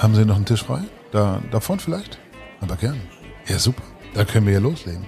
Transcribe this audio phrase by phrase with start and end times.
[0.00, 0.80] Haben Sie noch einen Tisch frei?
[1.12, 2.18] Da, davon vielleicht?
[2.62, 2.98] Aber gern.
[3.46, 3.82] Ja, super.
[4.14, 5.04] Dann können wir ja loslegen.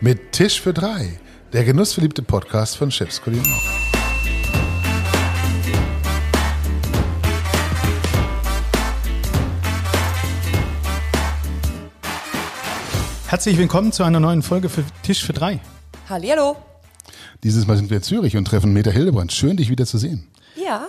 [0.00, 1.20] Mit Tisch für drei.
[1.52, 3.46] Der genussverliebte Podcast von Chefs Kulinar.
[13.28, 15.60] Herzlich willkommen zu einer neuen Folge für Tisch für drei.
[16.08, 16.56] Hallihallo.
[17.44, 19.30] Dieses Mal sind wir in Zürich und treffen Meta Hildebrand.
[19.30, 20.26] Schön, dich wieder zu sehen.
[20.56, 20.88] Ja.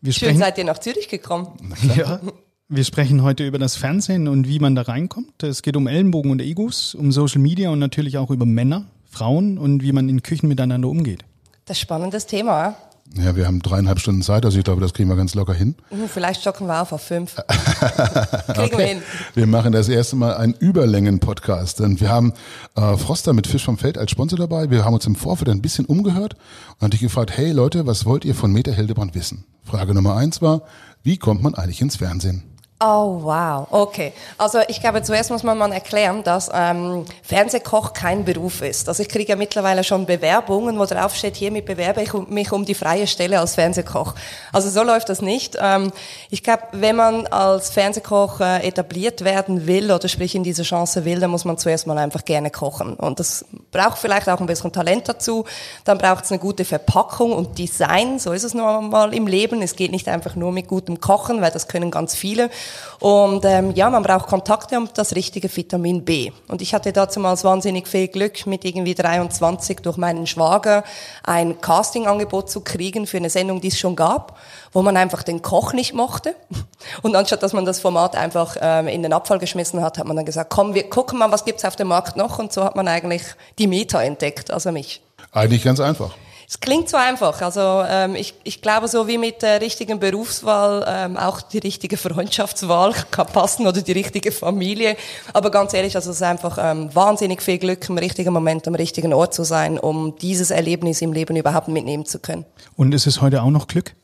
[0.00, 1.76] Wir Schön sprechen, seid ihr nach Zürich gekommen.
[1.94, 2.20] ja,
[2.68, 5.42] wir sprechen heute über das Fernsehen und wie man da reinkommt.
[5.42, 9.56] Es geht um Ellenbogen und Egos, um Social Media und natürlich auch über Männer, Frauen
[9.58, 11.22] und wie man in Küchen miteinander umgeht.
[11.64, 12.50] Das ist ein spannendes Thema.
[12.62, 12.76] ja?
[13.14, 15.76] Ja, wir haben dreieinhalb Stunden Zeit, also ich glaube, das kriegen wir ganz locker hin.
[15.90, 17.36] Hm, Vielleicht stocken wir auf auf fünf.
[18.48, 19.02] Kriegen wir hin.
[19.34, 21.80] Wir machen das erste Mal einen Überlängen-Podcast.
[21.80, 22.32] Und wir haben
[22.74, 24.70] äh, Froster mit Fisch vom Feld als Sponsor dabei.
[24.70, 26.34] Wir haben uns im Vorfeld ein bisschen umgehört
[26.78, 29.44] und hatte ich gefragt, hey Leute, was wollt ihr von Meta Hildebrand wissen?
[29.62, 30.62] Frage Nummer eins war,
[31.04, 32.42] wie kommt man eigentlich ins Fernsehen?
[32.78, 33.66] Oh, wow.
[33.70, 34.12] Okay.
[34.36, 38.86] Also ich glaube, zuerst muss man mal erklären, dass ähm, Fernsehkoch kein Beruf ist.
[38.90, 42.66] Also ich kriege ja mittlerweile schon Bewerbungen, wo drauf steht, hiermit bewerbe ich mich um
[42.66, 44.12] die freie Stelle als Fernsehkoch.
[44.52, 45.56] Also so läuft das nicht.
[45.58, 45.90] Ähm,
[46.28, 51.06] ich glaube, wenn man als Fernsehkoch äh, etabliert werden will oder sprich in diese Chance
[51.06, 52.92] will, dann muss man zuerst mal einfach gerne kochen.
[52.96, 55.46] Und das braucht vielleicht auch ein bisschen Talent dazu.
[55.84, 58.18] Dann braucht es eine gute Verpackung und Design.
[58.18, 59.62] So ist es nun mal im Leben.
[59.62, 62.50] Es geht nicht einfach nur mit gutem Kochen, weil das können ganz viele.
[63.00, 66.32] Und ähm, ja, man braucht Kontakte und das richtige Vitamin B.
[66.48, 70.82] Und ich hatte damals wahnsinnig viel Glück, mit irgendwie 23 durch meinen Schwager
[71.22, 74.38] ein Castingangebot zu kriegen für eine Sendung, die es schon gab,
[74.72, 76.34] wo man einfach den Koch nicht mochte.
[77.02, 80.16] Und anstatt dass man das Format einfach ähm, in den Abfall geschmissen hat, hat man
[80.16, 82.38] dann gesagt, komm, wir gucken mal, was gibt's auf dem Markt noch.
[82.38, 83.22] Und so hat man eigentlich
[83.58, 85.02] die Meta entdeckt, also mich.
[85.32, 86.14] Eigentlich ganz einfach.
[86.48, 87.42] Es klingt so einfach.
[87.42, 91.96] Also ähm, ich, ich glaube, so wie mit der richtigen Berufswahl ähm, auch die richtige
[91.96, 94.96] Freundschaftswahl kann passen oder die richtige Familie.
[95.32, 98.76] Aber ganz ehrlich, also es ist einfach ähm, wahnsinnig viel Glück, im richtigen Moment am
[98.76, 102.44] richtigen Ort zu sein, um dieses Erlebnis im Leben überhaupt mitnehmen zu können.
[102.76, 103.94] Und ist es heute auch noch Glück?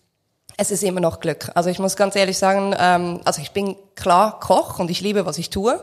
[0.56, 1.50] Es ist immer noch Glück.
[1.54, 5.26] Also ich muss ganz ehrlich sagen, ähm, also ich bin klar Koch und ich liebe,
[5.26, 5.80] was ich tue.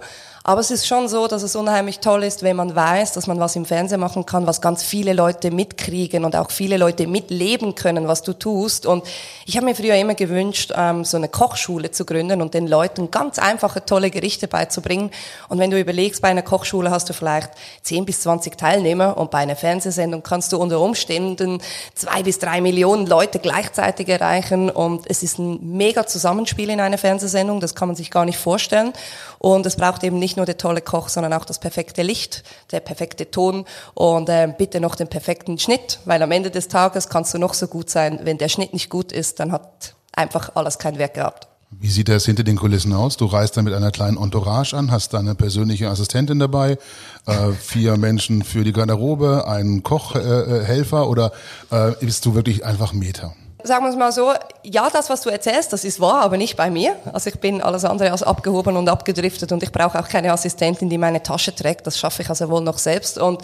[0.49, 3.39] Aber es ist schon so, dass es unheimlich toll ist, wenn man weiß, dass man
[3.39, 7.75] was im Fernsehen machen kann, was ganz viele Leute mitkriegen und auch viele Leute mitleben
[7.75, 8.87] können, was du tust.
[8.87, 9.05] Und
[9.45, 13.11] ich habe mir früher immer gewünscht, ähm, so eine Kochschule zu gründen und den Leuten
[13.11, 15.11] ganz einfache, tolle Gerichte beizubringen.
[15.49, 17.51] Und wenn du überlegst, bei einer Kochschule hast du vielleicht
[17.83, 21.61] 10 bis 20 Teilnehmer und bei einer Fernsehsendung kannst du unter Umständen
[21.93, 24.71] zwei bis drei Millionen Leute gleichzeitig erreichen.
[24.71, 28.39] Und es ist ein mega Zusammenspiel in einer Fernsehsendung, das kann man sich gar nicht
[28.39, 28.93] vorstellen.
[29.37, 32.79] Und es braucht eben nicht nur der tolle Koch, sondern auch das perfekte Licht, der
[32.79, 37.33] perfekte Ton und äh, bitte noch den perfekten Schnitt, weil am Ende des Tages kannst
[37.33, 40.79] du noch so gut sein, wenn der Schnitt nicht gut ist, dann hat einfach alles
[40.79, 41.47] keinen Wert gehabt.
[41.71, 43.15] Wie sieht das hinter den Kulissen aus?
[43.15, 46.79] Du reist dann mit einer kleinen Entourage an, hast deine persönliche Assistentin dabei,
[47.27, 51.31] äh, vier Menschen für die Garderobe, einen Kochhelfer äh, Helfer oder
[51.69, 53.35] äh, bist du wirklich einfach Meter?
[53.61, 54.31] Sagen wir es mal so,
[54.63, 56.95] ja, das, was du erzählst, das ist wahr, aber nicht bei mir.
[57.11, 60.89] Also ich bin alles andere als abgehoben und abgedriftet und ich brauche auch keine Assistentin,
[60.89, 61.85] die meine Tasche trägt.
[61.85, 63.17] Das schaffe ich also wohl noch selbst.
[63.17, 63.41] Und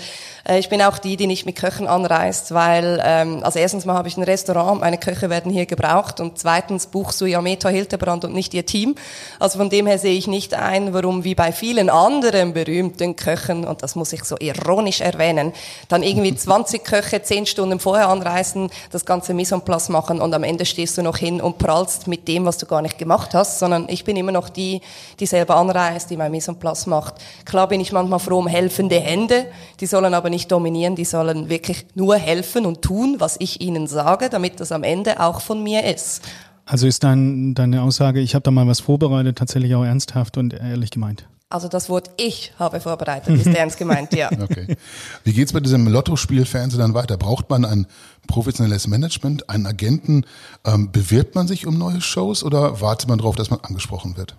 [0.48, 3.96] äh, ich bin auch die, die nicht mit Köchen anreist, weil, ähm, also erstens mal
[3.96, 7.68] habe ich ein Restaurant, meine Köche werden hier gebraucht und zweitens buchst du ja Meta
[7.68, 8.96] Hildebrand und nicht ihr Team.
[9.42, 13.66] Also von dem her sehe ich nicht ein, warum wie bei vielen anderen berühmten Köchen,
[13.66, 15.52] und das muss ich so ironisch erwähnen,
[15.90, 20.34] dann irgendwie 20 Köche zehn Stunden vorher anreisen, das ganze Mise en place machen und
[20.34, 23.34] am Ende stehst du noch hin und prallst mit dem, was du gar nicht gemacht
[23.34, 24.82] hast, sondern ich bin immer noch die,
[25.20, 27.16] die selber anreist, die mein Mise en place macht.
[27.46, 29.48] Klar bin ich manchmal froh um helfende Hände,
[29.80, 33.88] die sollen aber nicht dominieren, die sollen wirklich nur helfen und tun, was ich ihnen
[33.88, 36.22] sage, damit das am Ende auch von mir ist.
[36.66, 40.54] Also ist dein, deine Aussage, ich habe da mal was vorbereitet, tatsächlich auch ernsthaft und
[40.54, 41.28] ehrlich gemeint?
[41.50, 44.32] Also das Wort ich habe vorbereitet, ist ernst gemeint, ja.
[44.32, 44.76] Okay.
[45.24, 47.18] Wie geht's bei diesem Lottospiel Fernsehen dann weiter?
[47.18, 47.86] Braucht man ein
[48.28, 50.26] professionelles Management, einen Agenten?
[50.66, 54.36] Ähm, bewirbt man sich um neue Shows oder wartet man darauf, dass man angesprochen wird?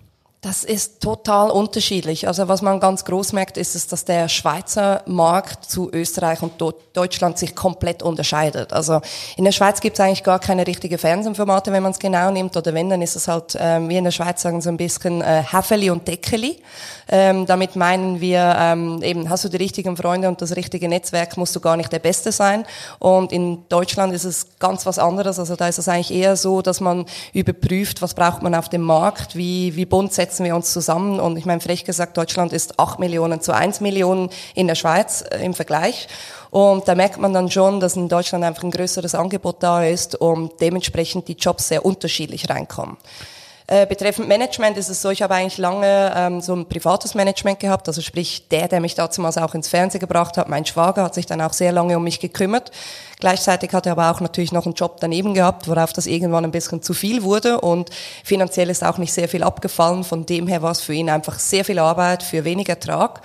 [0.46, 2.28] Das ist total unterschiedlich.
[2.28, 6.52] Also was man ganz groß merkt, ist, dass der Schweizer Markt zu Österreich und
[6.92, 8.72] Deutschland sich komplett unterscheidet.
[8.72, 9.00] Also
[9.36, 12.56] in der Schweiz gibt es eigentlich gar keine richtige Fernsehformate, wenn man es genau nimmt.
[12.56, 15.20] Oder wenn, dann ist es halt, ähm, wie in der Schweiz sagen, so ein bisschen
[15.20, 16.62] äh, Häfeli und Deckeli.
[17.08, 21.36] Ähm, damit meinen wir, ähm, eben hast du die richtigen Freunde und das richtige Netzwerk,
[21.36, 22.64] musst du gar nicht der Beste sein.
[23.00, 25.40] Und in Deutschland ist es ganz was anderes.
[25.40, 28.82] Also da ist es eigentlich eher so, dass man überprüft, was braucht man auf dem
[28.82, 31.18] Markt, wie, wie bunt setzen wir uns zusammen.
[31.18, 35.24] Und ich meine, frech gesagt, Deutschland ist 8 Millionen zu 1 Millionen in der Schweiz
[35.30, 36.08] äh, im Vergleich.
[36.50, 40.14] Und da merkt man dann schon, dass in Deutschland einfach ein größeres Angebot da ist
[40.14, 42.98] und dementsprechend die Jobs sehr unterschiedlich reinkommen.
[43.68, 47.58] Äh, betreffend Management ist es so, ich habe eigentlich lange ähm, so ein privates Management
[47.58, 51.14] gehabt, also sprich der, der mich damals auch ins Fernsehen gebracht hat, mein Schwager hat
[51.14, 52.70] sich dann auch sehr lange um mich gekümmert.
[53.18, 56.52] Gleichzeitig hat er aber auch natürlich noch einen Job daneben gehabt, worauf das irgendwann ein
[56.52, 57.90] bisschen zu viel wurde und
[58.22, 60.04] finanziell ist auch nicht sehr viel abgefallen.
[60.04, 63.22] Von dem her war es für ihn einfach sehr viel Arbeit für wenig Ertrag.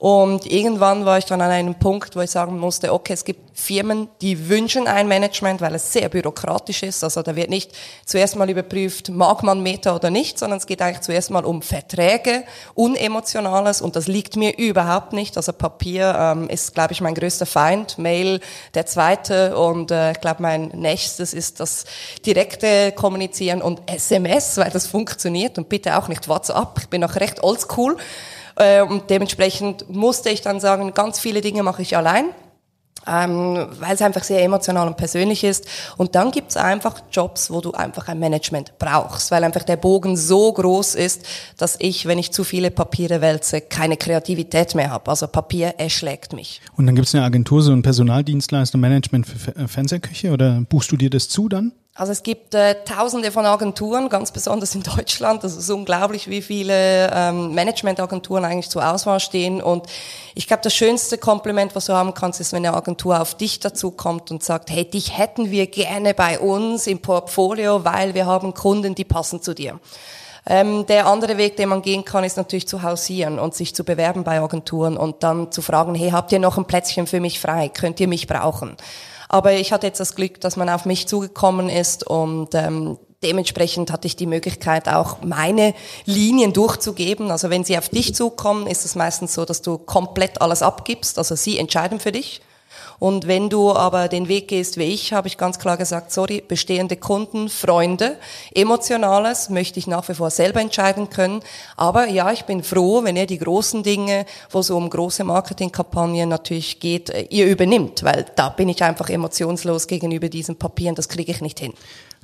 [0.00, 3.50] Und irgendwann war ich dann an einem Punkt, wo ich sagen musste, okay, es gibt
[3.52, 7.04] Firmen, die wünschen ein Management, weil es sehr bürokratisch ist.
[7.04, 7.72] Also da wird nicht
[8.06, 11.60] zuerst mal überprüft, mag man Meta oder nicht, sondern es geht eigentlich zuerst mal um
[11.60, 15.36] Verträge, unemotionales und das liegt mir überhaupt nicht.
[15.36, 18.40] Also Papier ähm, ist, glaube ich, mein größter Feind, Mail
[18.72, 21.84] der zweite und äh, ich glaube, mein nächstes ist das
[22.24, 26.78] direkte Kommunizieren und SMS, weil das funktioniert und bitte auch nicht WhatsApp.
[26.78, 27.98] Ich bin noch recht oldschool.
[28.60, 32.26] Äh, und dementsprechend musste ich dann sagen, ganz viele Dinge mache ich allein.
[33.06, 35.66] Ähm, weil es einfach sehr emotional und persönlich ist.
[35.96, 39.76] Und dann gibt es einfach Jobs, wo du einfach ein Management brauchst, weil einfach der
[39.76, 41.24] Bogen so groß ist,
[41.56, 45.10] dass ich, wenn ich zu viele Papiere wälze, keine Kreativität mehr habe.
[45.10, 46.60] Also Papier erschlägt mich.
[46.76, 50.98] Und dann gibt es eine Agentur, so ein Personaldienstleister, Management für Fernsehküche oder buchst du
[50.98, 51.72] dir das zu dann?
[51.94, 55.42] Also es gibt äh, tausende von Agenturen, ganz besonders in Deutschland.
[55.42, 59.60] Das ist unglaublich, wie viele ähm, Managementagenturen eigentlich zur Auswahl stehen.
[59.60, 59.86] Und
[60.34, 63.58] ich glaube, das schönste Kompliment, was du haben kannst, ist, wenn eine Agentur auf dich
[63.58, 68.24] dazu kommt und sagt, hey, dich hätten wir gerne bei uns im Portfolio, weil wir
[68.24, 69.80] haben Kunden, die passen zu dir.
[70.46, 73.84] Ähm, der andere Weg, den man gehen kann, ist natürlich zu hausieren und sich zu
[73.84, 77.40] bewerben bei Agenturen und dann zu fragen, hey, habt ihr noch ein Plätzchen für mich
[77.40, 77.68] frei?
[77.68, 78.76] Könnt ihr mich brauchen?
[79.32, 83.92] Aber ich hatte jetzt das Glück, dass man auf mich zugekommen ist und ähm, dementsprechend
[83.92, 85.72] hatte ich die Möglichkeit, auch meine
[86.04, 87.30] Linien durchzugeben.
[87.30, 91.16] Also wenn sie auf dich zukommen, ist es meistens so, dass du komplett alles abgibst.
[91.16, 92.40] Also sie entscheiden für dich.
[93.00, 96.44] Und wenn du aber den Weg gehst wie ich, habe ich ganz klar gesagt, sorry,
[96.46, 98.18] bestehende Kunden, Freunde,
[98.54, 101.40] emotionales möchte ich nach wie vor selber entscheiden können.
[101.78, 106.28] Aber ja, ich bin froh, wenn ihr die großen Dinge, wo es um große Marketingkampagnen
[106.28, 111.08] natürlich geht, äh, ihr übernimmt, weil da bin ich einfach emotionslos gegenüber diesen Papieren, das
[111.08, 111.72] kriege ich nicht hin.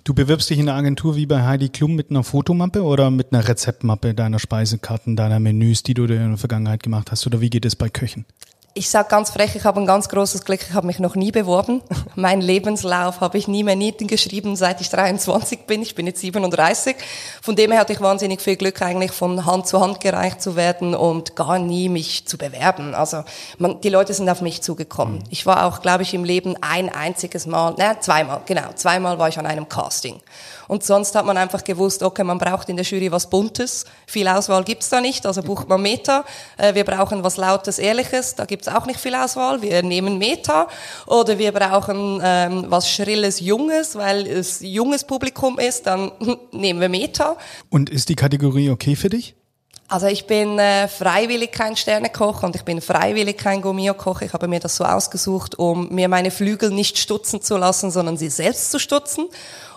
[0.04, 3.32] Du bewirbst dich in der Agentur wie bei Heidi Klum mit einer Fotomappe oder mit
[3.32, 7.26] einer Rezeptmappe deiner Speisekarten, deiner Menüs, die du in der Vergangenheit gemacht hast?
[7.26, 8.26] Oder wie geht es bei Köchen?
[8.76, 11.32] Ich sage ganz frech, ich habe ein ganz großes Glück, ich habe mich noch nie
[11.32, 11.80] beworben.
[12.14, 15.80] mein Lebenslauf habe ich nie mehr Nieten geschrieben, seit ich 23 bin.
[15.80, 16.94] Ich bin jetzt 37.
[17.40, 20.56] Von dem her hatte ich wahnsinnig viel Glück, eigentlich von Hand zu Hand gereicht zu
[20.56, 22.94] werden und gar nie mich zu bewerben.
[22.94, 23.24] Also
[23.58, 25.24] man, die Leute sind auf mich zugekommen.
[25.30, 29.28] Ich war auch, glaube ich, im Leben ein einziges Mal, ne, zweimal, genau, zweimal war
[29.28, 30.20] ich an einem Casting.
[30.68, 33.84] Und sonst hat man einfach gewusst, okay, man braucht in der Jury was Buntes.
[34.06, 36.24] Viel Auswahl gibt's da nicht, also bucht man Meta.
[36.56, 39.62] Äh, wir brauchen was Lautes, Ehrliches, da gibt's auch nicht viel Auswahl.
[39.62, 40.68] Wir nehmen Meta.
[41.06, 46.12] Oder wir brauchen ähm, was Schrilles, Junges, weil es junges Publikum ist, dann
[46.52, 47.36] nehmen wir Meta.
[47.70, 49.34] Und ist die Kategorie okay für dich?
[49.88, 54.20] Also ich bin äh, freiwillig kein Sternekoch und ich bin freiwillig kein Gourmet-Koch.
[54.20, 58.16] Ich habe mir das so ausgesucht, um mir meine Flügel nicht stutzen zu lassen, sondern
[58.16, 59.28] sie selbst zu stutzen.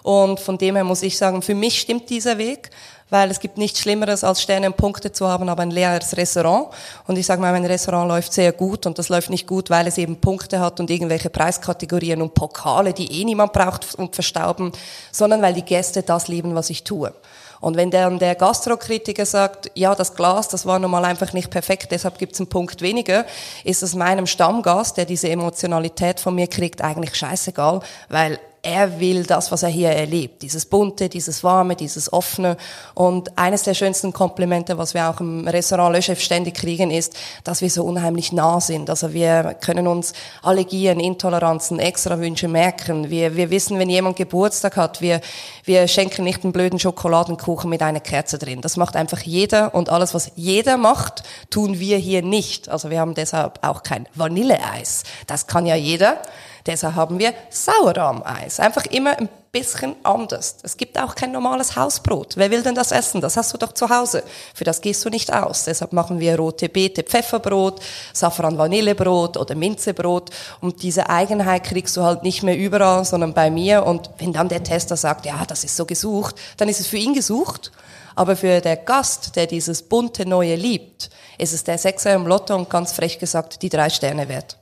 [0.01, 2.71] Und von dem her muss ich sagen, für mich stimmt dieser Weg,
[3.11, 6.69] weil es gibt nichts Schlimmeres, als Sterne und Punkte zu haben, aber ein leeres Restaurant.
[7.05, 9.85] Und ich sage mal, mein Restaurant läuft sehr gut und das läuft nicht gut, weil
[9.85, 14.71] es eben Punkte hat und irgendwelche Preiskategorien und Pokale, die eh niemand braucht und verstauben,
[15.11, 17.13] sondern weil die Gäste das lieben, was ich tue.
[17.59, 21.49] Und wenn dann der Gastrokritiker sagt, ja, das Glas, das war nun mal einfach nicht
[21.49, 23.25] perfekt, deshalb gibt es einen Punkt weniger,
[23.63, 29.23] ist es meinem Stammgast, der diese Emotionalität von mir kriegt, eigentlich scheißegal, weil er will
[29.23, 30.41] das, was er hier erlebt.
[30.41, 32.57] Dieses bunte, dieses warme, dieses offene.
[32.93, 37.13] Und eines der schönsten Komplimente, was wir auch im Restaurant Le Chef ständig kriegen, ist,
[37.43, 38.89] dass wir so unheimlich nah sind.
[38.89, 43.09] Also wir können uns Allergien, Intoleranzen, Extrawünsche merken.
[43.09, 45.21] Wir, wir wissen, wenn jemand Geburtstag hat, wir,
[45.63, 48.61] wir schenken nicht einen blöden Schokoladenkuchen mit einer Kerze drin.
[48.61, 49.73] Das macht einfach jeder.
[49.73, 52.69] Und alles, was jeder macht, tun wir hier nicht.
[52.69, 55.03] Also wir haben deshalb auch kein Vanilleeis.
[55.27, 56.21] Das kann ja jeder.
[56.65, 58.59] Deshalb haben wir Sauerrahmeis.
[58.59, 60.57] Einfach immer ein bisschen anders.
[60.61, 62.37] Es gibt auch kein normales Hausbrot.
[62.37, 63.21] Wer will denn das essen?
[63.21, 64.23] Das hast du doch zu Hause.
[64.53, 65.63] Für das gehst du nicht aus.
[65.63, 67.79] Deshalb machen wir rote Beete Pfefferbrot,
[68.13, 70.29] Safran Vanillebrot oder Minzebrot.
[70.61, 73.85] Und diese Eigenheit kriegst du halt nicht mehr überall, sondern bei mir.
[73.85, 76.97] Und wenn dann der Tester sagt, ja, das ist so gesucht, dann ist es für
[76.97, 77.71] ihn gesucht.
[78.15, 82.53] Aber für der Gast, der dieses bunte Neue liebt, ist es der Sechser im Lotto
[82.53, 84.58] und ganz frech gesagt die drei Sterne wert.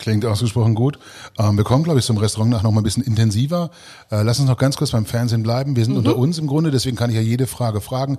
[0.00, 0.98] Klingt ausgesprochen gut.
[1.38, 3.70] Ähm, wir kommen, glaube ich, zum Restaurant nach noch mal ein bisschen intensiver.
[4.10, 5.76] Äh, lass uns noch ganz kurz beim Fernsehen bleiben.
[5.76, 5.98] Wir sind mhm.
[5.98, 8.16] unter uns im Grunde, deswegen kann ich ja jede Frage fragen.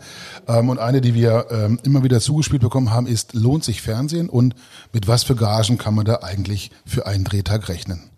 [0.47, 4.29] Ähm, und eine, die wir ähm, immer wieder zugespielt bekommen haben, ist, lohnt sich Fernsehen
[4.29, 4.53] und
[4.93, 8.10] mit was für Gagen kann man da eigentlich für einen Drehtag rechnen?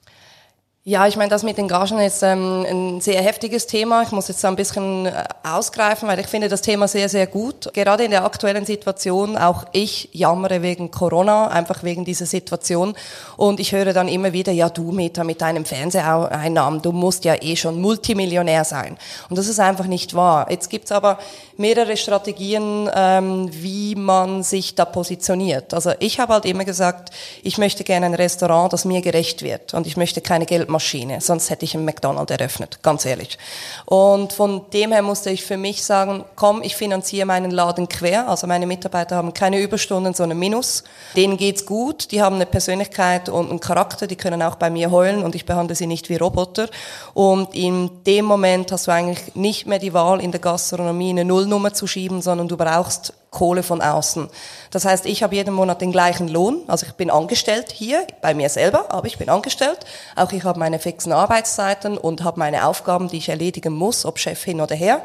[0.85, 4.01] Ja, ich meine, das mit den Gagen ist ähm, ein sehr heftiges Thema.
[4.01, 7.71] Ich muss jetzt ein bisschen äh, ausgreifen, weil ich finde das Thema sehr, sehr gut.
[7.73, 12.95] Gerade in der aktuellen Situation, auch ich jammere wegen Corona, einfach wegen dieser Situation.
[13.37, 17.41] Und ich höre dann immer wieder, ja du Meta mit deinem Fernseheinnahmen, du musst ja
[17.41, 18.97] eh schon Multimillionär sein.
[19.29, 20.51] Und das ist einfach nicht wahr.
[20.51, 21.17] Jetzt gibt's aber
[21.57, 25.73] mehrere Strategien, ähm, wie man sich da positioniert.
[25.73, 27.09] Also ich habe halt immer gesagt,
[27.43, 29.73] ich möchte gerne ein Restaurant, das mir gerecht wird.
[29.73, 33.37] Und ich möchte keine Geld Maschine, sonst hätte ich einen McDonald's eröffnet, ganz ehrlich.
[33.85, 38.27] Und von dem her musste ich für mich sagen, komm, ich finanziere meinen Laden quer,
[38.27, 40.83] also meine Mitarbeiter haben keine Überstunden, sondern Minus.
[41.15, 44.91] Denen geht's gut, die haben eine Persönlichkeit und einen Charakter, die können auch bei mir
[44.91, 46.67] heulen und ich behandle sie nicht wie Roboter.
[47.13, 51.23] Und in dem Moment hast du eigentlich nicht mehr die Wahl, in der Gastronomie eine
[51.43, 54.29] Nullnummer zu schieben, sondern du brauchst Kohle von außen.
[54.71, 56.61] Das heißt, ich habe jeden Monat den gleichen Lohn.
[56.67, 59.79] Also ich bin angestellt hier bei mir selber, aber ich bin angestellt.
[60.15, 64.19] Auch ich habe meine fixen Arbeitszeiten und habe meine Aufgaben, die ich erledigen muss, ob
[64.19, 65.01] Chef hin oder her.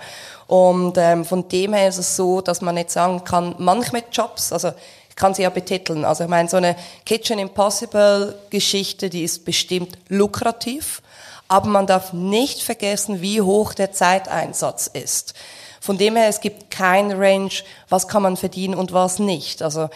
[0.47, 4.52] Und ähm, von dem her ist es so, dass man nicht sagen kann, manchmal Jobs,
[4.52, 4.73] also
[5.09, 6.04] ich kann sie ja betiteln.
[6.04, 11.02] Also ich meine, so eine Kitchen Impossible Geschichte, die ist bestimmt lukrativ,
[11.49, 15.35] aber man darf nicht vergessen, wie hoch der Zeiteinsatz ist.
[15.80, 17.50] Von dem her, es gibt kein Range,
[17.88, 19.62] was kann man verdienen und was nicht.
[19.62, 19.88] Also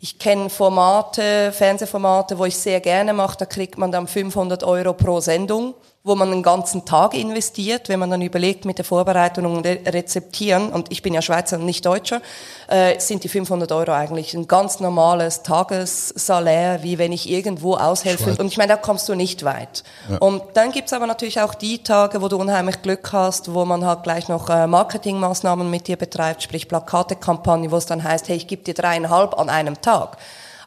[0.00, 4.92] ich kenne Formate, Fernsehformate, wo ich sehr gerne mache, da kriegt man dann 500 Euro
[4.92, 5.74] pro Sendung
[6.06, 10.68] wo man einen ganzen Tag investiert, wenn man dann überlegt mit der Vorbereitung und Rezeptieren,
[10.68, 12.22] und ich bin ja Schweizer und nicht Deutscher,
[12.68, 18.22] äh, sind die 500 Euro eigentlich ein ganz normales Tagessalär, wie wenn ich irgendwo aushelfe.
[18.22, 18.38] Schweiz.
[18.38, 19.82] Und ich meine, da kommst du nicht weit.
[20.08, 20.18] Ja.
[20.18, 23.84] Und dann gibt's aber natürlich auch die Tage, wo du unheimlich Glück hast, wo man
[23.84, 28.36] halt gleich noch äh, Marketingmaßnahmen mit dir betreibt, sprich Plakatekampagne, wo es dann heißt, hey,
[28.36, 30.18] ich gebe dir dreieinhalb an einem Tag.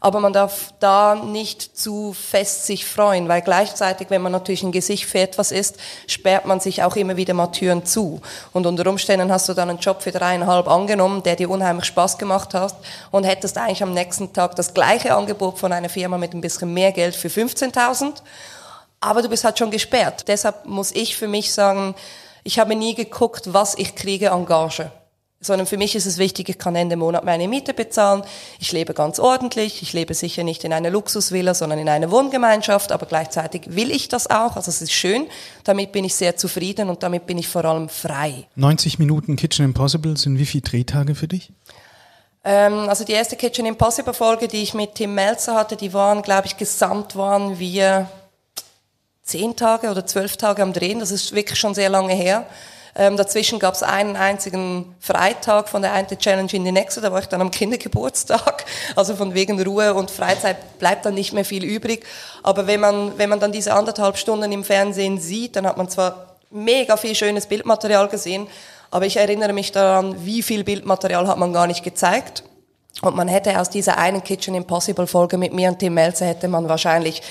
[0.02, 4.72] Aber man darf da nicht zu fest sich freuen, weil gleichzeitig, wenn man natürlich ein
[4.72, 5.78] Gesicht für etwas ist,
[6.08, 8.22] sperrt man sich auch immer wieder mal Türen zu.
[8.54, 12.18] Und unter Umständen hast du dann einen Job für dreieinhalb angenommen, der dir unheimlich Spaß
[12.18, 12.76] gemacht hat
[13.12, 16.74] und hättest eigentlich am nächsten Tag das gleiche Angebot von einer Firma mit ein bisschen
[16.74, 18.14] mehr Geld für 15.000.
[19.02, 20.28] Aber du bist halt schon gesperrt.
[20.28, 21.96] Deshalb muss ich für mich sagen,
[22.44, 24.92] ich habe nie geguckt, was ich kriege an Gage
[25.42, 28.24] sondern für mich ist es wichtig, ich kann Ende Monat meine Miete bezahlen.
[28.60, 29.82] Ich lebe ganz ordentlich.
[29.82, 34.10] Ich lebe sicher nicht in einer Luxusvilla, sondern in einer Wohngemeinschaft, aber gleichzeitig will ich
[34.10, 34.58] das auch.
[34.58, 35.28] Also es ist schön.
[35.64, 38.48] Damit bin ich sehr zufrieden und damit bin ich vor allem frei.
[38.56, 41.54] 90 Minuten Kitchen Impossible sind wie viele Drehtage für dich?
[42.44, 46.22] Ähm, also die erste Kitchen Impossible Folge, die ich mit Tim Melzer hatte, die waren,
[46.22, 48.10] glaube ich, gesamt waren wir
[49.24, 51.00] zehn Tage oder zwölf Tage am Drehen.
[51.00, 52.46] Das ist wirklich schon sehr lange her.
[53.00, 57.14] Ähm, dazwischen gab es einen einzigen Freitag von der einen Challenge in die nächste, da
[57.14, 58.66] war ich dann am Kindergeburtstag.
[58.96, 62.06] Also von wegen Ruhe und Freizeit bleibt dann nicht mehr viel übrig.
[62.44, 65.88] Aber wenn man, wenn man dann diese anderthalb Stunden im Fernsehen sieht, dann hat man
[65.88, 68.48] zwar mega viel schönes Bildmaterial gesehen,
[68.92, 72.44] aber ich erinnere mich daran, wie viel Bildmaterial hat man gar nicht gezeigt.
[73.02, 76.50] Und man hätte aus dieser einen Kitchen Impossible Folge mit mir und Tim Melzer hätte
[76.50, 77.22] man wahrscheinlich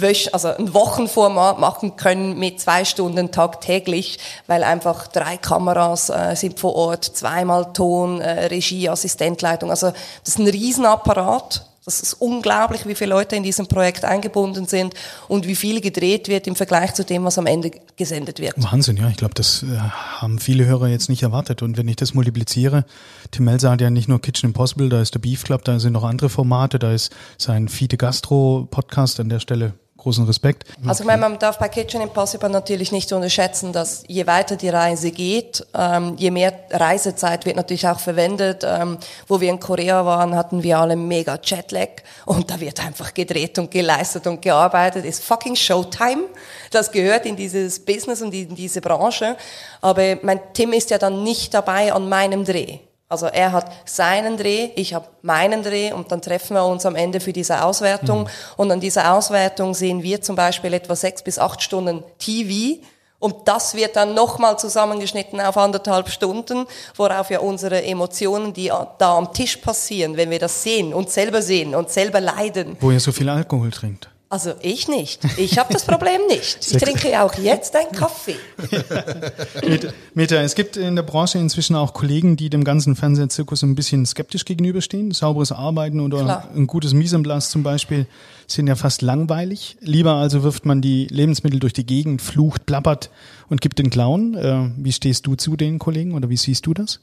[0.00, 6.34] Wöch, also ein Wochenformat machen können mit zwei Stunden tagtäglich, weil einfach drei Kameras äh,
[6.34, 9.70] sind vor Ort, zweimal Ton, äh, Regie, Assistentleitung.
[9.70, 9.92] Also
[10.24, 11.66] das ist ein Riesenapparat.
[11.86, 14.94] Das ist unglaublich, wie viele Leute in diesem Projekt eingebunden sind
[15.28, 18.54] und wie viel gedreht wird im Vergleich zu dem, was am Ende gesendet wird.
[18.56, 19.08] Wahnsinn, ja.
[19.08, 21.62] Ich glaube, das äh, haben viele Hörer jetzt nicht erwartet.
[21.62, 22.84] Und wenn ich das multipliziere,
[23.30, 25.92] Tim Melzer hat ja nicht nur Kitchen Impossible, da ist der Beef Club, da sind
[25.92, 29.74] noch andere Formate, da ist sein Fide Gastro Podcast an der Stelle
[30.06, 30.62] großen Respekt.
[30.86, 34.68] Also ich meine, man darf bei Kitchen Impossible natürlich nicht unterschätzen, dass je weiter die
[34.68, 38.62] Reise geht, ähm, je mehr Reisezeit wird natürlich auch verwendet.
[38.64, 41.88] Ähm, wo wir in Korea waren, hatten wir alle mega Jetlag
[42.24, 45.04] und da wird einfach gedreht und geleistet und gearbeitet.
[45.04, 46.26] Ist fucking Showtime.
[46.70, 49.36] Das gehört in dieses Business und in diese Branche.
[49.80, 52.78] Aber mein Tim ist ja dann nicht dabei an meinem Dreh.
[53.08, 56.96] Also er hat seinen Dreh, ich habe meinen Dreh und dann treffen wir uns am
[56.96, 58.22] Ende für diese Auswertung.
[58.22, 58.28] Mhm.
[58.56, 62.82] Und an dieser Auswertung sehen wir zum Beispiel etwa sechs bis acht Stunden TV.
[63.18, 69.16] Und das wird dann nochmal zusammengeschnitten auf anderthalb Stunden, worauf ja unsere Emotionen, die da
[69.16, 72.76] am Tisch passieren, wenn wir das sehen und selber sehen und selber leiden.
[72.80, 74.10] Wo ihr so viel Alkohol trinkt.
[74.28, 75.22] Also ich nicht.
[75.38, 76.58] Ich habe das Problem nicht.
[76.68, 78.34] Ich trinke auch jetzt einen Kaffee.
[80.14, 84.04] Meta, es gibt in der Branche inzwischen auch Kollegen, die dem ganzen Fernsehzirkus ein bisschen
[84.04, 85.12] skeptisch gegenüberstehen.
[85.12, 86.48] Sauberes Arbeiten oder Klar.
[86.56, 88.06] ein gutes Mise zum Beispiel
[88.48, 89.76] sind ja fast langweilig.
[89.80, 93.10] Lieber also wirft man die Lebensmittel durch die Gegend, flucht, plappert
[93.48, 94.34] und gibt den Clown.
[94.34, 96.98] Äh, wie stehst du zu den Kollegen oder wie siehst du das?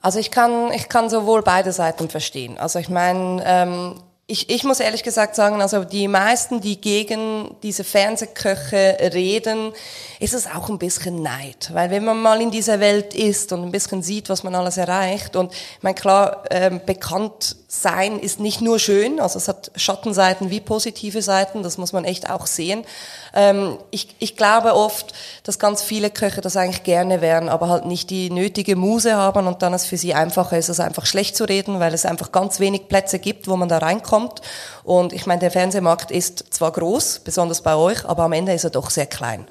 [0.00, 2.56] Also ich kann, ich kann sowohl beide Seiten verstehen.
[2.56, 3.94] Also ich meine, ähm,
[4.32, 9.72] ich, ich muss ehrlich gesagt sagen, also die meisten, die gegen diese Fernsehköche reden,
[10.20, 11.68] ist es auch ein bisschen Neid.
[11.74, 14.78] Weil wenn man mal in dieser Welt ist und ein bisschen sieht, was man alles
[14.78, 19.70] erreicht und, ich meine, klar, ähm, bekannt sein ist nicht nur schön, also es hat
[19.76, 22.84] Schattenseiten wie positive Seiten, das muss man echt auch sehen.
[23.34, 27.86] Ähm, ich, ich glaube oft, dass ganz viele Köche das eigentlich gerne wären, aber halt
[27.86, 31.34] nicht die nötige Muse haben und dann es für sie einfacher ist, es einfach schlecht
[31.34, 34.42] zu reden, weil es einfach ganz wenig Plätze gibt, wo man da reinkommt.
[34.84, 38.64] Und ich meine, der Fernsehmarkt ist zwar groß, besonders bei euch, aber am Ende ist
[38.64, 39.46] er doch sehr klein.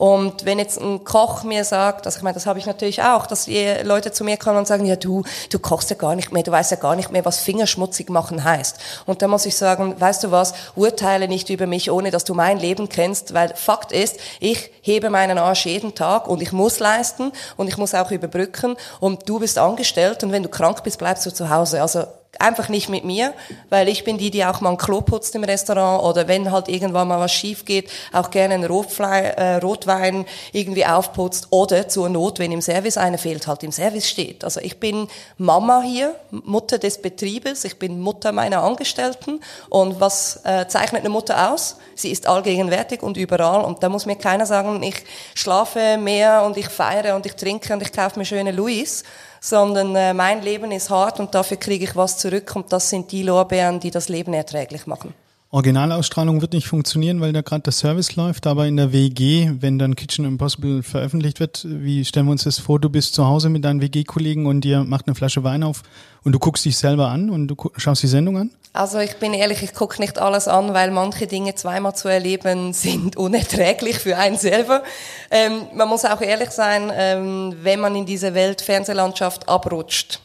[0.00, 3.26] Und wenn jetzt ein Koch mir sagt, also ich meine, das habe ich natürlich auch,
[3.26, 3.46] dass
[3.82, 6.50] Leute zu mir kommen und sagen, ja du, du kochst ja gar nicht mehr, du
[6.50, 8.78] weißt ja gar nicht mehr, was Fingerschmutzig machen heißt.
[9.04, 12.32] Und da muss ich sagen, weißt du was, urteile nicht über mich, ohne dass du
[12.32, 16.78] mein Leben kennst, weil Fakt ist, ich hebe meinen Arsch jeden Tag und ich muss
[16.78, 20.98] leisten und ich muss auch überbrücken und du bist angestellt und wenn du krank bist,
[20.98, 21.82] bleibst du zu Hause.
[21.82, 22.04] Also
[22.40, 23.34] einfach nicht mit mir,
[23.68, 26.68] weil ich bin die, die auch mal ein Klo putzt im Restaurant oder wenn halt
[26.68, 32.08] irgendwann mal was schief geht, auch gerne einen Rotfle äh, Rotwein irgendwie aufputzt oder zur
[32.08, 34.44] Not, wenn im Service einer fehlt, halt im Service steht.
[34.44, 40.40] Also ich bin Mama hier, Mutter des Betriebes, ich bin Mutter meiner Angestellten und was
[40.44, 41.76] äh, zeichnet eine Mutter aus?
[41.94, 45.04] Sie ist allgegenwärtig und überall und da muss mir keiner sagen, ich
[45.34, 49.04] schlafe mehr und ich feiere und ich trinke und ich kaufe mir schöne Louis,
[49.40, 53.10] sondern äh, mein Leben ist hart und dafür kriege ich was zurück und das sind
[53.10, 55.14] die Lorbeeren, die das Leben erträglich machen.
[55.52, 59.80] Originalausstrahlung wird nicht funktionieren, weil da gerade der Service läuft, aber in der WG, wenn
[59.80, 63.48] dann Kitchen Impossible veröffentlicht wird, wie stellen wir uns das vor, du bist zu Hause
[63.48, 65.82] mit deinen WG-Kollegen und dir macht eine Flasche Wein auf
[66.22, 68.50] und du guckst dich selber an und du schaust die Sendung an?
[68.72, 72.72] Also ich bin ehrlich, ich gucke nicht alles an, weil manche Dinge zweimal zu erleben
[72.72, 74.84] sind unerträglich für einen selber.
[75.32, 80.20] Ähm, man muss auch ehrlich sein, ähm, wenn man in diese Welt-Fernsehlandschaft abrutscht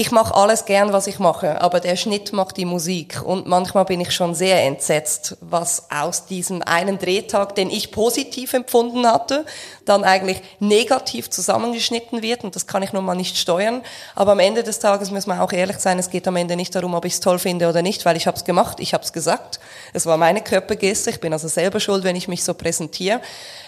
[0.00, 3.20] ich mache alles gern, was ich mache, aber der Schnitt macht die Musik.
[3.22, 8.54] Und manchmal bin ich schon sehr entsetzt, was aus diesem einen Drehtag, den ich positiv
[8.54, 9.44] empfunden hatte,
[9.84, 12.44] dann eigentlich negativ zusammengeschnitten wird.
[12.44, 13.82] Und das kann ich nun mal nicht steuern.
[14.14, 16.74] Aber am Ende des Tages müssen wir auch ehrlich sein, es geht am Ende nicht
[16.74, 19.04] darum, ob ich es toll finde oder nicht, weil ich habe es gemacht, ich habe
[19.04, 19.60] es gesagt.
[19.92, 23.20] Es war meine Körpergeste, ich bin also selber schuld, wenn ich mich so präsentiere.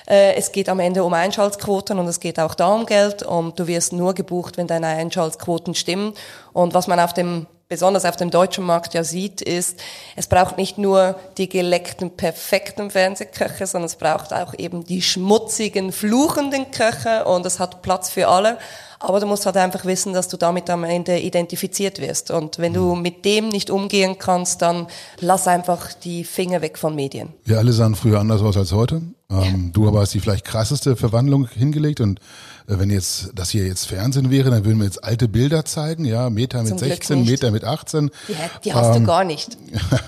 [0.07, 3.59] Äh, es geht am Ende um Einschaltquoten und es geht auch da um Geld und
[3.59, 6.15] du wirst nur gebucht, wenn deine Einschaltquoten stimmen.
[6.53, 9.81] Und was man auf dem besonders auf dem deutschen Markt ja sieht, ist,
[10.15, 15.91] es braucht nicht nur die geleckten, perfekten Fernsehköche, sondern es braucht auch eben die schmutzigen,
[15.91, 18.59] fluchenden Köche und es hat Platz für alle.
[19.01, 22.31] Aber du musst halt einfach wissen, dass du damit am Ende identifiziert wirst.
[22.31, 24.87] Und wenn du mit dem nicht umgehen kannst, dann
[25.19, 27.31] lass einfach die Finger weg von Medien.
[27.45, 29.01] Wir alle sahen früher anders aus als heute.
[29.33, 32.21] Ähm, du aber hast die vielleicht krasseste Verwandlung hingelegt und
[32.69, 36.05] äh, wenn jetzt das hier jetzt Fernsehen wäre, dann würden wir jetzt alte Bilder zeigen,
[36.05, 38.11] ja, Meter mit Zum 16, Meter mit 18.
[38.29, 39.57] Die, die hast ähm, du gar nicht.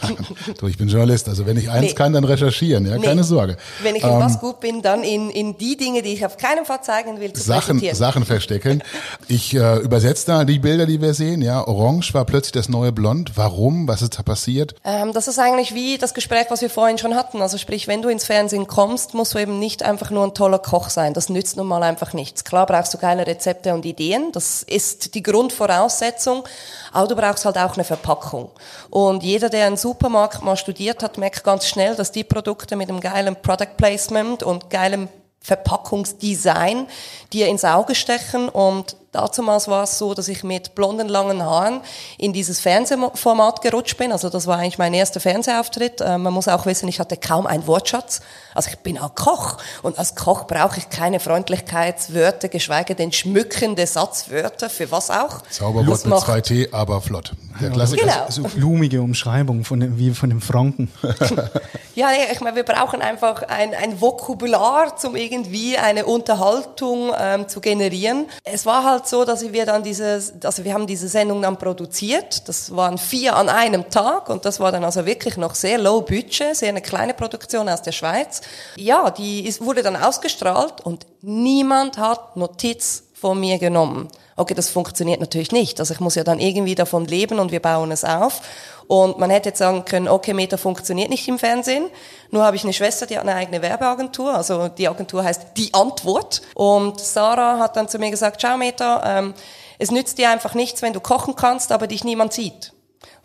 [0.58, 1.94] du, ich bin Journalist, also wenn ich eins nee.
[1.94, 3.06] kann, dann recherchieren, ja, nee.
[3.06, 3.56] keine Sorge.
[3.82, 6.37] Wenn ich in ähm, was gut bin, dann in, in die Dinge, die ich auf
[6.37, 8.82] keinen Fall zeigen will, zu Sachen, Sachen verstecken.
[9.28, 12.92] Ich äh, übersetze da die Bilder, die wir sehen, ja, orange war plötzlich das neue
[12.92, 13.32] Blond.
[13.37, 13.88] Warum?
[13.88, 14.74] Was ist da passiert?
[14.84, 17.42] Ähm, das ist eigentlich wie das Gespräch, was wir vorhin schon hatten.
[17.42, 20.59] Also sprich, wenn du ins Fernsehen kommst, musst du eben nicht einfach nur ein toller
[20.59, 21.14] Koch sein.
[21.14, 22.44] Das nützt nun mal einfach nichts.
[22.44, 24.33] Klar brauchst du geile Rezepte und Ideen.
[24.33, 26.44] Das ist die Grundvoraussetzung.
[26.92, 28.50] Aber du brauchst halt auch eine Verpackung.
[28.90, 32.88] Und jeder, der einen Supermarkt mal studiert hat, merkt ganz schnell, dass die Produkte mit
[32.88, 35.09] einem geilen Product Placement und geilem
[35.40, 36.87] Verpackungsdesign
[37.33, 41.81] dir ins Auge stechen und Damals war es so, dass ich mit blonden, langen Haaren
[42.18, 44.12] in dieses Fernsehformat gerutscht bin.
[44.12, 46.00] Also das war eigentlich mein erster Fernsehauftritt.
[46.00, 48.20] Äh, man muss auch wissen, ich hatte kaum einen Wortschatz.
[48.55, 49.59] Also ich bin auch Koch.
[49.83, 54.68] Und als Koch brauche ich keine Freundlichkeitswörter, geschweige denn schmückende Satzwörter.
[54.70, 55.42] Für was auch?
[55.50, 57.33] Zauberwort mit 2T, aber flott.
[57.61, 58.03] Der Klassiker.
[58.03, 58.27] Genau.
[58.29, 60.90] So blumige Umschreibung von dem, wie von dem Franken.
[61.94, 67.61] ja, ich meine, wir brauchen einfach ein, ein Vokabular, um irgendwie eine Unterhaltung ähm, zu
[67.61, 68.27] generieren.
[68.44, 72.49] Es war halt so, dass wir dann diese, also wir haben diese Sendung dann produziert.
[72.49, 76.01] Das waren vier an einem Tag und das war dann also wirklich noch sehr low
[76.01, 78.40] budget, sehr eine kleine Produktion aus der Schweiz.
[78.77, 84.09] Ja, die ist, wurde dann ausgestrahlt und niemand hat Notiz von mir genommen.
[84.37, 85.79] Okay, das funktioniert natürlich nicht.
[85.79, 88.40] Also ich muss ja dann irgendwie davon leben und wir bauen es auf.
[88.87, 91.90] Und man hätte jetzt sagen können, okay, Meta funktioniert nicht im Fernsehen.
[92.31, 94.35] Nur habe ich eine Schwester, die hat eine eigene Werbeagentur.
[94.35, 96.42] Also die Agentur heißt Die Antwort.
[96.55, 99.35] Und Sarah hat dann zu mir gesagt, schau Meta, ähm,
[99.79, 102.73] es nützt dir einfach nichts, wenn du kochen kannst, aber dich niemand sieht.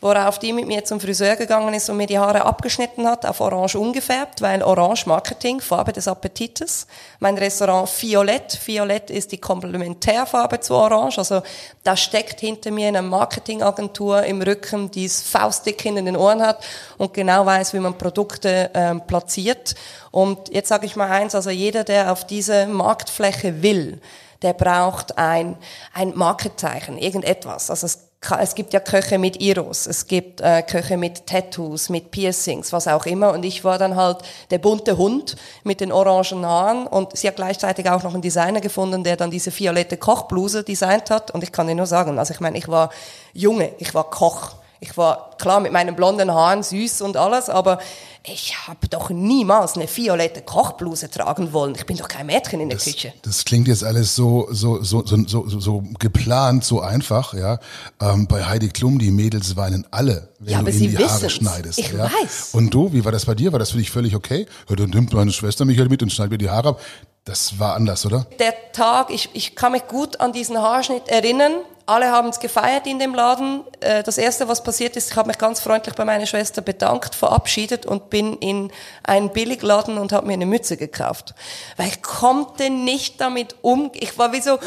[0.02, 3.42] Worauf die mit mir zum Friseur gegangen ist und mir die Haare abgeschnitten hat, auf
[3.42, 6.88] Orange umgefärbt, weil Orange Marketing, Farbe des Appetites.
[7.20, 8.58] Mein Restaurant Violett.
[8.66, 11.18] Violett ist die Komplementärfarbe zu Orange.
[11.18, 11.42] Also
[11.84, 16.64] da steckt hinter mir eine Marketingagentur im Rücken, die es faustdick in den Ohren hat
[16.98, 19.76] und genau weiß, wie man Produkte ähm, platziert.
[20.12, 24.00] Und jetzt sage ich mal eins, also jeder, der auf diese Marktfläche will,
[24.42, 25.58] der braucht ein,
[25.94, 27.70] ein Markenzeichen, irgendetwas.
[27.70, 32.12] Also es es gibt ja Köche mit Iros, es gibt äh, Köche mit Tattoos, mit
[32.12, 33.32] Piercings, was auch immer.
[33.32, 34.18] Und ich war dann halt
[34.52, 36.86] der bunte Hund mit den orangen Haaren.
[36.86, 41.10] Und sie hat gleichzeitig auch noch einen Designer gefunden, der dann diese violette Kochbluse designt
[41.10, 41.32] hat.
[41.32, 42.90] Und ich kann dir nur sagen, also ich meine, ich war
[43.34, 44.56] Junge, ich war Koch.
[44.82, 47.80] Ich war klar mit meinen blonden Haaren süß und alles, aber
[48.24, 51.76] ich habe doch niemals eine violette Kochbluse tragen wollen.
[51.76, 53.14] Ich bin doch kein Mädchen in der das, Küche.
[53.22, 57.60] Das klingt jetzt alles so so so so so, so geplant, so einfach, ja.
[58.02, 61.12] Ähm, bei Heidi Klum die Mädels weinen alle, wenn ja, du ihnen die wissen's.
[61.12, 61.80] Haare schneidest.
[61.80, 62.12] Ich ja?
[62.12, 62.50] weiß.
[62.54, 63.52] Und du, wie war das bei dir?
[63.52, 64.46] War das für dich völlig okay?
[64.70, 66.82] Ja, dann nimmt meine Schwester mich halt mit und schneidet mir die Haare ab.
[67.30, 68.26] Das war anders, oder?
[68.40, 71.54] Der Tag, ich, ich kann mich gut an diesen Haarschnitt erinnern.
[71.86, 73.62] Alle haben es gefeiert in dem Laden.
[73.82, 77.14] Äh, Das erste, was passiert ist, ich habe mich ganz freundlich bei meiner Schwester bedankt,
[77.14, 78.72] verabschiedet und bin in
[79.04, 81.36] einen Billigladen und habe mir eine Mütze gekauft.
[81.78, 83.92] Weil ich konnte nicht damit um.
[83.94, 84.58] Ich war wie so.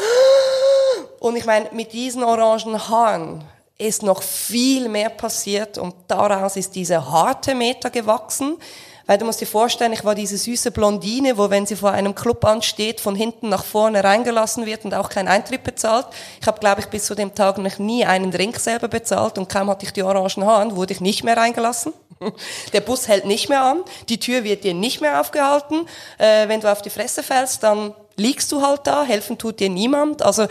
[1.19, 3.43] Und ich meine, mit diesen orangen Haaren
[3.77, 8.55] ist noch viel mehr passiert und daraus ist diese harte Meter gewachsen.
[9.05, 12.15] Weil du musst dir vorstellen, ich war diese süße Blondine, wo wenn sie vor einem
[12.15, 16.07] Club ansteht, von hinten nach vorne reingelassen wird und auch keinen Eintritt bezahlt.
[16.39, 19.49] Ich habe, glaube ich, bis zu dem Tag noch nie einen Drink selber bezahlt und
[19.49, 21.93] kaum hatte ich die orangen Haaren, wurde ich nicht mehr reingelassen.
[22.73, 25.87] Der Bus hält nicht mehr an, die Tür wird dir nicht mehr aufgehalten.
[26.17, 29.69] Äh, wenn du auf die Fresse fällst, dann liegst du halt da, helfen tut dir
[29.69, 30.21] niemand.
[30.21, 30.47] Also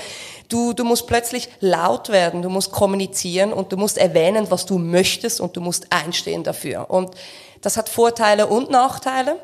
[0.49, 4.79] du, du musst plötzlich laut werden, du musst kommunizieren und du musst erwähnen, was du
[4.79, 6.91] möchtest und du musst einstehen dafür.
[6.91, 7.15] Und
[7.63, 9.39] das hat Vorteile und Nachteile.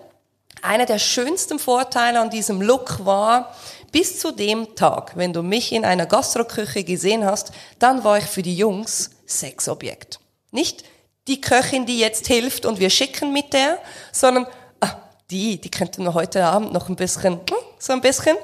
[0.61, 3.55] Einer der schönsten Vorteile an diesem Look war,
[3.93, 8.25] bis zu dem Tag, wenn du mich in einer Gastroküche gesehen hast, dann war ich
[8.25, 10.21] für die Jungs Sexobjekt.
[10.51, 10.85] Nicht
[11.27, 13.79] die Köchin, die jetzt hilft und wir schicken mit der,
[14.13, 14.47] sondern
[14.81, 14.97] ah,
[15.31, 18.37] die, die könnte noch heute Abend noch ein bisschen, hm, so ein bisschen.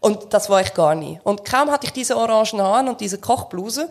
[0.00, 1.20] Und das war ich gar nie.
[1.24, 3.88] Und kaum hatte ich diese orangen Haaren und diese Kochbluse,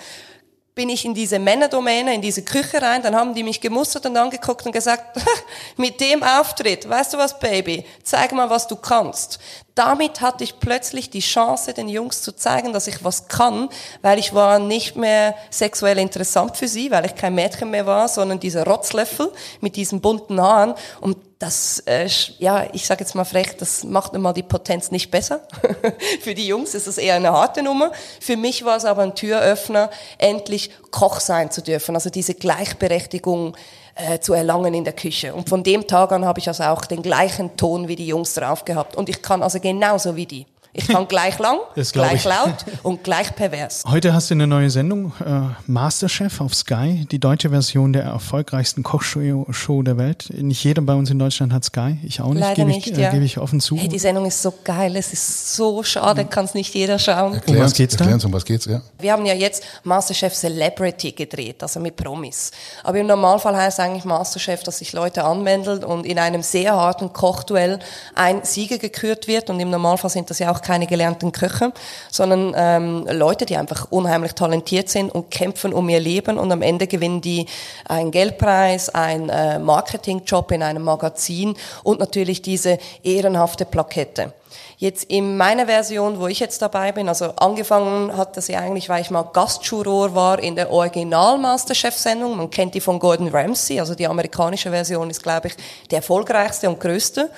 [0.78, 4.16] bin ich in diese Männerdomäne, in diese Küche rein, dann haben die mich gemustert und
[4.16, 5.20] angeguckt und gesagt,
[5.76, 9.40] mit dem Auftritt, weißt du was, Baby, zeig mal, was du kannst.
[9.74, 13.70] Damit hatte ich plötzlich die Chance, den Jungs zu zeigen, dass ich was kann,
[14.04, 18.08] weil ich war nicht mehr sexuell interessant für sie, weil ich kein Mädchen mehr war,
[18.08, 20.76] sondern dieser Rotzlöffel mit diesen bunten Haaren.
[21.02, 25.12] Und das, äh, ja, ich sage jetzt mal frech, das macht immer die Potenz nicht
[25.12, 25.42] besser.
[26.22, 27.92] Für die Jungs ist es eher eine harte Nummer.
[28.20, 31.94] Für mich war es aber ein Türöffner, endlich Koch sein zu dürfen.
[31.94, 33.56] Also diese Gleichberechtigung
[33.94, 35.36] äh, zu erlangen in der Küche.
[35.36, 38.34] Und von dem Tag an habe ich also auch den gleichen Ton wie die Jungs
[38.34, 38.96] drauf gehabt.
[38.96, 40.48] Und ich kann also genauso wie die.
[40.78, 41.58] Ich kann gleich lang,
[41.92, 42.24] gleich ich.
[42.24, 43.84] laut und gleich pervers.
[43.88, 48.84] Heute hast du eine neue Sendung, äh, Masterchef auf Sky, die deutsche Version der erfolgreichsten
[48.84, 50.30] Kochshow Show der Welt.
[50.38, 52.98] Nicht jeder bei uns in Deutschland hat Sky, ich auch nicht, Leider gebe nicht, ich,
[52.98, 53.10] ja.
[53.10, 53.76] äh, gebe ich offen zu.
[53.76, 57.34] Hey, die Sendung ist so geil, es ist so schade, kann es nicht jeder schauen.
[57.34, 58.04] Erklär was uns, geht's da?
[58.04, 58.82] erklär uns, um was geht's, ja.
[59.00, 62.52] Wir haben ja jetzt Masterchef Celebrity gedreht, also mit Promis.
[62.84, 67.12] Aber im Normalfall heißt eigentlich Masterchef, dass sich Leute anmelden und in einem sehr harten
[67.14, 67.80] Kochduell
[68.14, 69.50] ein Sieger gekürt wird.
[69.50, 71.72] Und im Normalfall sind das ja auch keine gelernten Köche,
[72.12, 76.38] sondern ähm, Leute, die einfach unheimlich talentiert sind und kämpfen um ihr Leben.
[76.38, 77.46] Und am Ende gewinnen die
[77.88, 84.34] einen Geldpreis, einen äh, Marketingjob in einem Magazin und natürlich diese ehrenhafte Plakette.
[84.80, 88.90] Jetzt in meiner Version, wo ich jetzt dabei bin, also angefangen hat das ja eigentlich,
[88.90, 92.38] weil ich mal Gastjuror war in der Original-Masterchef-Sendung.
[92.38, 95.56] Man kennt die von Gordon Ramsay, also die amerikanische Version ist, glaube ich,
[95.90, 97.32] die erfolgreichste und größte.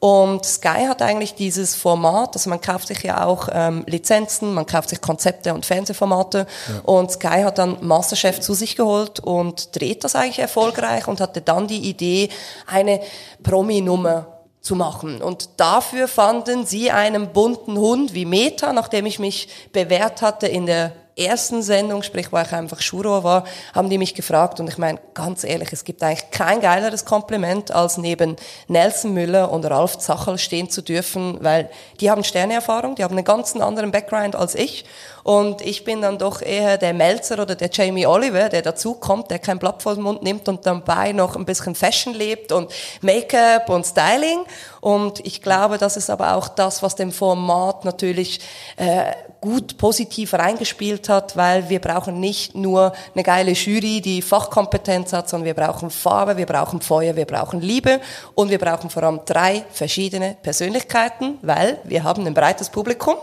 [0.00, 4.64] Und Sky hat eigentlich dieses Format, also man kauft sich ja auch ähm, Lizenzen, man
[4.64, 6.46] kauft sich Konzepte und Fernsehformate.
[6.84, 11.42] Und Sky hat dann Masterchef zu sich geholt und dreht das eigentlich erfolgreich und hatte
[11.42, 12.30] dann die Idee,
[12.66, 13.02] eine
[13.42, 14.26] Promi-Nummer
[14.62, 15.20] zu machen.
[15.20, 20.64] Und dafür fanden sie einen bunten Hund wie Meta, nachdem ich mich bewährt hatte in
[20.64, 24.78] der ersten Sendung, sprich, wo ich einfach Juror war, haben die mich gefragt und ich
[24.78, 28.36] meine, ganz ehrlich, es gibt eigentlich kein geileres Kompliment, als neben
[28.68, 33.24] Nelson Müller und Ralf Zachel stehen zu dürfen, weil die haben Sterneerfahrung, die haben einen
[33.24, 34.84] ganz anderen Background als ich.
[35.22, 39.38] Und ich bin dann doch eher der Melzer oder der Jamie Oliver, der dazukommt, der
[39.38, 43.68] kein Blatt vor den Mund nimmt und dabei noch ein bisschen Fashion lebt und Make-up
[43.68, 44.44] und Styling.
[44.80, 48.40] Und ich glaube, das ist aber auch das, was dem Format natürlich
[48.76, 55.12] äh, gut positiv reingespielt hat, weil wir brauchen nicht nur eine geile Jury, die Fachkompetenz
[55.12, 58.00] hat, sondern wir brauchen Farbe, wir brauchen Feuer, wir brauchen Liebe
[58.34, 63.16] und wir brauchen vor allem drei verschiedene Persönlichkeiten, weil wir haben ein breites Publikum.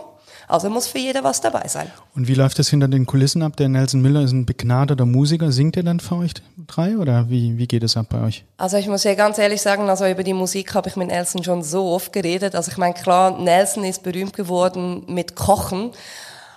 [0.48, 1.90] Also muss für jeder was dabei sein.
[2.16, 3.56] Und wie läuft das hinter den Kulissen ab?
[3.56, 5.52] Der Nelson Miller ist ein begnadeter Musiker.
[5.52, 6.32] Singt er dann für euch
[6.66, 8.44] drei oder wie, wie geht es ab bei euch?
[8.56, 11.44] Also ich muss ja ganz ehrlich sagen, also über die Musik habe ich mit Nelson
[11.44, 12.54] schon so oft geredet.
[12.54, 15.92] Also ich meine, klar, Nelson ist berühmt geworden mit Kochen.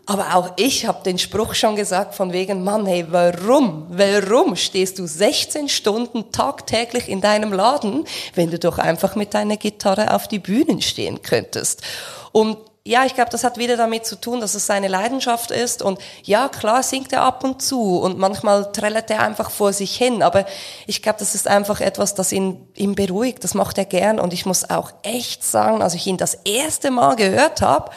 [0.05, 4.99] Aber auch ich habe den Spruch schon gesagt von wegen, Mann, hey, warum, warum stehst
[4.99, 10.27] du 16 Stunden tagtäglich in deinem Laden, wenn du doch einfach mit deiner Gitarre auf
[10.27, 11.83] die Bühnen stehen könntest?
[12.31, 15.83] Und ja, ich glaube, das hat wieder damit zu tun, dass es seine Leidenschaft ist.
[15.83, 19.95] Und ja, klar singt er ab und zu und manchmal trällert er einfach vor sich
[19.95, 20.23] hin.
[20.23, 20.45] Aber
[20.87, 23.43] ich glaube, das ist einfach etwas, das ihn, ihn beruhigt.
[23.43, 24.19] Das macht er gern.
[24.19, 27.91] Und ich muss auch echt sagen, als ich ihn das erste Mal gehört habe,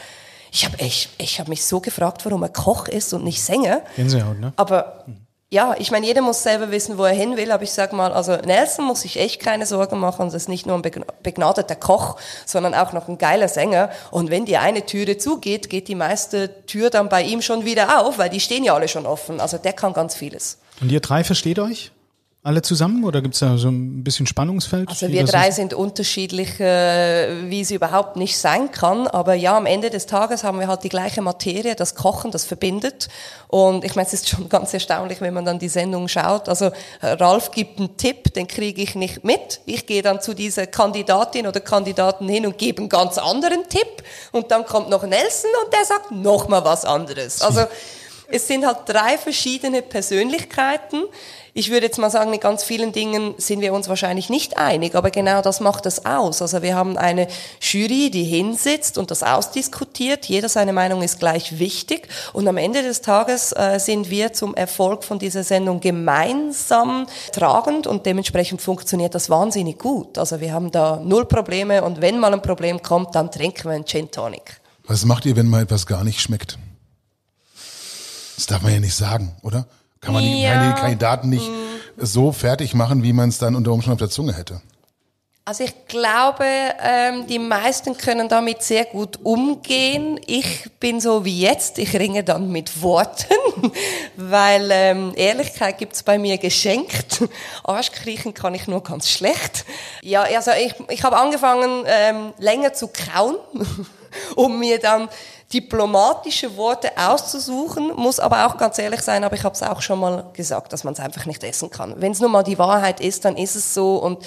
[0.53, 3.81] ich habe echt, ich habe mich so gefragt, warum er Koch ist und nicht Sänger.
[3.97, 4.53] Gänsehaut, ne?
[4.57, 5.05] Aber
[5.55, 8.13] ja, ich meine, jeder muss selber wissen, wo er hin will, aber ich sag mal,
[8.13, 10.83] also Nelson muss sich echt keine Sorgen machen, das ist nicht nur ein
[11.23, 13.91] begnadeter Koch, sondern auch noch ein geiler Sänger.
[14.11, 18.05] Und wenn die eine Türe zugeht, geht die meiste Tür dann bei ihm schon wieder
[18.05, 19.41] auf, weil die stehen ja alle schon offen.
[19.41, 20.59] Also der kann ganz vieles.
[20.81, 21.93] Und ihr drei versteht euch?
[22.45, 24.91] Alle zusammen oder gibt es da so ein bisschen Spannungsfeld?
[24.91, 29.07] Also wir drei sind unterschiedlich, äh, wie sie überhaupt nicht sein kann.
[29.07, 32.45] Aber ja, am Ende des Tages haben wir halt die gleiche Materie, das Kochen, das
[32.45, 33.09] verbindet.
[33.49, 36.51] Und ich meine, es ist schon ganz erstaunlich, wenn man dann die Sendung schaut.
[36.51, 39.61] Also Ralf gibt einen Tipp, den kriege ich nicht mit.
[39.65, 44.05] Ich gehe dann zu dieser Kandidatin oder Kandidaten hin und gebe einen ganz anderen Tipp.
[44.33, 47.41] Und dann kommt noch Nelson und der sagt noch mal was anderes.
[47.41, 47.63] Also
[48.29, 51.05] es sind halt drei verschiedene Persönlichkeiten.
[51.57, 54.97] Ich würde jetzt mal sagen, mit ganz vielen Dingen sind wir uns wahrscheinlich nicht einig,
[54.97, 56.43] aber genau das macht es aus.
[56.43, 57.29] Also wir haben eine
[57.61, 60.27] Jury, die hinsitzt und das ausdiskutiert.
[60.27, 62.09] Jeder seine Meinung ist gleich wichtig.
[62.33, 67.87] Und am Ende des Tages äh, sind wir zum Erfolg von dieser Sendung gemeinsam tragend
[67.87, 70.19] und dementsprechend funktioniert das wahnsinnig gut.
[70.19, 73.77] Also wir haben da null Probleme und wenn mal ein Problem kommt, dann trinken wir
[73.77, 74.61] einen Gin Tonic.
[74.89, 76.59] Was macht ihr, wenn mal etwas gar nicht schmeckt?
[78.35, 79.69] Das darf man ja nicht sagen, oder?
[80.05, 80.73] Kann man die, ja.
[80.73, 82.05] die Kandidaten nicht mm.
[82.05, 84.61] so fertig machen, wie man es dann unter Umständen auf der Zunge hätte?
[85.47, 86.47] Also ich glaube,
[86.81, 90.19] ähm, die meisten können damit sehr gut umgehen.
[90.27, 93.35] Ich bin so wie jetzt, ich ringe dann mit Worten,
[94.17, 97.25] weil ähm, Ehrlichkeit gibt's bei mir geschenkt.
[97.63, 99.67] Arschkriechen kann ich nur ganz schlecht.
[100.01, 103.37] Ja, also ich, ich habe angefangen, ähm, länger zu kauen,
[104.37, 105.11] um mir dann
[105.55, 110.01] diplomatische Worte auszusuchen, muss aber auch ganz ehrlich sein, aber ich habe es auch schon
[110.01, 111.95] mal gesagt, dass man es einfach nicht essen kann.
[111.99, 114.19] Wenn es nun mal die Wahrheit ist, dann ist es so und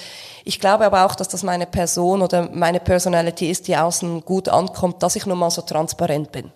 [0.44, 4.48] ich glaube aber auch, dass das meine Person oder meine Personality ist, die außen gut
[4.48, 6.50] ankommt, dass ich nun mal so transparent bin.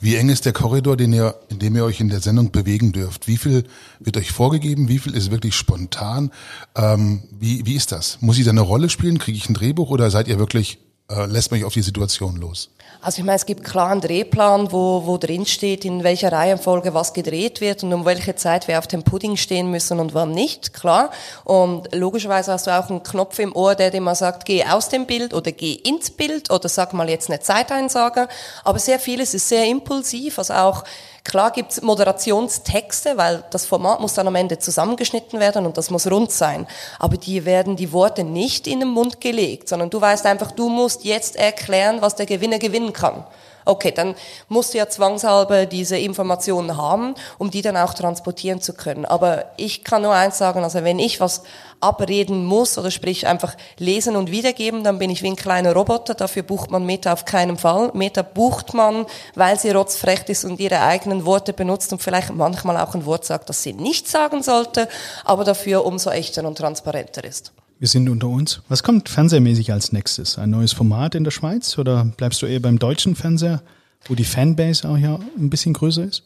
[0.00, 2.92] Wie eng ist der Korridor, den ihr, in dem ihr euch in der Sendung bewegen
[2.92, 3.26] dürft?
[3.26, 3.64] Wie viel
[3.98, 4.88] wird euch vorgegeben?
[4.88, 6.30] Wie viel ist wirklich spontan?
[6.76, 8.18] Ähm, wie, wie ist das?
[8.20, 9.18] Muss ich da eine Rolle spielen?
[9.18, 10.78] Kriege ich ein Drehbuch oder seid ihr wirklich,
[11.10, 12.70] äh, lässt mich auf die Situation los?
[13.02, 16.94] Also ich meine, es gibt klar einen Drehplan, wo, wo drin steht, in welcher Reihenfolge
[16.94, 20.30] was gedreht wird und um welche Zeit wir auf dem Pudding stehen müssen und wann
[20.30, 21.10] nicht, klar.
[21.44, 24.88] Und logischerweise hast du auch einen Knopf im Ohr, der dir mal sagt, geh aus
[24.88, 28.26] dem Bild oder geh ins Bild oder sag mal jetzt eine Zeiteinsage.
[28.64, 30.84] Aber sehr vieles ist sehr impulsiv, also auch
[31.24, 36.10] Klar gibt's Moderationstexte, weil das Format muss dann am Ende zusammengeschnitten werden und das muss
[36.10, 36.66] rund sein.
[36.98, 40.68] Aber die werden die Worte nicht in den Mund gelegt, sondern du weißt einfach, du
[40.68, 43.24] musst jetzt erklären, was der Gewinner gewinnen kann.
[43.64, 44.14] Okay, dann
[44.48, 49.04] musst du ja zwangshalber diese Informationen haben, um die dann auch transportieren zu können.
[49.06, 51.42] Aber ich kann nur eins sagen, also wenn ich was
[51.80, 56.14] abreden muss oder sprich einfach lesen und wiedergeben, dann bin ich wie ein kleiner Roboter.
[56.14, 57.90] Dafür bucht man Meta auf keinen Fall.
[57.94, 62.76] Meta bucht man, weil sie rotzfrech ist und ihre eigenen Worte benutzt und vielleicht manchmal
[62.78, 64.88] auch ein Wort sagt, das sie nicht sagen sollte,
[65.24, 67.52] aber dafür umso echter und transparenter ist.
[67.78, 68.60] Wir sind unter uns.
[68.68, 70.38] Was kommt fernsehmäßig als nächstes?
[70.38, 73.62] Ein neues Format in der Schweiz oder bleibst du eher beim deutschen Fernseher,
[74.06, 76.22] wo die Fanbase auch ja ein bisschen größer ist?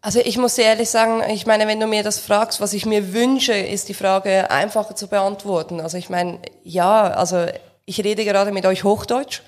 [0.00, 2.84] Also ich muss dir ehrlich sagen, ich meine, wenn du mir das fragst, was ich
[2.84, 5.80] mir wünsche, ist die Frage einfacher zu beantworten.
[5.80, 7.46] Also ich meine, ja, also
[7.86, 9.40] ich rede gerade mit euch Hochdeutsch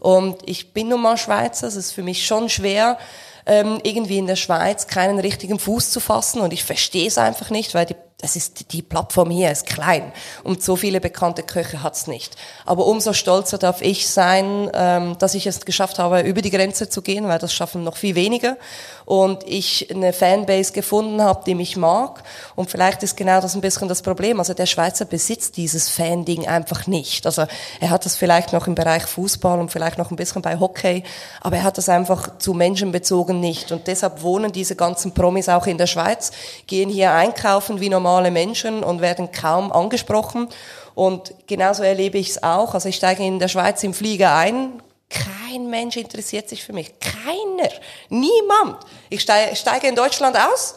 [0.00, 2.98] und ich bin nun mal Schweizer, es ist für mich schon schwer,
[3.46, 7.50] ähm, irgendwie in der Schweiz keinen richtigen Fuß zu fassen und ich verstehe es einfach
[7.50, 10.12] nicht, weil die das ist, die Plattform hier ist klein
[10.44, 12.36] und so viele bekannte Köche hat's nicht.
[12.64, 16.88] Aber umso stolzer darf ich sein, ähm, dass ich es geschafft habe, über die Grenze
[16.88, 18.56] zu gehen, weil das schaffen noch viel weniger
[19.04, 22.22] und ich eine Fanbase gefunden habe, die mich mag.
[22.54, 24.38] Und vielleicht ist genau das ein bisschen das Problem.
[24.38, 27.26] Also der Schweizer besitzt dieses Fan-Ding einfach nicht.
[27.26, 27.46] Also
[27.80, 31.02] er hat das vielleicht noch im Bereich Fußball und vielleicht noch ein bisschen bei Hockey,
[31.40, 33.72] aber er hat das einfach zu Menschen bezogen nicht.
[33.72, 36.30] Und deshalb wohnen diese ganzen Promis auch in der Schweiz,
[36.68, 40.48] gehen hier einkaufen wie normale Menschen und werden kaum angesprochen.
[40.94, 42.74] Und genauso erlebe ich es auch.
[42.74, 46.92] Also ich steige in der Schweiz im Flieger ein, kein Mensch interessiert sich für mich.
[46.98, 47.70] Keiner.
[48.10, 48.78] Niemand.
[49.08, 50.76] Ich steige in Deutschland aus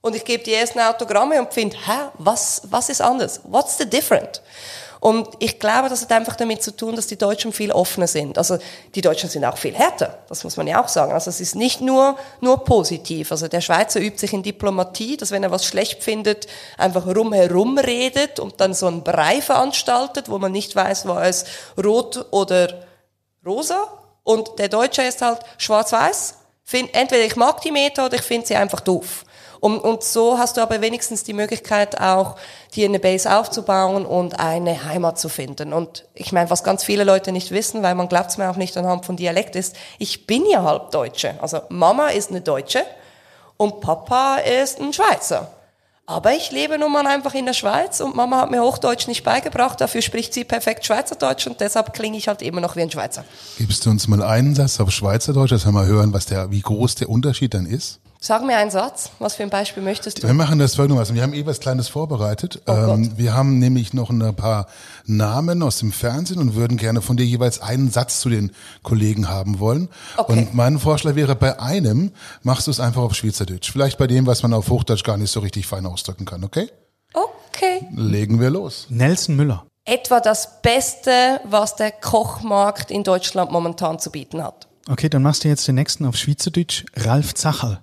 [0.00, 3.40] und ich gebe die ersten Autogramme und finde, hä, was, was ist anders?
[3.44, 4.40] What's the different?
[5.00, 8.36] Und ich glaube, das hat einfach damit zu tun, dass die Deutschen viel offener sind.
[8.36, 8.58] Also
[8.94, 11.12] die Deutschen sind auch viel härter, das muss man ja auch sagen.
[11.12, 13.32] Also es ist nicht nur, nur positiv.
[13.32, 17.78] Also der Schweizer übt sich in Diplomatie, dass wenn er was schlecht findet, einfach rumherum
[17.78, 21.46] redet und dann so einen Brei veranstaltet, wo man nicht weiß, war es
[21.82, 22.84] rot oder
[23.44, 23.88] rosa
[24.22, 26.34] und der Deutsche ist halt schwarz-weiß.
[26.92, 29.24] Entweder ich mag die Meta oder ich finde sie einfach doof.
[29.60, 32.36] Und, und so hast du aber wenigstens die Möglichkeit auch,
[32.74, 35.72] dir eine Base aufzubauen und eine Heimat zu finden.
[35.74, 38.56] Und ich meine, was ganz viele Leute nicht wissen, weil man glaubt es mir auch
[38.56, 41.34] nicht anhand von Dialekt ist, ich bin ja halb Deutsche.
[41.42, 42.82] Also Mama ist eine Deutsche
[43.58, 45.52] und Papa ist ein Schweizer.
[46.06, 49.22] Aber ich lebe nun mal einfach in der Schweiz und Mama hat mir Hochdeutsch nicht
[49.22, 52.90] beigebracht, dafür spricht sie perfekt Schweizerdeutsch und deshalb klinge ich halt immer noch wie ein
[52.90, 53.24] Schweizer.
[53.58, 56.62] Gibst du uns mal einen Satz auf Schweizerdeutsch, dass wir mal hören, was der, wie
[56.62, 58.00] groß der Unterschied dann ist?
[58.22, 59.12] Sag mir einen Satz.
[59.18, 60.26] Was für ein Beispiel möchtest du?
[60.26, 61.14] Wir machen das folgendermaßen.
[61.14, 62.60] Wir haben eh was Kleines vorbereitet.
[62.66, 64.66] Oh ähm, wir haben nämlich noch ein paar
[65.06, 68.52] Namen aus dem Fernsehen und würden gerne von dir jeweils einen Satz zu den
[68.82, 69.88] Kollegen haben wollen.
[70.18, 70.32] Okay.
[70.32, 73.72] Und mein Vorschlag wäre, bei einem machst du es einfach auf Schweizerdeutsch.
[73.72, 76.68] Vielleicht bei dem, was man auf Hochdeutsch gar nicht so richtig fein ausdrücken kann, okay?
[77.14, 77.86] Okay.
[77.96, 78.86] Legen wir los.
[78.90, 79.64] Nelson Müller.
[79.86, 84.68] Etwa das Beste, was der Kochmarkt in Deutschland momentan zu bieten hat.
[84.90, 86.84] Okay, dann machst du jetzt den nächsten auf Schweizerdeutsch.
[86.96, 87.80] Ralf Zacherl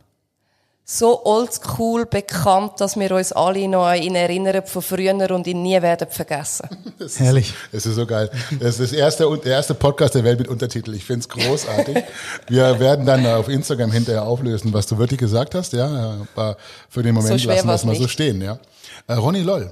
[0.90, 5.62] so oldschool bekannt, dass wir uns alle noch an ihn erinnern von früher und ihn
[5.62, 6.70] nie werden vergessen.
[6.98, 7.54] Das Herrlich.
[7.72, 8.32] Es ist so geil.
[8.60, 10.94] Das ist das erste, der erste Podcast der Welt mit Untertitel.
[10.96, 12.04] Ich finde es großartig.
[12.48, 15.74] Wir werden dann auf Instagram hinterher auflösen, was du wirklich gesagt hast.
[15.74, 16.58] Ja, aber
[16.90, 18.42] für den Moment so lassen wir es mal so stehen.
[18.42, 18.58] Ja.
[19.08, 19.72] Äh, Ronny Loll.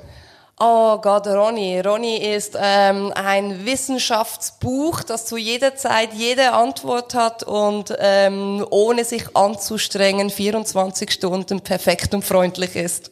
[0.57, 1.81] Oh Gott, Ronny.
[1.81, 9.03] Ronny ist ähm, ein Wissenschaftsbuch, das zu jeder Zeit jede Antwort hat und ähm, ohne
[9.03, 13.11] sich anzustrengen 24 Stunden perfekt und freundlich ist.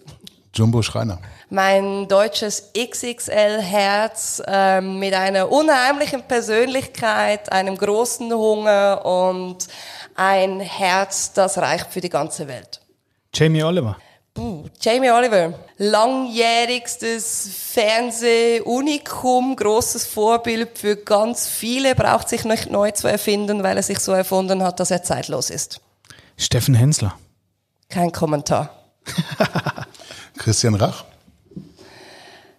[0.53, 1.19] Jumbo Schreiner.
[1.49, 9.67] Mein deutsches XXL-Herz ähm, mit einer unheimlichen Persönlichkeit, einem großen Hunger und
[10.15, 12.79] ein Herz, das reicht für die ganze Welt.
[13.33, 13.97] Jamie Oliver.
[14.33, 23.07] Puh, Jamie Oliver, langjährigstes Fernsehunikum, großes Vorbild für ganz viele, braucht sich nicht neu zu
[23.07, 25.81] erfinden, weil er sich so erfunden hat, dass er zeitlos ist.
[26.35, 27.13] Steffen Hensler.
[27.89, 28.71] Kein Kommentar.
[30.39, 31.05] Christian Rach.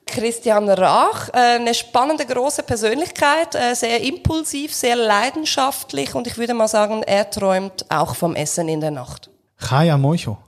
[0.06, 6.54] Christian Rach, äh, eine spannende große Persönlichkeit, äh, sehr impulsiv, sehr leidenschaftlich und ich würde
[6.54, 9.28] mal sagen, er träumt auch vom Essen in der Nacht.
[9.58, 10.38] Chaya Moicho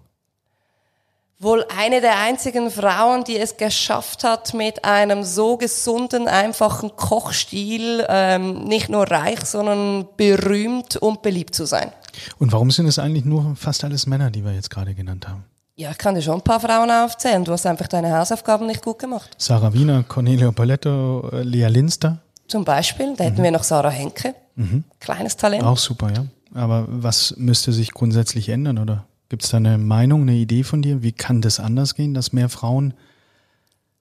[1.39, 8.07] wohl eine der einzigen Frauen, die es geschafft hat, mit einem so gesunden, einfachen Kochstil
[8.09, 11.93] ähm, nicht nur reich, sondern berühmt und beliebt zu sein.
[12.39, 15.45] Und warum sind es eigentlich nur fast alles Männer, die wir jetzt gerade genannt haben?
[15.79, 17.45] Ja, ich kann dir schon ein paar Frauen aufzählen.
[17.45, 19.31] Du hast einfach deine Hausaufgaben nicht gut gemacht.
[19.37, 22.19] Sarah Wiener, Cornelia Paletto, äh, Lea Linster.
[22.49, 23.45] Zum Beispiel, da hätten mhm.
[23.45, 24.35] wir noch Sarah Henke.
[24.55, 24.85] Mhm.
[25.01, 25.65] Kleines Talent.
[25.65, 26.25] Auch super, ja.
[26.55, 29.05] Aber was müsste sich grundsätzlich ändern, oder?
[29.29, 31.03] Gibt es da eine Meinung, eine Idee von dir?
[31.03, 32.95] Wie kann das anders gehen, dass mehr Frauen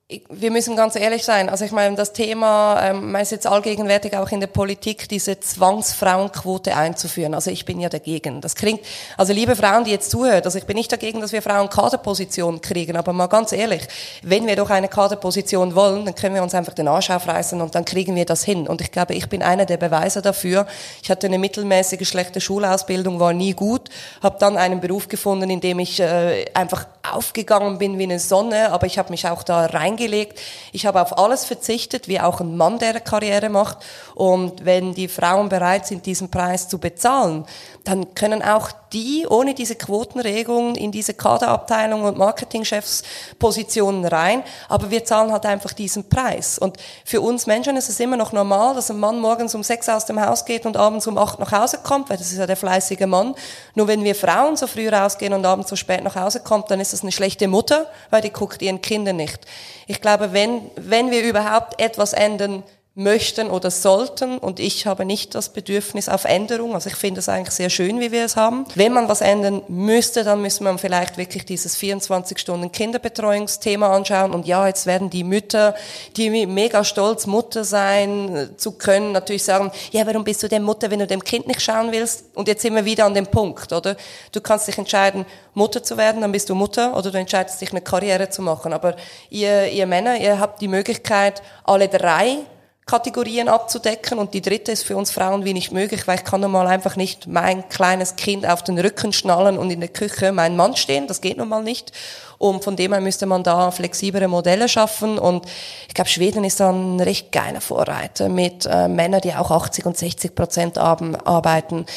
[0.08, 1.50] wir müssen ganz ehrlich sein.
[1.50, 6.78] Also ich meine, das Thema, ähm, ist jetzt allgegenwärtig auch in der Politik, diese Zwangsfrauenquote
[6.78, 7.34] einzuführen.
[7.34, 8.40] Also ich bin ja dagegen.
[8.40, 8.82] Das klingt,
[9.18, 12.62] also liebe Frauen, die jetzt zuhören, also ich bin nicht dagegen, dass wir Frauen Kaderpositionen
[12.62, 13.88] kriegen, aber mal ganz ehrlich,
[14.22, 17.74] wenn wir doch eine Kaderposition wollen, dann können wir uns einfach den Arsch aufreißen und
[17.74, 18.68] dann kriegen wir das hin.
[18.68, 20.68] Und ich glaube, ich bin einer der Beweise dafür.
[21.02, 23.90] Ich hatte eine mittelmäßige, schlechte Schulausbildung, war nie gut,
[24.22, 28.72] habe dann einen Beruf gefunden, in dem ich äh, einfach aufgegangen bin wie eine Sonne,
[28.72, 30.40] aber ich habe mich auch da reingelegt.
[30.72, 33.78] Ich habe auf alles verzichtet, wie auch ein Mann, der Karriere macht.
[34.14, 37.46] Und wenn die Frauen bereit sind, diesen Preis zu bezahlen,
[37.86, 45.06] dann können auch die ohne diese Quotenregelung in diese Kaderabteilung und Marketingchefspositionen rein, aber wir
[45.06, 46.58] zahlen halt einfach diesen Preis.
[46.58, 49.88] Und für uns Menschen ist es immer noch normal, dass ein Mann morgens um sechs
[49.88, 52.48] aus dem Haus geht und abends um acht nach Hause kommt, weil das ist ja
[52.48, 53.36] der fleißige Mann.
[53.76, 56.80] Nur wenn wir Frauen so früh rausgehen und abends so spät nach Hause kommt, dann
[56.80, 59.42] ist das eine schlechte Mutter, weil die guckt ihren Kindern nicht.
[59.86, 62.64] Ich glaube, wenn, wenn wir überhaupt etwas ändern
[62.98, 66.74] möchten oder sollten und ich habe nicht das Bedürfnis auf Änderung.
[66.76, 68.66] Also ich finde es eigentlich sehr schön, wie wir es haben.
[68.74, 74.32] Wenn man was ändern müsste, dann müsste man vielleicht wirklich dieses 24 Stunden Kinderbetreuungsthema anschauen
[74.32, 75.76] und ja, jetzt werden die Mütter,
[76.16, 80.64] die mega stolz Mutter sein äh, zu können, natürlich sagen, ja, warum bist du denn
[80.64, 82.24] Mutter, wenn du dem Kind nicht schauen willst?
[82.34, 83.98] Und jetzt sind wir wieder an dem Punkt, oder?
[84.32, 87.72] Du kannst dich entscheiden, Mutter zu werden, dann bist du Mutter oder du entscheidest dich
[87.72, 88.72] eine Karriere zu machen.
[88.72, 88.96] Aber
[89.30, 92.38] ihr, ihr Männer, ihr habt die Möglichkeit, alle drei
[92.88, 94.20] Kategorien abzudecken.
[94.20, 96.68] Und die dritte ist für uns Frauen wie nicht möglich, weil ich kann nun mal
[96.68, 100.76] einfach nicht mein kleines Kind auf den Rücken schnallen und in der Küche mein Mann
[100.76, 101.92] stehen, das geht nun mal nicht.
[102.38, 105.18] Und von dem her müsste man da flexiblere Modelle schaffen.
[105.18, 105.48] Und
[105.88, 109.86] ich glaube, Schweden ist da ein recht geiler Vorreiter mit äh, Männern, die auch 80
[109.88, 111.88] und 60 Prozent arbeiten,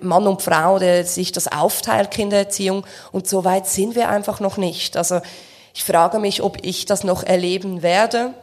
[0.00, 2.84] Mann und Frau, der sich das aufteilt, Kindererziehung.
[3.12, 4.96] Und so weit sind wir einfach noch nicht.
[4.96, 5.20] Also
[5.74, 8.34] ich frage mich, ob ich das noch erleben werde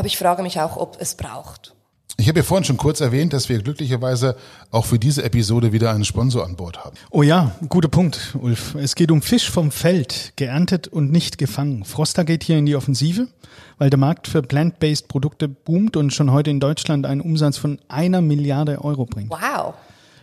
[0.00, 1.74] aber ich frage mich auch, ob es braucht.
[2.16, 4.34] Ich habe ja vorhin schon kurz erwähnt, dass wir glücklicherweise
[4.70, 6.96] auch für diese Episode wieder einen Sponsor an Bord haben.
[7.10, 8.74] Oh ja, guter Punkt, Ulf.
[8.76, 11.84] Es geht um Fisch vom Feld, geerntet und nicht gefangen.
[11.84, 13.28] Froster geht hier in die Offensive,
[13.76, 17.78] weil der Markt für plant-based Produkte boomt und schon heute in Deutschland einen Umsatz von
[17.88, 19.30] einer Milliarde Euro bringt.
[19.30, 19.74] Wow.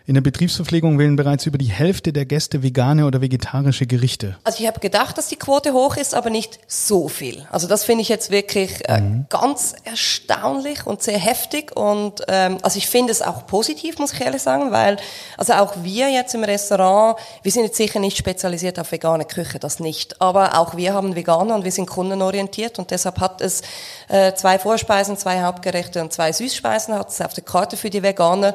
[0.07, 4.37] In der Betriebsverpflegung wählen bereits über die Hälfte der Gäste vegane oder vegetarische Gerichte.
[4.45, 7.45] Also ich habe gedacht, dass die Quote hoch ist, aber nicht so viel.
[7.51, 9.25] Also das finde ich jetzt wirklich äh, mhm.
[9.27, 11.75] ganz erstaunlich und sehr heftig.
[11.75, 14.95] Und ähm, also ich finde es auch positiv, muss ich ehrlich sagen, weil
[15.35, 19.59] also auch wir jetzt im Restaurant, wir sind jetzt sicher nicht spezialisiert auf vegane Küche,
[19.59, 20.21] das nicht.
[20.21, 23.61] Aber auch wir haben Veganer und wir sind kundenorientiert und deshalb hat es
[24.07, 28.03] äh, zwei Vorspeisen, zwei Hauptgerichte und zwei Süßspeisen, hat es auf der Karte für die
[28.03, 28.53] Veganer.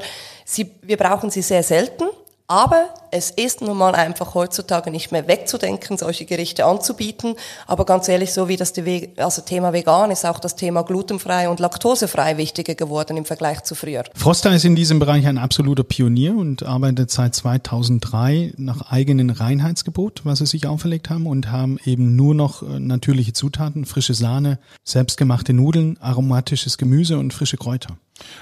[0.53, 2.05] Sie, wir brauchen sie sehr selten,
[2.47, 7.37] aber es ist nun mal einfach heutzutage nicht mehr wegzudenken, solche Gerichte anzubieten.
[7.67, 8.75] Aber ganz ehrlich, so wie das
[9.17, 13.75] also Thema vegan ist, auch das Thema glutenfrei und laktosefrei wichtiger geworden im Vergleich zu
[13.75, 14.05] früher.
[14.15, 20.21] Froster ist in diesem Bereich ein absoluter Pionier und arbeitet seit 2003 nach eigenen Reinheitsgebot,
[20.25, 24.59] was sie sich auferlegt haben und haben eben nur noch äh, natürliche Zutaten, frische Sahne,
[24.85, 27.97] selbstgemachte Nudeln, aromatisches Gemüse und frische Kräuter.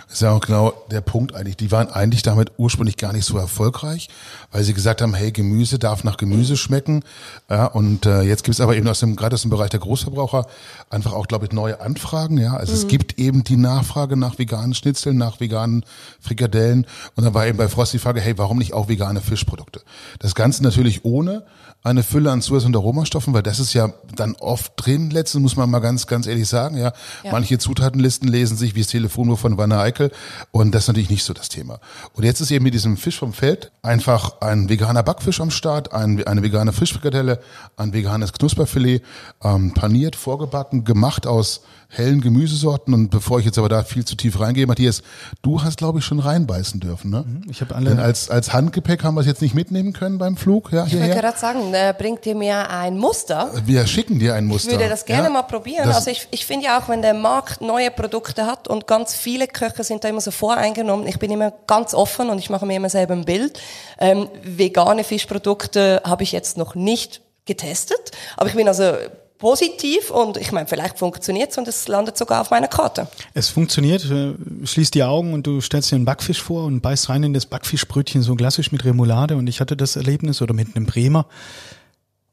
[0.06, 1.56] Das ist ja auch genau der Punkt eigentlich.
[1.56, 4.08] Die waren eigentlich damit ursprünglich gar nicht so erfolgreich,
[4.50, 7.04] weil sie gesagt haben, hey, Gemüse darf nach Gemüse schmecken.
[7.48, 9.80] Ja, und äh, jetzt gibt es aber eben aus dem, gerade aus dem Bereich der
[9.80, 10.46] Großverbraucher
[10.90, 12.38] einfach auch, glaube ich, neue Anfragen.
[12.38, 12.78] Ja, also mhm.
[12.78, 15.84] es gibt eben die Nachfrage nach veganen Schnitzeln, nach veganen
[16.20, 16.86] Frikadellen.
[17.14, 19.82] Und dann war eben bei Frost die Frage, hey, warum nicht auch vegane Fischprodukte?
[20.18, 21.44] Das Ganze natürlich ohne
[21.82, 25.56] eine Fülle an Zuhause- und Aromastoffen, weil das ist ja dann oft drin, letztens muss
[25.56, 26.92] man mal ganz, ganz ehrlich sagen, ja.
[27.24, 27.32] ja.
[27.32, 30.10] Manche Zutatenlisten lesen sich wie das Telefonbuch von Wanne Eickel
[30.50, 31.80] und das ist natürlich nicht so das Thema.
[32.12, 35.94] Und jetzt ist eben mit diesem Fisch vom Feld einfach ein veganer Backfisch am Start,
[35.94, 37.40] ein, eine vegane Fischfrikadelle,
[37.76, 39.02] ein veganes Knusperfilet,
[39.42, 42.94] ähm, paniert, vorgebacken, gemacht aus hellen Gemüsesorten.
[42.94, 45.02] Und bevor ich jetzt aber da viel zu tief reingehe, Matthias,
[45.42, 47.24] du hast, glaube ich, schon reinbeißen dürfen, ne?
[47.26, 47.90] Mhm, ich habe alle.
[47.90, 50.98] Denn als, als Handgepäck haben wir es jetzt nicht mitnehmen können beim Flug, ja, Ich
[50.98, 53.50] wollte gerade sagen, äh, bringt ihr mir ein Muster?
[53.66, 54.70] Wir schicken dir ein Muster.
[54.70, 55.88] Ich würde das gerne ja, mal probieren.
[55.88, 59.48] Also ich, ich finde ja auch, wenn der Markt neue Produkte hat und ganz viele
[59.48, 62.76] Köche sind da immer so voreingenommen, ich bin immer ganz offen und ich mache mir
[62.76, 63.58] immer selber ein Bild.
[63.98, 68.94] Ähm, vegane Fischprodukte habe ich jetzt noch nicht getestet, aber ich bin also
[69.40, 73.08] positiv und ich meine, vielleicht funktioniert es und es landet sogar auf meiner Karte.
[73.34, 74.34] Es funktioniert, äh,
[74.64, 77.46] schließt die Augen und du stellst dir einen Backfisch vor und beißt rein in das
[77.46, 81.26] Backfischbrötchen, so klassisch mit Remoulade und ich hatte das Erlebnis oder mit einem Bremer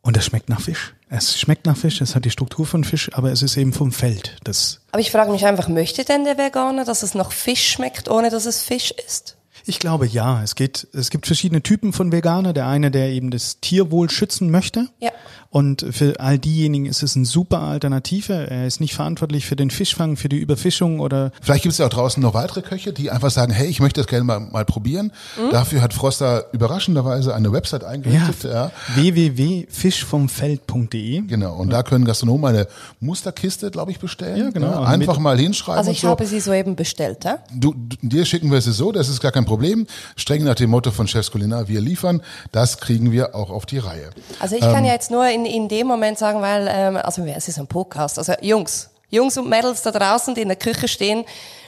[0.01, 0.93] und es schmeckt nach Fisch.
[1.10, 3.91] Es schmeckt nach Fisch, es hat die Struktur von Fisch, aber es ist eben vom
[3.91, 4.36] Feld.
[4.43, 8.10] Das aber ich frage mich einfach, möchte denn der Veganer, dass es nach Fisch schmeckt,
[8.10, 9.38] ohne dass es Fisch ist?
[9.68, 10.41] Ich glaube ja.
[10.43, 12.53] Es geht, es gibt verschiedene Typen von Veganer.
[12.53, 14.88] Der eine, der eben das Tierwohl schützen möchte.
[14.99, 15.12] Ja.
[15.58, 18.47] Und für all diejenigen ist es eine super Alternative.
[18.47, 21.32] Er ist nicht verantwortlich für den Fischfang, für die Überfischung oder.
[21.41, 23.99] Vielleicht gibt es ja auch draußen noch weitere Köche, die einfach sagen, hey, ich möchte
[23.99, 25.12] das gerne mal, mal probieren.
[25.36, 25.49] Mhm.
[25.49, 28.43] Dafür hat Froster überraschenderweise eine Website eingerichtet.
[28.43, 28.66] Ja.
[28.66, 28.72] ja.
[28.93, 31.22] www.fischvomfeld.de.
[31.22, 31.55] Genau.
[31.55, 31.78] Und ja.
[31.78, 32.68] da können Gastronomen eine
[32.99, 34.38] Musterkiste, glaube ich, bestellen.
[34.38, 34.70] Ja, genau.
[34.70, 35.80] Ja, einfach mal hinschreiben.
[35.80, 36.10] Also ich so.
[36.10, 37.39] habe sie soeben bestellt, ja?
[37.51, 39.88] Du, du, dir schicken wir sie so, das ist gar kein Problem.
[40.18, 42.22] Streng nach dem Motto von Chefs Kulinar, wir liefern.
[42.51, 44.12] Das kriegen wir auch auf die Reihe.
[44.39, 47.24] Also ich ähm, kann ja jetzt nur in, in dem Moment sagen, weil, ähm, also
[47.24, 50.88] es ist ein Podcast, also Jungs, Jungs und Mädels da draußen, die in der Küche
[50.88, 51.26] stehen,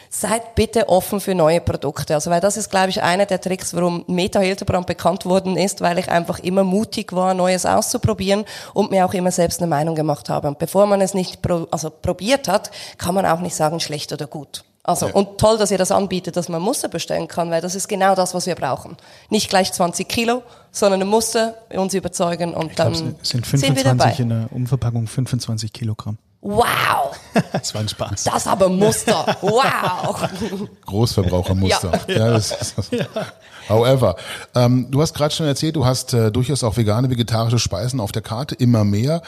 [0.10, 2.16] seid bitte offen für neue Produkte.
[2.16, 5.82] Also weil das ist, glaube ich, einer der Tricks, warum Meta Hildebrand bekannt worden ist,
[5.82, 9.96] weil ich einfach immer mutig war, Neues auszuprobieren und mir auch immer selbst eine Meinung
[9.96, 10.48] gemacht habe.
[10.48, 14.12] Und bevor man es nicht pro, also probiert hat, kann man auch nicht sagen, schlecht
[14.12, 14.64] oder gut.
[14.90, 15.14] Also, ja.
[15.14, 18.16] und toll, dass ihr das anbietet, dass man Muster bestellen kann, weil das ist genau
[18.16, 18.98] das, was wir brauchen.
[19.30, 23.46] Nicht gleich 20 Kilo, sondern ein Muster uns überzeugen und ich dann glaub, es sind
[23.46, 26.18] 25 in der Umverpackung 25 Kilogramm.
[26.42, 27.16] Wow!
[27.52, 28.24] das war ein Spaß.
[28.24, 29.38] Das aber Muster.
[29.42, 30.28] Wow!
[30.88, 31.92] Großverbrauchermuster.
[32.08, 32.16] Ja.
[32.16, 32.90] ja, das ist das.
[32.90, 33.06] Ja.
[33.70, 34.16] However,
[34.56, 38.12] ähm, du hast gerade schon erzählt, du hast äh, durchaus auch vegane, vegetarische Speisen auf
[38.12, 39.22] der Karte, immer mehr.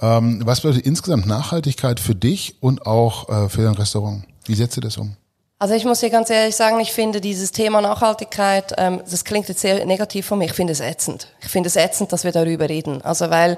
[0.00, 4.27] Ähm, was bedeutet insgesamt Nachhaltigkeit für dich und auch äh, für dein Restaurant?
[4.48, 5.14] Wie setzt du das um?
[5.60, 9.48] Also ich muss dir ganz ehrlich sagen, ich finde dieses Thema Nachhaltigkeit, ähm, das klingt
[9.48, 11.28] jetzt sehr negativ von mir, ich finde es ätzend.
[11.40, 13.02] Ich finde es ätzend, dass wir darüber reden.
[13.02, 13.56] Also weil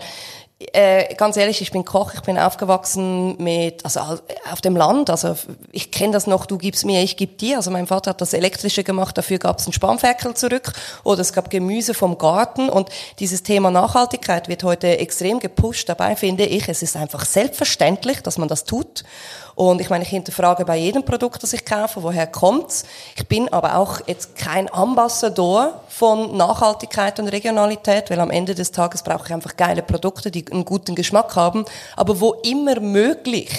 [0.72, 4.00] äh, ganz ehrlich, ich bin Koch, ich bin aufgewachsen mit, also
[4.50, 5.34] auf dem Land, also
[5.72, 7.56] ich kenne das noch, du gibst mir, ich geb dir.
[7.56, 10.72] Also mein Vater hat das Elektrische gemacht, dafür gab es einen Spanferkel zurück
[11.02, 15.88] oder es gab Gemüse vom Garten und dieses Thema Nachhaltigkeit wird heute extrem gepusht.
[15.88, 19.04] Dabei finde ich, es ist einfach selbstverständlich, dass man das tut
[19.54, 22.84] und ich meine, ich hinterfrage bei jedem Produkt, das ich kaufe, woher kommt's.
[23.16, 28.72] Ich bin aber auch jetzt kein Ambassador von Nachhaltigkeit und Regionalität, weil am Ende des
[28.72, 31.64] Tages brauche ich einfach geile Produkte, die einen guten Geschmack haben.
[31.96, 33.50] Aber wo immer möglich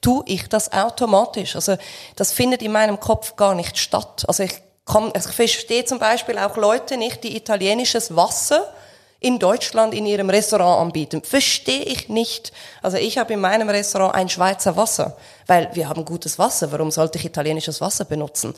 [0.00, 1.54] tue ich das automatisch.
[1.54, 1.76] Also
[2.16, 4.24] das findet in meinem Kopf gar nicht statt.
[4.28, 4.54] Also ich,
[4.86, 8.72] kann, also ich verstehe zum Beispiel auch Leute nicht, die italienisches Wasser
[9.20, 11.22] in Deutschland in ihrem Restaurant anbieten.
[11.22, 12.52] Verstehe ich nicht.
[12.82, 15.16] Also ich habe in meinem Restaurant ein Schweizer Wasser,
[15.46, 16.70] weil wir haben gutes Wasser.
[16.70, 18.54] Warum sollte ich italienisches Wasser benutzen?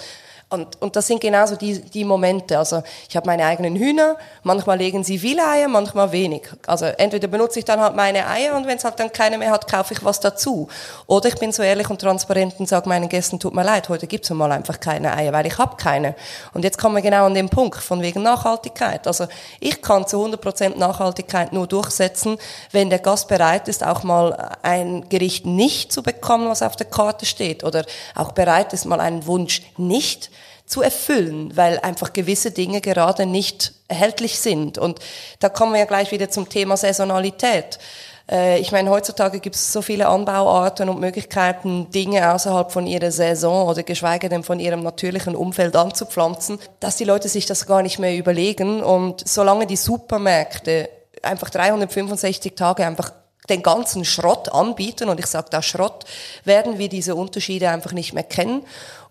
[0.53, 2.59] Und, und das sind genauso die, die Momente.
[2.59, 6.43] Also ich habe meine eigenen Hühner, manchmal legen sie viele Eier, manchmal wenig.
[6.67, 9.53] Also entweder benutze ich dann halt meine Eier und wenn es halt dann keine mehr
[9.53, 10.67] hat, kaufe ich was dazu.
[11.07, 14.09] Oder ich bin so ehrlich und transparent und sage meinen Gästen, tut mir leid, heute
[14.09, 16.17] gibt's mal einfach keine Eier, weil ich habe keine.
[16.53, 19.07] Und jetzt kommen wir genau an den Punkt, von wegen Nachhaltigkeit.
[19.07, 19.29] Also
[19.61, 22.39] ich kann zu 100% Nachhaltigkeit nur durchsetzen,
[22.73, 26.89] wenn der Gast bereit ist, auch mal ein Gericht nicht zu bekommen, was auf der
[26.89, 27.63] Karte steht.
[27.63, 27.85] Oder
[28.17, 30.29] auch bereit ist, mal einen Wunsch nicht
[30.71, 34.79] zu erfüllen, weil einfach gewisse Dinge gerade nicht erhältlich sind.
[34.79, 35.01] Und
[35.41, 37.81] da kommen wir ja gleich wieder zum Thema Saisonalität.
[38.31, 43.11] Äh, ich meine, heutzutage gibt es so viele Anbauarten und Möglichkeiten, Dinge außerhalb von ihrer
[43.11, 47.83] Saison oder geschweige denn von ihrem natürlichen Umfeld anzupflanzen, dass die Leute sich das gar
[47.83, 48.81] nicht mehr überlegen.
[48.81, 50.89] Und solange die Supermärkte
[51.23, 53.11] einfach 365 Tage einfach
[53.49, 56.05] den ganzen Schrott anbieten, und ich sage da Schrott,
[56.45, 58.63] werden wir diese Unterschiede einfach nicht mehr kennen.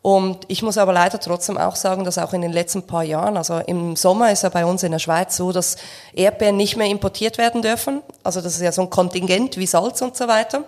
[0.02, 3.36] Und ich muss aber leider trotzdem auch sagen, dass auch in den letzten paar Jahren,
[3.36, 5.76] also im Sommer ist ja bei uns in der Schweiz so, dass
[6.14, 8.02] Erdbeeren nicht mehr importiert werden dürfen.
[8.24, 10.64] Also das ist ja so ein Kontingent wie Salz und so weiter.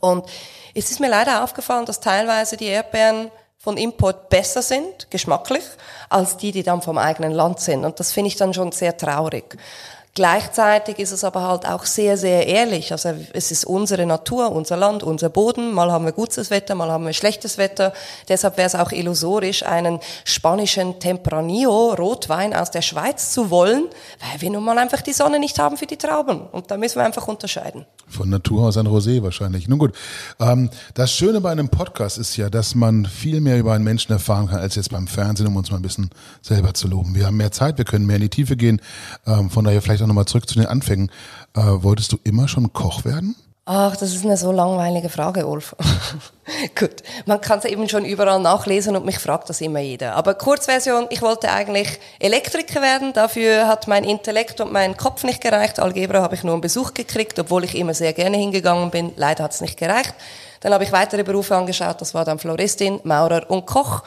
[0.00, 0.24] Und
[0.74, 5.64] es ist mir leider aufgefallen, dass teilweise die Erdbeeren von Import besser sind, geschmacklich,
[6.10, 7.84] als die, die dann vom eigenen Land sind.
[7.84, 9.56] Und das finde ich dann schon sehr traurig.
[10.16, 12.92] Gleichzeitig ist es aber halt auch sehr, sehr ehrlich.
[12.92, 15.72] Also es ist unsere Natur, unser Land, unser Boden.
[15.72, 17.92] Mal haben wir gutes Wetter, mal haben wir schlechtes Wetter.
[18.28, 23.88] Deshalb wäre es auch illusorisch, einen spanischen Tempranillo Rotwein aus der Schweiz zu wollen,
[24.20, 26.42] weil wir nun mal einfach die Sonne nicht haben für die Trauben.
[26.46, 27.84] Und da müssen wir einfach unterscheiden.
[28.08, 29.68] Von Natur aus ein Rosé wahrscheinlich.
[29.68, 29.94] Nun gut,
[30.40, 34.12] ähm, das Schöne bei einem Podcast ist ja, dass man viel mehr über einen Menschen
[34.12, 36.10] erfahren kann, als jetzt beim Fernsehen, um uns mal ein bisschen
[36.42, 37.14] selber zu loben.
[37.14, 38.80] Wir haben mehr Zeit, wir können mehr in die Tiefe gehen.
[39.26, 41.10] Ähm, von daher vielleicht auch nochmal zurück zu den Anfängen.
[41.54, 43.36] Äh, wolltest du immer schon Koch werden?
[43.66, 45.74] Ach, das ist eine so langweilige Frage, Ulf.
[46.78, 50.16] Gut, man kann es eben schon überall nachlesen und mich fragt das immer jeder.
[50.16, 55.40] Aber Kurzversion, ich wollte eigentlich Elektriker werden, dafür hat mein Intellekt und mein Kopf nicht
[55.40, 55.80] gereicht.
[55.80, 59.12] Algebra habe ich nur einen Besuch gekriegt, obwohl ich immer sehr gerne hingegangen bin.
[59.16, 60.14] Leider hat es nicht gereicht.
[60.60, 64.02] Dann habe ich weitere Berufe angeschaut, das war dann Floristin, Maurer und Koch.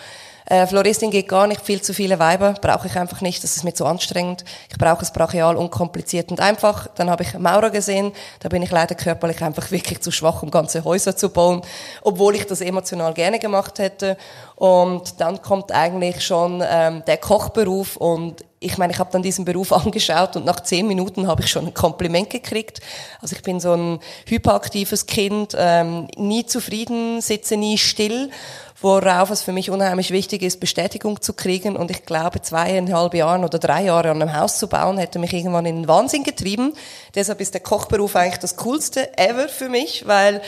[0.50, 3.66] Äh, Floristin geht gar nicht, viel zu viele Weiber brauche ich einfach nicht, das ist
[3.66, 4.46] mir zu anstrengend.
[4.70, 6.88] Ich brauche es brachial, unkompliziert und einfach.
[6.96, 10.50] Dann habe ich Maurer gesehen, da bin ich leider körperlich einfach wirklich zu schwach, um
[10.50, 11.62] ganze Häuser zu bauen,
[12.02, 14.16] obwohl ich das emotional gerne gemacht hätte.
[14.56, 19.46] Und dann kommt eigentlich schon ähm, der Kochberuf und ich meine, ich habe dann diesen
[19.46, 22.80] Beruf angeschaut und nach zehn Minuten habe ich schon ein Kompliment gekriegt.
[23.22, 28.32] Also ich bin so ein hyperaktives Kind, ähm, nie zufrieden, sitze nie still
[28.80, 31.76] worauf es für mich unheimlich wichtig ist, Bestätigung zu kriegen.
[31.76, 35.34] Und ich glaube, zweieinhalb Jahren oder drei Jahre an einem Haus zu bauen, hätte mich
[35.34, 36.74] irgendwann in den Wahnsinn getrieben.
[37.16, 40.42] Deshalb ist der Kochberuf eigentlich das Coolste ever für mich, weil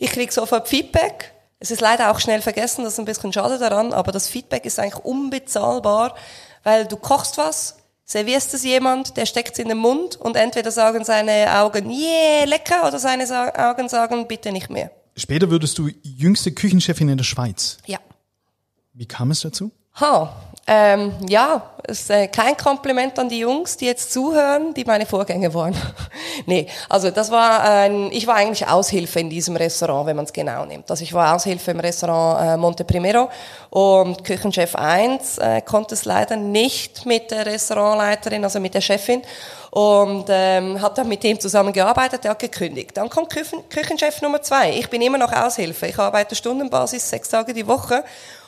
[0.00, 1.32] ich kriege sofort Feedback.
[1.58, 4.66] Es ist leider auch schnell vergessen, das ist ein bisschen schade daran, aber das Feedback
[4.66, 6.14] ist eigentlich unbezahlbar,
[6.64, 10.70] weil du kochst was, servierst es jemand, der steckt es in den Mund und entweder
[10.70, 13.24] sagen seine Augen, yeah, lecker, oder seine
[13.56, 14.90] Augen sagen, bitte nicht mehr.
[15.16, 17.78] Später würdest du jüngste Küchenchefin in der Schweiz.
[17.86, 17.98] Ja.
[18.92, 19.72] Wie kam es dazu?
[19.98, 20.30] Ha,
[20.66, 25.54] ähm, ja, ist äh, kein Kompliment an die Jungs, die jetzt zuhören, die meine Vorgänger
[25.54, 25.74] waren.
[26.46, 30.32] nee, also das war ein, ich war eigentlich Aushilfe in diesem Restaurant, wenn man es
[30.32, 30.90] genau nimmt.
[30.90, 33.30] Also ich war Aushilfe im Restaurant äh, Monte Primero
[33.70, 39.22] und Küchenchef 1 äh, konnte es leider nicht mit der Restaurantleiterin, also mit der Chefin
[39.76, 42.96] und ähm, habe dann mit dem zusammengearbeitet, der hat gekündigt.
[42.96, 44.70] Dann kommt Küchen, Küchenchef Nummer 2.
[44.78, 45.88] Ich bin immer noch Aushilfe.
[45.88, 48.02] Ich arbeite Stundenbasis, sechs Tage die Woche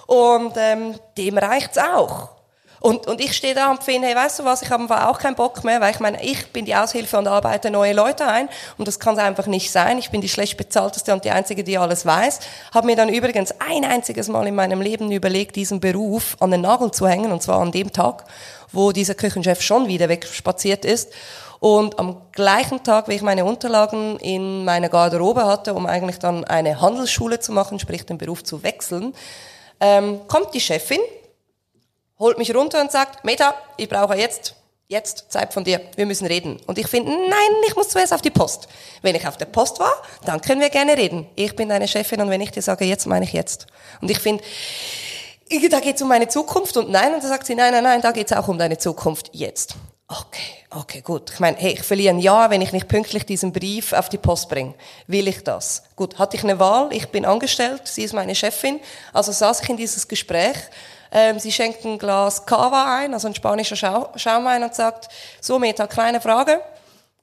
[0.07, 2.38] und ähm, dem reicht's auch.
[2.81, 5.35] Und, und ich stehe da und finde, hey, weißt du was, ich habe auch keinen
[5.35, 8.87] Bock mehr, weil ich meine, ich bin die Aushilfe und arbeite neue Leute ein und
[8.87, 9.99] das kann einfach nicht sein.
[9.99, 12.41] Ich bin die schlecht bezahlteste und die Einzige, die alles weiß.
[12.73, 16.61] Habe mir dann übrigens ein einziges Mal in meinem Leben überlegt, diesen Beruf an den
[16.61, 18.25] Nagel zu hängen und zwar an dem Tag,
[18.71, 21.13] wo dieser Küchenchef schon wieder wegspaziert ist.
[21.61, 26.45] Und am gleichen Tag, wie ich meine Unterlagen in meiner Garderobe hatte, um eigentlich dann
[26.45, 29.13] eine Handelsschule zu machen, sprich den Beruf zu wechseln,
[29.81, 31.01] ähm, kommt die Chefin,
[32.19, 34.55] holt mich runter und sagt, Meta, ich brauche jetzt,
[34.89, 36.61] jetzt Zeit von dir, wir müssen reden.
[36.67, 38.69] Und ich finde, nein, ich muss zuerst auf die Post.
[39.03, 39.93] Wenn ich auf der Post war,
[40.25, 41.27] dann können wir gerne reden.
[41.37, 43.67] Ich bin deine Chefin und wenn ich dir sage, jetzt meine ich jetzt.
[44.01, 44.43] Und ich finde,
[45.71, 48.01] da geht es um meine Zukunft und nein, und da sagt sie, nein, nein, nein,
[48.01, 49.75] da geht es auch um deine Zukunft jetzt.
[50.11, 51.31] Okay, okay, gut.
[51.35, 54.17] Ich meine, hey, ich verliere ein Jahr, wenn ich nicht pünktlich diesen Brief auf die
[54.17, 54.75] Post bringe.
[55.07, 55.83] Will ich das?
[55.97, 58.81] Gut, hatte ich eine Wahl, ich bin angestellt, sie ist meine Chefin,
[59.13, 60.57] also saß ich in dieses Gespräch.
[61.11, 65.09] Ähm, sie schenkt ein Glas Cava ein, also ein spanischer Schau Schaumwein und sagt,
[65.41, 66.61] so Meta, kleine Frage,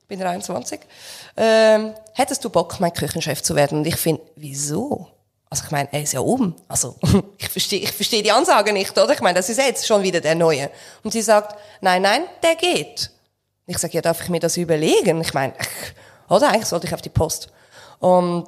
[0.02, 0.80] ich bin 23,
[1.38, 3.80] ähm, hättest du Bock, mein Küchenchef zu werden?
[3.80, 5.08] Und ich finde, wieso?
[5.50, 6.56] Also ich meine, er ist ja oben.
[6.68, 6.96] Also
[7.38, 9.14] ich verstehe ich versteh die Ansage nicht, oder?
[9.14, 10.70] Ich meine, das ist jetzt schon wieder der Neue.
[11.04, 13.12] Und sie sagt, nein, nein, der geht.
[13.68, 15.22] Ich sage, ja, darf ich mir das überlegen?
[15.22, 15.54] Ich meine,
[16.30, 17.50] oder eigentlich sollte ich auf die Post.
[18.00, 18.48] Und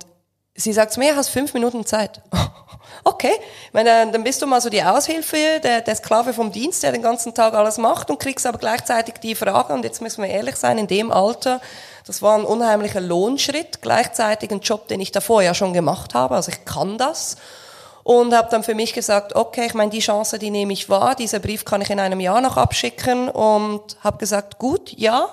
[0.56, 2.22] sie sagt zu mir, hast fünf Minuten Zeit.
[3.04, 3.32] okay,
[3.74, 7.02] meine, dann bist du mal so die Aushilfe, der, der Sklave vom Dienst, der den
[7.02, 10.56] ganzen Tag alles macht und kriegst aber gleichzeitig die Frage, und jetzt müssen wir ehrlich
[10.56, 11.62] sein, in dem Alter,
[12.06, 16.36] das war ein unheimlicher Lohnschritt, gleichzeitig ein Job, den ich davor ja schon gemacht habe,
[16.36, 17.38] also ich kann das.
[18.04, 21.14] Und habe dann für mich gesagt, okay, ich meine, die Chance, die nehme ich wahr,
[21.14, 25.28] dieser Brief kann ich in einem Jahr noch abschicken und habe gesagt, gut, ja,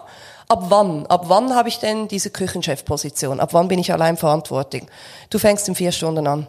[0.48, 1.06] ab wann?
[1.06, 3.38] Ab wann habe ich denn diese Küchenchefposition?
[3.38, 4.84] Ab wann bin ich allein verantwortlich?
[5.30, 6.48] Du fängst in vier Stunden an.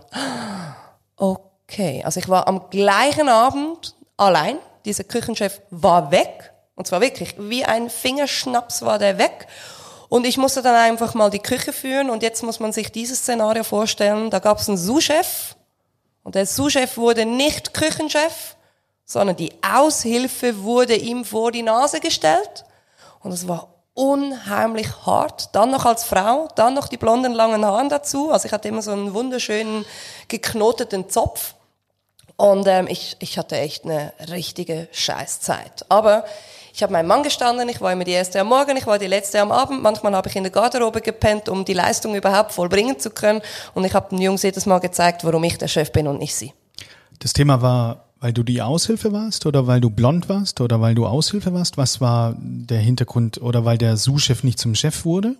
[1.17, 7.35] Okay, also ich war am gleichen Abend allein, dieser Küchenchef war weg, und zwar wirklich
[7.37, 9.47] wie ein Fingerschnaps war der weg.
[10.09, 13.19] Und ich musste dann einfach mal die Küche führen und jetzt muss man sich dieses
[13.19, 14.29] Szenario vorstellen.
[14.29, 15.55] Da gab es einen Sous-Chef
[16.23, 18.55] und der Sous-Chef wurde nicht Küchenchef,
[19.05, 22.65] sondern die Aushilfe wurde ihm vor die Nase gestellt.
[23.21, 25.55] Und es war unheimlich hart.
[25.55, 28.29] Dann noch als Frau, dann noch die blonden langen Haaren dazu.
[28.29, 29.85] Also ich hatte immer so einen wunderschönen
[30.27, 31.55] geknoteten Zopf.
[32.35, 35.85] Und ähm, ich, ich hatte echt eine richtige Scheißzeit.
[35.87, 36.25] Aber
[36.73, 39.07] ich habe meinen Mann gestanden, ich war immer die erste am Morgen, ich war die
[39.07, 39.81] letzte am Abend.
[39.81, 43.41] Manchmal habe ich in der Garderobe gepennt, um die Leistung überhaupt vollbringen zu können.
[43.73, 46.35] Und ich habe den Jungs jedes Mal gezeigt, warum ich der Chef bin und nicht
[46.35, 46.53] sie.
[47.19, 50.95] Das Thema war, weil du die Aushilfe warst oder weil du blond warst oder weil
[50.95, 51.77] du Aushilfe warst?
[51.77, 55.35] Was war der Hintergrund oder weil der Sous-Chef nicht zum Chef wurde?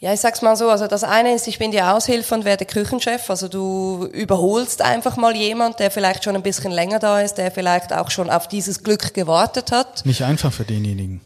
[0.00, 2.66] Ja, ich sag's mal so, also das eine ist, ich bin die Aushilfe und werde
[2.66, 7.38] Küchenchef, also du überholst einfach mal jemand, der vielleicht schon ein bisschen länger da ist,
[7.38, 10.04] der vielleicht auch schon auf dieses Glück gewartet hat.
[10.04, 11.22] Nicht einfach für denjenigen.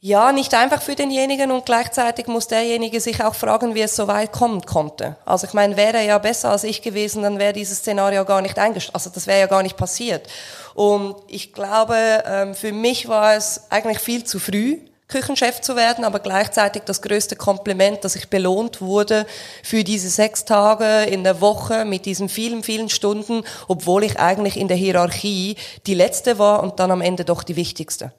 [0.00, 4.06] Ja, nicht einfach für denjenigen und gleichzeitig muss derjenige sich auch fragen, wie es so
[4.06, 5.16] weit kommen konnte.
[5.24, 8.42] Also ich meine, wäre er ja besser als ich gewesen, dann wäre dieses Szenario gar
[8.42, 10.28] nicht eingestellt, also das wäre ja gar nicht passiert.
[10.74, 14.78] Und ich glaube, ähm, für mich war es eigentlich viel zu früh,
[15.08, 19.26] Küchenchef zu werden, aber gleichzeitig das größte Kompliment, dass ich belohnt wurde
[19.62, 24.58] für diese sechs Tage in der Woche mit diesen vielen, vielen Stunden, obwohl ich eigentlich
[24.58, 28.12] in der Hierarchie die letzte war und dann am Ende doch die wichtigste.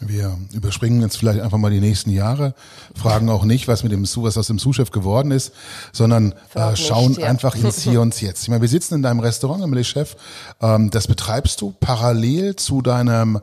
[0.00, 2.54] Wir überspringen jetzt vielleicht einfach mal die nächsten Jahre,
[2.94, 5.52] fragen auch nicht, was mit dem Su, was aus dem Sous-Chef geworden ist,
[5.92, 7.26] sondern äh, schauen nicht, ja.
[7.26, 8.42] einfach ins Hier und Jetzt.
[8.42, 10.16] Ich meine, wir sitzen in deinem Restaurant, Emily Chef.
[10.60, 13.40] Ähm, das betreibst du parallel zu deinem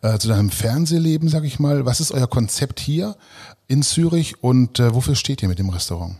[0.00, 1.84] äh, zu deinem Fernsehleben, sag ich mal.
[1.84, 3.16] Was ist euer Konzept hier
[3.66, 6.16] in Zürich und äh, wofür steht ihr mit dem Restaurant?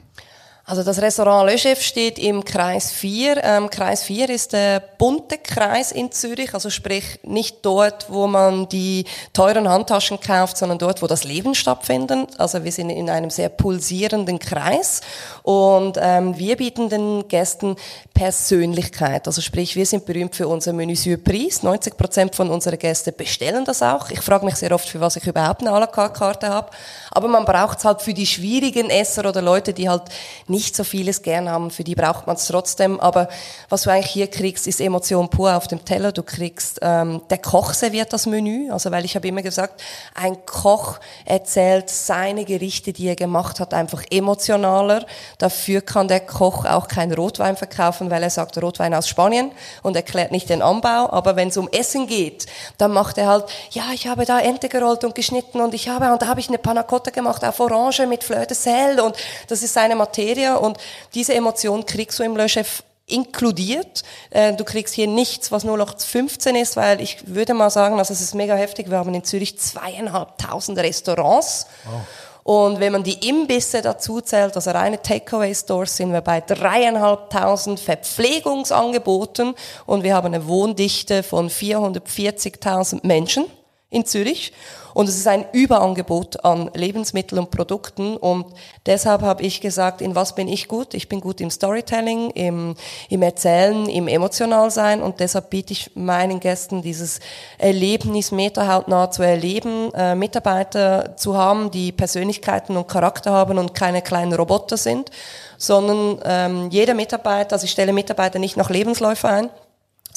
[0.68, 3.42] Also das Restaurant Le Chef steht im Kreis 4.
[3.42, 8.68] Ähm, Kreis 4 ist der bunte Kreis in Zürich, also sprich nicht dort, wo man
[8.68, 12.38] die teuren Handtaschen kauft, sondern dort, wo das Leben stattfindet.
[12.38, 15.00] Also wir sind in einem sehr pulsierenden Kreis
[15.48, 17.76] Und ähm, wir bieten den Gästen
[18.12, 19.26] Persönlichkeit.
[19.26, 21.64] Also sprich, wir sind berühmt für unser Menü Surprise.
[21.64, 24.10] 90 Prozent von unseren Gästen bestellen das auch.
[24.10, 26.68] Ich frage mich sehr oft, für was ich überhaupt eine à Karte habe.
[27.12, 30.02] Aber man braucht es halt für die schwierigen Esser oder Leute, die halt
[30.48, 31.70] nicht so vieles gern haben.
[31.70, 33.00] Für die braucht man es trotzdem.
[33.00, 33.30] Aber
[33.70, 36.12] was du eigentlich hier kriegst, ist Emotion pur auf dem Teller.
[36.12, 38.70] Du kriegst, ähm, der Koch serviert das Menü.
[38.70, 39.82] Also weil ich habe immer gesagt,
[40.14, 45.06] ein Koch erzählt seine Gerichte, die er gemacht hat, einfach emotionaler.
[45.38, 49.52] Dafür kann der Koch auch kein Rotwein verkaufen, weil er sagt Rotwein aus Spanien
[49.84, 51.10] und erklärt nicht den Anbau.
[51.10, 54.68] Aber wenn es um Essen geht, dann macht er halt, ja, ich habe da Ente
[54.68, 57.60] gerollt und geschnitten und ich habe, und da habe ich eine Panna Cotta gemacht auf
[57.60, 59.16] Orange mit Fleur de Sel und
[59.46, 60.76] das ist seine Materie und
[61.14, 64.02] diese Emotion kriegst du im Le Chef inkludiert.
[64.30, 67.98] Äh, du kriegst hier nichts, was nur noch 15 ist, weil ich würde mal sagen,
[67.98, 68.90] also es ist mega heftig.
[68.90, 71.66] Wir haben in Zürich zweieinhalbtausend Restaurants.
[71.84, 72.02] Wow.
[72.48, 79.54] Und wenn man die Imbisse dazu zählt, also reine Takeaway-Stores, sind wir bei dreieinhalbtausend Verpflegungsangeboten.
[79.84, 83.44] Und wir haben eine Wohndichte von 440.000 Menschen
[83.90, 84.52] in Zürich.
[84.94, 88.16] Und es ist ein Überangebot an Lebensmitteln und Produkten.
[88.16, 88.46] Und
[88.84, 90.92] deshalb habe ich gesagt, in was bin ich gut?
[90.92, 92.74] Ich bin gut im Storytelling, im,
[93.08, 95.00] im Erzählen, im Emotionalsein.
[95.00, 97.20] Und deshalb biete ich meinen Gästen dieses
[97.58, 104.02] Erlebnis metahautnah zu erleben, äh, Mitarbeiter zu haben, die Persönlichkeiten und Charakter haben und keine
[104.02, 105.10] kleinen Roboter sind,
[105.58, 109.50] sondern ähm, jeder Mitarbeiter, also ich stelle Mitarbeiter nicht nach Lebensläufen ein,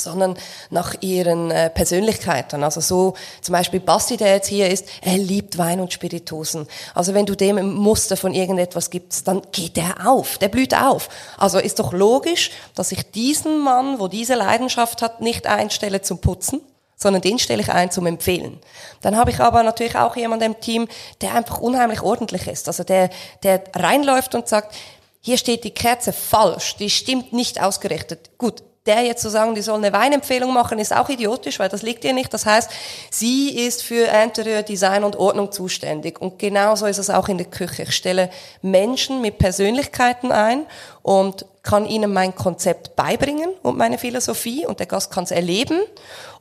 [0.03, 0.37] sondern
[0.69, 2.63] nach ihren äh, Persönlichkeiten.
[2.63, 6.67] Also so zum Beispiel Basti, der jetzt hier ist, er liebt Wein und Spirituosen.
[6.93, 10.75] Also wenn du dem ein Muster von irgendetwas gibst, dann geht der auf, der blüht
[10.75, 11.09] auf.
[11.37, 16.19] Also ist doch logisch, dass ich diesen Mann, wo diese Leidenschaft hat, nicht einstelle zum
[16.19, 16.61] Putzen,
[17.01, 18.59] sondern den stelle ich ein zum Empfehlen.
[19.01, 20.87] Dann habe ich aber natürlich auch jemanden im Team,
[21.21, 22.67] der einfach unheimlich ordentlich ist.
[22.67, 23.09] Also der,
[23.43, 24.75] der reinläuft und sagt,
[25.19, 28.31] hier steht die Kerze falsch, die stimmt nicht ausgerichtet.
[28.37, 31.83] Gut, der jetzt zu sagen, die soll eine Weinempfehlung machen, ist auch idiotisch, weil das
[31.83, 32.33] liegt ihr nicht.
[32.33, 32.71] Das heißt,
[33.11, 36.19] sie ist für Interior Design und Ordnung zuständig.
[36.19, 37.83] Und genauso ist es auch in der Küche.
[37.83, 38.31] Ich stelle
[38.63, 40.65] Menschen mit Persönlichkeiten ein
[41.03, 45.79] und kann ihnen mein Konzept beibringen und meine Philosophie und der Gast kann es erleben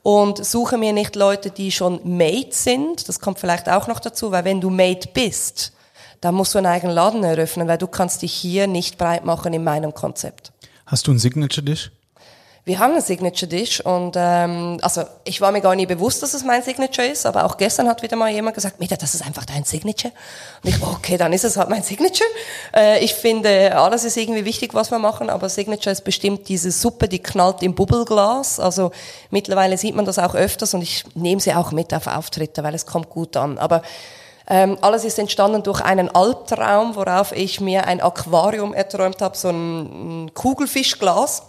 [0.01, 3.07] und suche mir nicht Leute, die schon made sind.
[3.07, 5.73] Das kommt vielleicht auch noch dazu, weil wenn du made bist,
[6.21, 9.53] dann musst du einen eigenen Laden eröffnen, weil du kannst dich hier nicht breit machen
[9.53, 10.51] in meinem Konzept.
[10.87, 11.91] Hast du ein Signature Dish?
[12.63, 16.35] Wir haben einen Signature Dish und ähm, also ich war mir gar nie bewusst, dass
[16.35, 19.25] es mein Signature ist, aber auch gestern hat wieder mal jemand gesagt, Meta, das ist
[19.25, 20.13] einfach dein Signature.
[20.63, 22.29] Und ich okay, dann ist es halt mein Signature.
[22.75, 26.69] Äh, ich finde, alles ist irgendwie wichtig, was wir machen, aber Signature ist bestimmt diese
[26.69, 28.59] Suppe, die knallt im Bubbelglas.
[28.59, 28.91] Also
[29.31, 32.75] mittlerweile sieht man das auch öfters und ich nehme sie auch mit auf Auftritte, weil
[32.75, 33.57] es kommt gut an.
[33.57, 33.81] Aber
[34.47, 39.49] ähm, alles ist entstanden durch einen Albtraum, worauf ich mir ein Aquarium erträumt habe, so
[39.49, 41.43] ein, ein Kugelfischglas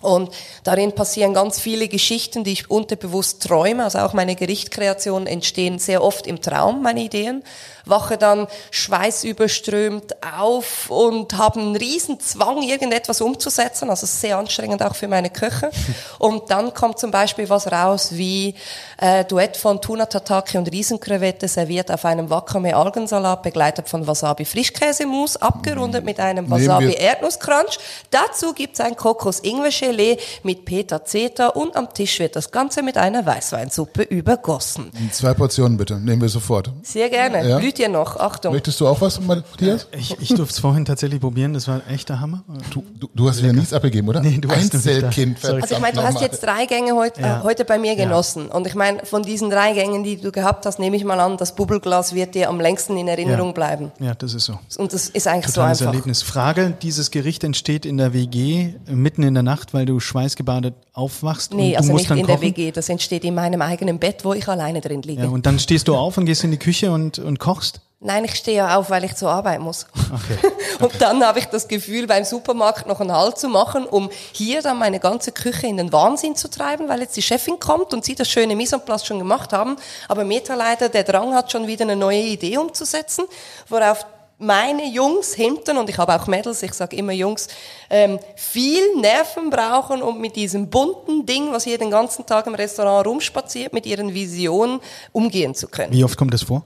[0.00, 0.30] und
[0.62, 3.82] darin passieren ganz viele Geschichten, die ich unterbewusst träume.
[3.82, 7.42] Also auch meine Gerichtkreationen entstehen sehr oft im Traum, meine Ideen
[7.88, 13.90] wache dann schweißüberströmt auf und habe einen riesen Zwang, irgendetwas umzusetzen.
[13.90, 15.70] Also sehr anstrengend auch für meine Köche.
[16.18, 18.54] Und dann kommt zum Beispiel was raus wie
[18.98, 24.44] äh, Duett von Tuna Tataki und Riesenkrevette serviert auf einem Wakame Algensalat, begleitet von Wasabi
[24.44, 27.78] Frischkäsemousse, abgerundet mit einem Wasabi Erdnusscrunch.
[28.10, 32.82] Dazu gibt's ein Kokos Ingwer Gelee mit Peter Zeta und am Tisch wird das Ganze
[32.82, 34.90] mit einer Weißweinsuppe übergossen.
[35.12, 36.70] Zwei Portionen bitte, nehmen wir sofort.
[36.82, 37.48] Sehr gerne.
[37.48, 37.58] Ja?
[37.78, 38.16] Dir noch.
[38.16, 38.52] Achtung.
[38.52, 39.86] Möchtest du auch was, Matthias?
[39.92, 41.54] Ich, ich durfte es vorhin tatsächlich probieren.
[41.54, 42.42] Das war echt der Hammer.
[42.70, 44.20] Du, du, du hast wieder nichts abgegeben, oder?
[44.20, 45.44] Nee, du Einzelkind.
[45.44, 47.40] Also ich meine, du hast jetzt drei Gänge heut, ja.
[47.40, 48.46] äh, heute bei mir genossen.
[48.48, 48.54] Ja.
[48.54, 51.36] Und ich meine, von diesen drei Gängen, die du gehabt hast, nehme ich mal an,
[51.36, 53.52] das Bubbelglas wird dir am längsten in Erinnerung ja.
[53.52, 53.92] bleiben.
[54.00, 54.58] Ja, das ist so.
[54.76, 55.94] Und das ist eigentlich Totales so einfach.
[55.94, 56.22] Erlebnis.
[56.22, 61.54] Frage, dieses Gericht entsteht in der WG mitten in der Nacht, weil du schweißgebadet aufwachst
[61.54, 62.40] Nee, und also musst nicht in kochen?
[62.40, 62.72] der WG.
[62.72, 65.22] Das entsteht in meinem eigenen Bett, wo ich alleine drin liege.
[65.22, 67.67] Ja, und dann stehst du auf und gehst in die Küche und, und kochst?
[68.00, 69.86] Nein, ich stehe ja auf, weil ich zur Arbeit muss.
[70.14, 70.52] Okay.
[70.84, 74.62] Und dann habe ich das Gefühl, beim Supermarkt noch einen Halt zu machen, um hier
[74.62, 78.04] dann meine ganze Küche in den Wahnsinn zu treiben, weil jetzt die Chefin kommt und
[78.04, 79.76] sie das schöne Mise en place schon gemacht haben.
[80.06, 83.24] Aber Meta-Leiter, der Drang hat schon wieder eine neue Idee umzusetzen,
[83.68, 84.06] worauf
[84.38, 87.48] meine Jungs hinten, und ich habe auch Mädels, ich sage immer Jungs,
[87.90, 92.54] ähm, viel Nerven brauchen, um mit diesem bunten Ding, was hier den ganzen Tag im
[92.54, 94.78] Restaurant rumspaziert, mit ihren Visionen
[95.10, 95.92] umgehen zu können.
[95.92, 96.62] Wie oft kommt das vor?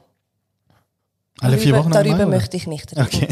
[1.41, 2.27] Alle vier darüber, Wochen Darüber oder?
[2.27, 3.03] möchte ich nicht reden.
[3.03, 3.29] Okay.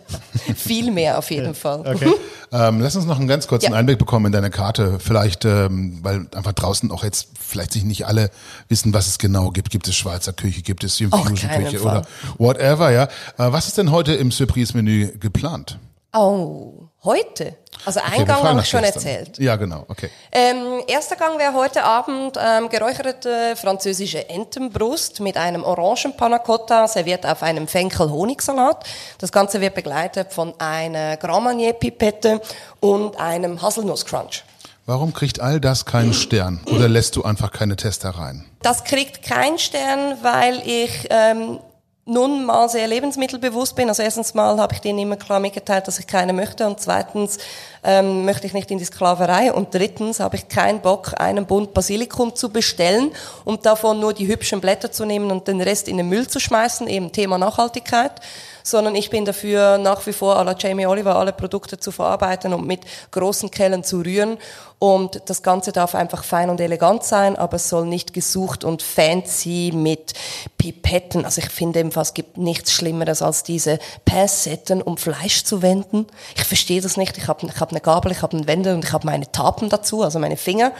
[0.56, 1.80] Viel mehr auf jeden Fall.
[1.80, 2.12] okay.
[2.52, 3.78] Ähm, lass uns noch einen ganz kurzen Ja.
[3.78, 4.98] Einblick bekommen in deine Karte.
[5.00, 8.30] Vielleicht, ähm, weil einfach draußen auch jetzt vielleicht sich nicht alle
[8.68, 9.70] wissen, was es genau gibt.
[9.70, 11.98] Gibt es Schweizer Küche, gibt es Fusion-Küche Fall.
[11.98, 12.06] oder
[12.38, 13.04] whatever, ja.
[13.04, 13.08] Äh,
[13.52, 15.78] was ist denn heute im Surprise-Menü geplant?
[16.16, 17.56] Oh, heute?
[17.84, 19.36] Also okay, Gang habe ich schon erzählt.
[19.38, 20.10] Ja, genau, okay.
[20.30, 26.86] Ähm, erster Gang wäre heute Abend ähm, geräucherte französische Entenbrust mit einem orangen Panna Cotta,
[26.86, 28.84] serviert auf einem Fenkel-Honigsalat.
[29.18, 32.40] Das Ganze wird begleitet von einer Grand Marnier-Pipette
[32.78, 34.44] und einem Haselnuss-Crunch.
[34.86, 36.60] Warum kriegt all das keinen Stern?
[36.66, 38.44] Oder lässt du einfach keine Tester rein?
[38.62, 41.58] Das kriegt keinen Stern, weil ich ähm,
[42.06, 43.88] nun mal sehr lebensmittelbewusst bin.
[43.88, 46.66] Also erstens mal habe ich denen immer klar mitgeteilt, dass ich keine möchte.
[46.66, 47.38] Und zweitens
[47.82, 49.52] ähm, möchte ich nicht in die Sklaverei.
[49.52, 53.12] Und drittens habe ich keinen Bock, einen Bund Basilikum zu bestellen
[53.44, 56.40] und davon nur die hübschen Blätter zu nehmen und den Rest in den Müll zu
[56.40, 58.20] schmeißen, eben Thema Nachhaltigkeit
[58.64, 62.54] sondern ich bin dafür nach wie vor à la Jamie Oliver alle Produkte zu verarbeiten
[62.54, 64.38] und mit großen Kellen zu rühren.
[64.78, 68.82] Und das Ganze darf einfach fein und elegant sein, aber es soll nicht gesucht und
[68.82, 70.14] fancy mit
[70.58, 71.24] Pipetten.
[71.24, 76.06] Also ich finde ebenfalls, es gibt nichts Schlimmeres als diese Passetten, um Fleisch zu wenden.
[76.34, 77.18] Ich verstehe das nicht.
[77.18, 79.68] Ich habe ich hab eine Gabel, ich habe einen Wender und ich habe meine Tapen
[79.68, 80.72] dazu, also meine Finger.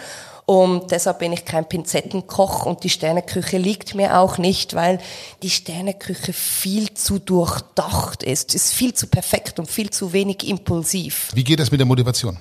[0.46, 4.98] Und deshalb bin ich kein Pinzettenkoch und die Sterneküche liegt mir auch nicht, weil
[5.42, 11.30] die Sterneküche viel zu durchdacht ist, ist viel zu perfekt und viel zu wenig impulsiv.
[11.34, 12.36] Wie geht es mit der Motivation?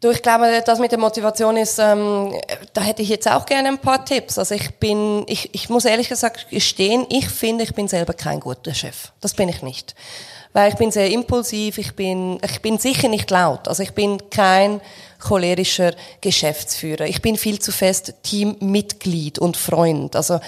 [0.00, 2.34] Du, ich glaube, das mit der Motivation ist, ähm,
[2.74, 4.38] da hätte ich jetzt auch gerne ein paar Tipps.
[4.38, 8.40] Also ich bin, ich, ich muss ehrlich gesagt gestehen, ich finde, ich bin selber kein
[8.40, 9.12] guter Chef.
[9.20, 9.94] Das bin ich nicht.
[10.52, 13.68] Weil ich bin sehr impulsiv, ich bin, ich bin sicher nicht laut.
[13.68, 14.80] Also ich bin kein
[15.26, 17.06] cholerischer Geschäftsführer.
[17.06, 20.14] Ich bin viel zu fest Teammitglied und Freund.
[20.14, 20.38] Also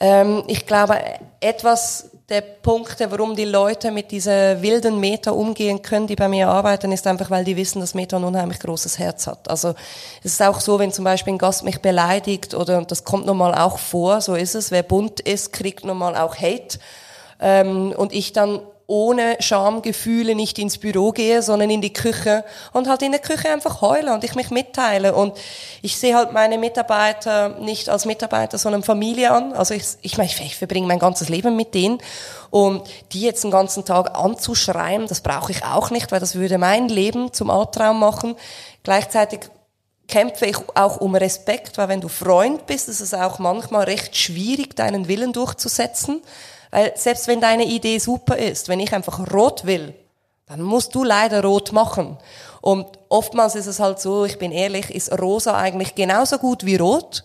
[0.00, 0.98] ähm, ich glaube,
[1.40, 6.48] etwas der Punkte, warum die Leute mit dieser wilden Meta umgehen können, die bei mir
[6.48, 9.50] arbeiten, ist einfach, weil die wissen, dass Meta ein unheimlich großes Herz hat.
[9.50, 9.74] Also
[10.24, 13.26] es ist auch so, wenn zum Beispiel ein Gast mich beleidigt oder und das kommt
[13.26, 14.70] nun mal auch vor, so ist es.
[14.70, 16.78] Wer bunt ist, kriegt nun mal auch Hate.
[17.38, 22.88] Ähm, und ich dann ohne Schamgefühle nicht ins Büro gehe, sondern in die Küche und
[22.88, 25.14] halt in der Küche einfach heule und ich mich mitteile.
[25.14, 25.38] Und
[25.80, 29.52] ich sehe halt meine Mitarbeiter nicht als Mitarbeiter, sondern Familie an.
[29.52, 31.98] Also ich, ich meine, ich verbringe mein ganzes Leben mit denen.
[32.50, 32.82] Und
[33.12, 36.88] die jetzt den ganzen Tag anzuschreien, das brauche ich auch nicht, weil das würde mein
[36.88, 38.34] Leben zum Albtraum machen.
[38.82, 39.42] Gleichzeitig
[40.08, 44.16] kämpfe ich auch um Respekt, weil wenn du Freund bist, ist es auch manchmal recht
[44.16, 46.22] schwierig, deinen Willen durchzusetzen.
[46.70, 49.94] Weil selbst wenn deine Idee super ist, wenn ich einfach rot will,
[50.46, 52.18] dann musst du leider rot machen.
[52.60, 56.76] Und oftmals ist es halt so, ich bin ehrlich, ist rosa eigentlich genauso gut wie
[56.76, 57.24] rot,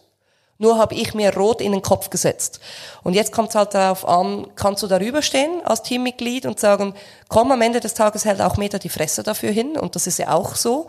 [0.57, 2.61] nur habe ich mir rot in den Kopf gesetzt.
[3.03, 6.93] Und jetzt kommt es halt darauf an, kannst du darüber stehen als Teammitglied und sagen,
[7.27, 9.77] komm, am Ende des Tages hält auch Meta die Fresse dafür hin.
[9.77, 10.87] Und das ist ja auch so.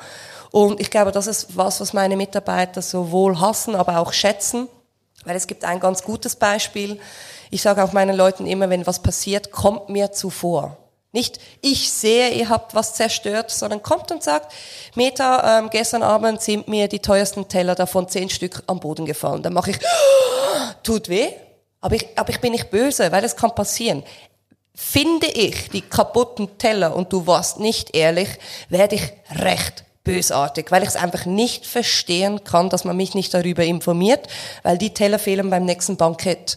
[0.52, 4.68] Und ich glaube, das ist was, was meine Mitarbeiter sowohl hassen, aber auch schätzen.
[5.26, 6.98] Weil es gibt ein ganz gutes Beispiel.
[7.50, 10.78] Ich sage auch meinen Leuten immer, wenn was passiert, kommt mir zuvor.
[11.12, 14.52] Nicht, ich sehe, ihr habt was zerstört, sondern kommt und sagt,
[14.94, 19.42] Meta, ähm, gestern Abend sind mir die teuersten Teller davon zehn Stück am Boden gefallen.
[19.42, 19.78] Dann mache ich,
[20.82, 21.28] tut weh,
[21.80, 24.02] aber ich, aber ich bin nicht böse, weil es kann passieren.
[24.74, 28.28] Finde ich die kaputten Teller und du warst nicht ehrlich,
[28.68, 33.34] werde ich recht bösartig, weil ich es einfach nicht verstehen kann, dass man mich nicht
[33.34, 34.26] darüber informiert,
[34.62, 36.56] weil die Teller fehlen beim nächsten Bankett.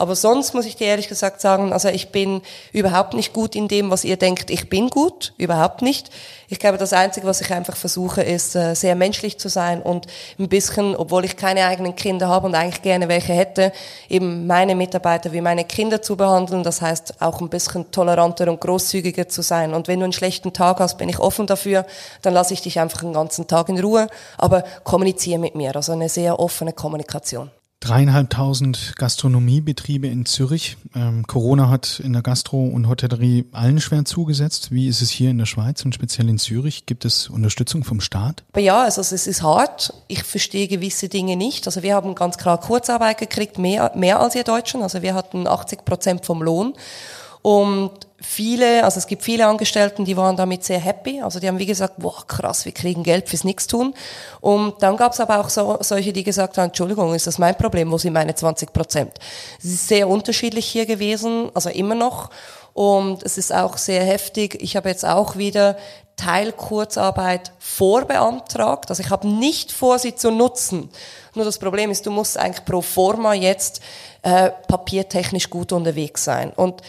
[0.00, 2.40] Aber sonst muss ich dir ehrlich gesagt sagen, also ich bin
[2.72, 6.08] überhaupt nicht gut in dem, was ihr denkt, ich bin gut, überhaupt nicht.
[6.48, 10.06] Ich glaube, das Einzige, was ich einfach versuche, ist äh, sehr menschlich zu sein und
[10.38, 13.72] ein bisschen, obwohl ich keine eigenen Kinder habe und eigentlich gerne welche hätte,
[14.08, 16.62] eben meine Mitarbeiter wie meine Kinder zu behandeln.
[16.62, 19.74] Das heißt, auch ein bisschen toleranter und großzügiger zu sein.
[19.74, 21.84] Und wenn du einen schlechten Tag hast, bin ich offen dafür,
[22.22, 25.76] dann lasse ich dich einfach einen ganzen Tag in Ruhe, aber kommuniziere mit mir.
[25.76, 27.50] Also eine sehr offene Kommunikation.
[27.80, 30.76] Dreieinhalbtausend Gastronomiebetriebe in Zürich.
[30.94, 34.70] Ähm, Corona hat in der Gastro und Hotellerie allen schwer zugesetzt.
[34.70, 36.84] Wie ist es hier in der Schweiz und speziell in Zürich?
[36.84, 38.44] Gibt es Unterstützung vom Staat?
[38.54, 39.94] Ja, also es ist hart.
[40.08, 41.66] Ich verstehe gewisse Dinge nicht.
[41.66, 44.82] Also wir haben ganz klar Kurzarbeit gekriegt, mehr, mehr als ihr Deutschen.
[44.82, 46.74] Also wir hatten 80 Prozent vom Lohn.
[47.42, 51.22] Und viele, also es gibt viele Angestellten, die waren damit sehr happy.
[51.22, 53.94] Also die haben wie gesagt, boah, krass, wir kriegen Geld fürs Nichtstun.
[54.40, 57.56] Und dann gab es aber auch so, solche, die gesagt haben, Entschuldigung, ist das mein
[57.56, 59.12] Problem, wo sind meine 20 Prozent?
[59.58, 62.30] Es ist sehr unterschiedlich hier gewesen, also immer noch.
[62.74, 64.58] Und es ist auch sehr heftig.
[64.60, 65.76] Ich habe jetzt auch wieder
[66.16, 68.90] Teilkurzarbeit vorbeantragt.
[68.90, 70.90] Also ich habe nicht vor, sie zu nutzen.
[71.34, 73.80] Nur das Problem ist, du musst eigentlich pro forma jetzt
[74.22, 76.52] äh, papiertechnisch gut unterwegs sein.
[76.54, 76.82] Und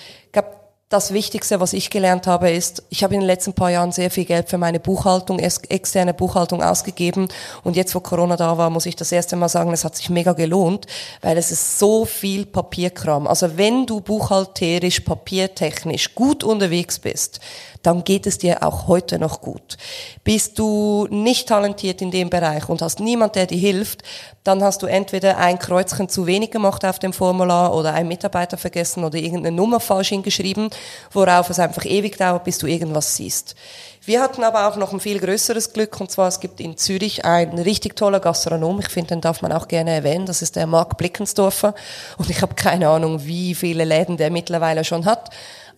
[0.91, 4.11] das Wichtigste, was ich gelernt habe, ist, ich habe in den letzten paar Jahren sehr
[4.11, 7.29] viel Geld für meine Buchhaltung, externe Buchhaltung ausgegeben.
[7.63, 10.09] Und jetzt, wo Corona da war, muss ich das erste Mal sagen, es hat sich
[10.09, 10.87] mega gelohnt,
[11.21, 13.25] weil es ist so viel Papierkram.
[13.25, 17.39] Also wenn du buchhalterisch, papiertechnisch gut unterwegs bist,
[17.83, 19.77] dann geht es dir auch heute noch gut.
[20.23, 24.03] Bist du nicht talentiert in dem Bereich und hast niemand, der dir hilft,
[24.43, 28.57] dann hast du entweder ein Kreuzchen zu wenig gemacht auf dem Formular oder einen Mitarbeiter
[28.57, 30.69] vergessen oder irgendeine Nummer falsch hingeschrieben,
[31.11, 33.55] worauf es einfach ewig dauert, bis du irgendwas siehst.
[34.03, 37.23] Wir hatten aber auch noch ein viel größeres Glück und zwar es gibt in Zürich
[37.23, 40.65] einen richtig toller Gastronom, ich finde, den darf man auch gerne erwähnen, das ist der
[40.65, 41.75] Marc Blickensdorfer
[42.17, 45.29] und ich habe keine Ahnung, wie viele Läden der mittlerweile schon hat,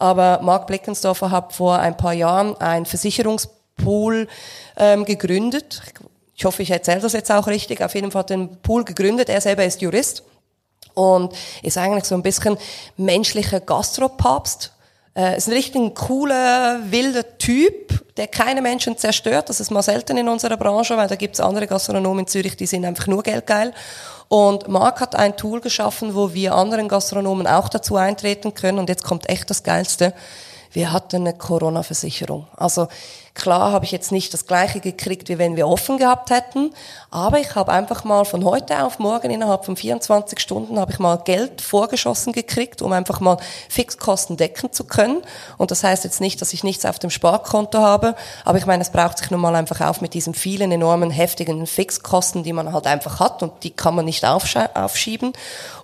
[0.04, 4.28] aber Mark Blickensdorfer hat vor ein paar Jahren ein Versicherungspool
[4.76, 5.82] ähm, gegründet.
[6.36, 7.82] Ich hoffe, ich erzähle das jetzt auch richtig.
[7.82, 9.30] Auf jeden Fall hat den Pool gegründet.
[9.30, 10.24] Er selber ist Jurist
[10.94, 12.58] und ist eigentlich so ein bisschen
[12.98, 14.74] menschlicher Gastropapst.
[15.16, 19.48] Äh, ist ein richtig cooler, wilder Typ, der keine Menschen zerstört.
[19.48, 22.66] Das ist mal selten in unserer Branche, weil da gibt's andere Gastronomen in Zürich, die
[22.66, 23.74] sind einfach nur geldgeil.
[24.28, 28.80] Und Marc hat ein Tool geschaffen, wo wir anderen Gastronomen auch dazu eintreten können.
[28.80, 30.14] Und jetzt kommt echt das Geilste.
[30.72, 32.48] Wir hatten eine Corona-Versicherung.
[32.58, 32.88] Also
[33.36, 36.72] Klar habe ich jetzt nicht das gleiche gekriegt, wie wenn wir offen gehabt hätten,
[37.10, 41.00] aber ich habe einfach mal von heute auf morgen innerhalb von 24 Stunden habe ich
[41.00, 43.38] mal Geld vorgeschossen gekriegt, um einfach mal
[43.70, 45.24] Fixkosten decken zu können.
[45.58, 48.16] Und das heißt jetzt nicht, dass ich nichts auf dem Sparkonto habe,
[48.46, 51.66] aber ich meine, es braucht sich nun mal einfach auf mit diesen vielen enormen, heftigen
[51.66, 55.34] Fixkosten, die man halt einfach hat und die kann man nicht aufschieben.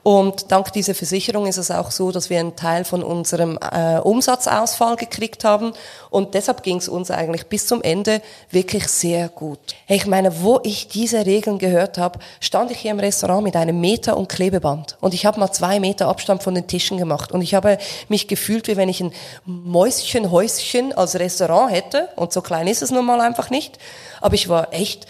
[0.04, 4.00] Und dank dieser Versicherung ist es auch so, dass wir einen Teil von unserem äh,
[4.00, 5.74] Umsatzausfall gekriegt haben.
[6.10, 8.22] Und deshalb ging es uns eigentlich bis zum Ende
[8.52, 9.60] wirklich sehr gut.
[9.88, 13.80] Ich meine, wo ich diese Regeln gehört habe, stand ich hier im Restaurant mit einem
[13.80, 14.98] Meter und Klebeband.
[15.00, 17.32] Und ich habe mal zwei Meter Abstand von den Tischen gemacht.
[17.32, 17.78] Und ich habe
[18.08, 19.14] mich gefühlt, wie wenn ich ein
[19.46, 22.10] Mäuschenhäuschen als Restaurant hätte.
[22.16, 23.78] Und so klein ist es nun mal einfach nicht.
[24.22, 25.08] Aber ich war echt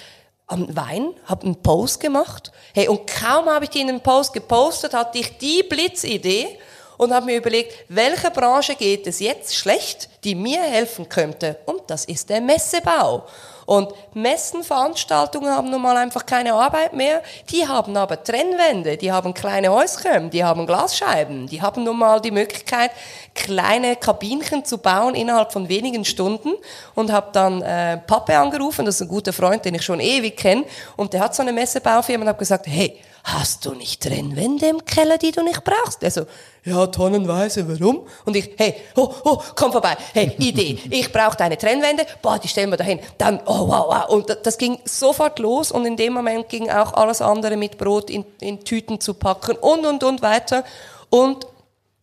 [0.48, 2.52] am Wein, habe einen Post gemacht.
[2.74, 6.58] Hey, und kaum habe ich den Post gepostet, hatte ich die Blitzidee
[7.00, 11.58] und habe mir überlegt, welche Branche geht es jetzt schlecht, die mir helfen könnte.
[11.66, 13.24] Und das ist der Messebau.
[13.66, 17.24] Und Messenveranstaltungen haben nun mal einfach keine Arbeit mehr.
[17.52, 22.20] Die haben aber Trennwände, die haben kleine Häuschen, die haben Glasscheiben, die haben nun mal
[22.20, 22.91] die Möglichkeit,
[23.34, 26.56] kleine Kabinchen zu bauen innerhalb von wenigen Stunden.
[26.95, 30.36] Und habe dann äh, Pappe angerufen, das ist ein guter Freund, den ich schon ewig
[30.36, 30.66] kenne.
[30.97, 33.00] Und der hat so eine Messebaufirma und habe gesagt, hey,
[33.34, 36.04] hast du nicht Trennwände im Keller, die du nicht brauchst?
[36.04, 36.26] Er so,
[36.64, 38.08] ja, tonnenweise, warum?
[38.26, 42.48] Und ich, hey, oh, oh, komm vorbei, hey, Idee, ich brauche deine Trennwände, boah, die
[42.48, 43.00] stellen wir dahin.
[43.18, 44.10] Dann, oh, wow, wow.
[44.10, 48.10] Und das ging sofort los und in dem Moment ging auch alles andere mit Brot
[48.10, 50.64] in, in Tüten zu packen und, und, und weiter.
[51.10, 51.48] Und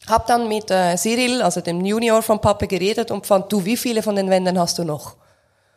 [0.07, 3.77] hab dann mit äh, Cyril, also dem Junior von Pappe, geredet und fand, du, wie
[3.77, 5.16] viele von den Wänden hast du noch?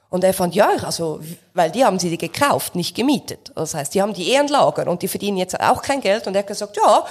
[0.10, 1.20] Und er fand, ja, also,
[1.54, 3.52] weil die haben sie die gekauft, nicht gemietet.
[3.54, 6.26] Das heißt, die haben die eh ein Lager und die verdienen jetzt auch kein Geld.
[6.26, 7.06] Und er hat gesagt, ja,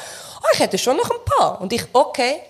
[0.52, 1.60] ich hätte schon noch ein paar.
[1.60, 2.40] Und ich, okay,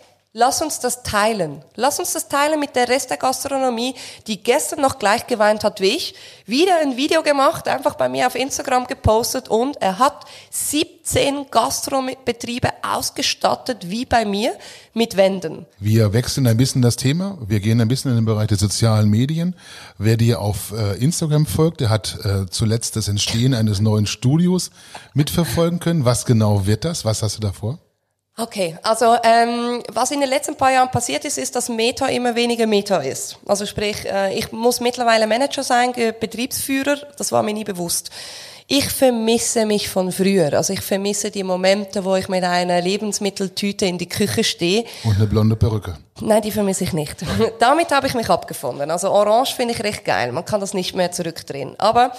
[0.40, 1.64] Lass uns das teilen.
[1.74, 3.96] Lass uns das teilen mit der Rest der Gastronomie,
[4.28, 6.14] die gestern noch gleich geweint hat wie ich.
[6.46, 12.68] Wieder ein Video gemacht, einfach bei mir auf Instagram gepostet und er hat 17 Gastrobetriebe
[12.82, 14.56] ausgestattet, wie bei mir,
[14.94, 15.66] mit Wänden.
[15.80, 17.36] Wir wechseln ein bisschen das Thema.
[17.44, 19.56] Wir gehen ein bisschen in den Bereich der sozialen Medien.
[19.98, 24.70] Wer dir auf äh, Instagram folgt, der hat äh, zuletzt das Entstehen eines neuen Studios
[25.14, 26.04] mitverfolgen können.
[26.04, 27.04] Was genau wird das?
[27.04, 27.80] Was hast du davor?
[28.40, 32.36] Okay, also ähm, was in den letzten paar Jahren passiert ist, ist, dass Meta immer
[32.36, 33.36] weniger Meta ist.
[33.46, 38.10] Also sprich, äh, ich muss mittlerweile Manager sein, Betriebsführer, das war mir nie bewusst.
[38.70, 40.52] Ich vermisse mich von früher.
[40.52, 44.84] Also ich vermisse die Momente, wo ich mit einer Lebensmitteltüte in die Küche stehe.
[45.04, 45.96] Und eine blonde Perücke.
[46.20, 47.16] Nein, die vermisse ich nicht.
[47.58, 48.90] Damit habe ich mich abgefunden.
[48.90, 50.32] Also Orange finde ich recht geil.
[50.32, 51.74] Man kann das nicht mehr zurückdrehen.
[51.78, 52.12] Aber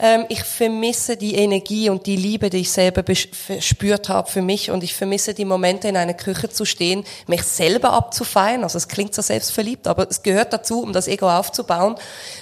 [0.00, 4.70] ähm, ich vermisse die Energie und die Liebe, die ich selber verspürt habe für mich
[4.70, 8.62] und ich vermisse die Momente, in einer Küche zu stehen, mich selber abzufeiern.
[8.62, 11.96] Also es klingt so selbstverliebt, aber es gehört dazu, um das Ego aufzubauen.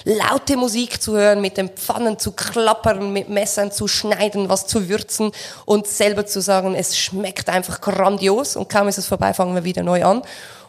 [0.05, 4.87] Laute Musik zu hören, mit den Pfannen zu klappern, mit Messern zu schneiden, was zu
[4.87, 5.31] würzen
[5.65, 9.65] und selber zu sagen, es schmeckt einfach grandios und kaum ist es vorbei, fangen wir
[9.65, 10.21] wieder neu an.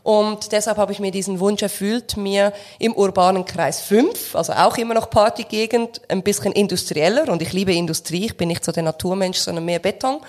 [0.02, 4.76] Und deshalb habe ich mir diesen Wunsch erfüllt, mir im urbanen Kreis 5, also auch
[4.78, 8.82] immer noch Partygegend, ein bisschen industrieller, und ich liebe Industrie, ich bin nicht so der
[8.82, 10.20] Naturmensch, sondern mehr Beton,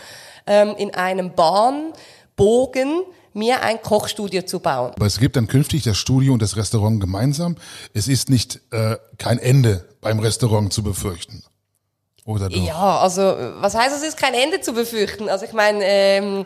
[0.48, 3.04] ähm, in einem Bahnbogen
[3.34, 4.92] mir ein Kochstudio zu bauen.
[4.96, 7.56] Aber es gibt dann künftig das Studio und das Restaurant gemeinsam.
[7.94, 11.44] Es ist nicht äh, kein Ende beim Restaurant zu befürchten.
[12.26, 12.58] Oder doch?
[12.58, 15.30] Ja, also was heißt, es ist kein Ende zu befürchten?
[15.30, 16.46] Also ich meine, ähm,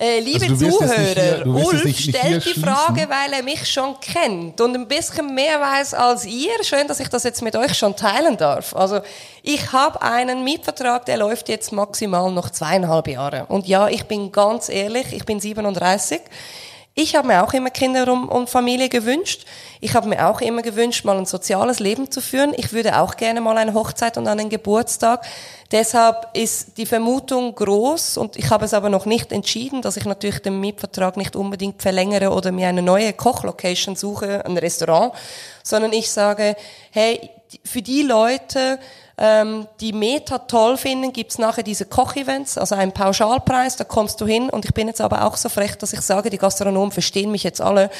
[0.00, 4.60] Äh, liebe also Zuhörer, Ulf nicht, nicht stellt die Frage, weil er mich schon kennt
[4.60, 6.52] und ein bisschen mehr weiß als ihr.
[6.62, 8.76] Schön, dass ich das jetzt mit euch schon teilen darf.
[8.76, 9.00] Also
[9.42, 13.46] ich habe einen Mietvertrag, der läuft jetzt maximal noch zweieinhalb Jahre.
[13.48, 16.20] Und ja, ich bin ganz ehrlich, ich bin 37.
[17.00, 19.46] Ich habe mir auch immer Kinder und, Familie gewünscht.
[19.80, 22.52] Ich habe mir auch immer gewünscht, mal ein soziales Leben zu führen.
[22.56, 25.24] Ich würde auch gerne mal eine Hochzeit und einen Geburtstag.
[25.70, 30.06] Deshalb ist die Vermutung groß und ich habe es aber noch nicht entschieden, dass ich
[30.06, 35.12] natürlich den Mietvertrag nicht unbedingt verlängere oder mir eine neue Kochlocation suche, ein Restaurant,
[35.62, 36.56] sondern ich sage,
[36.90, 37.30] hey,
[37.64, 38.80] für die Leute,
[39.18, 44.26] ähm, die Meta toll finden, gibt's nachher diese Kochevents, also einen Pauschalpreis, da kommst du
[44.26, 44.48] hin.
[44.48, 47.42] Und ich bin jetzt aber auch so frech, dass ich sage, die Gastronomen verstehen mich
[47.42, 47.90] jetzt alle,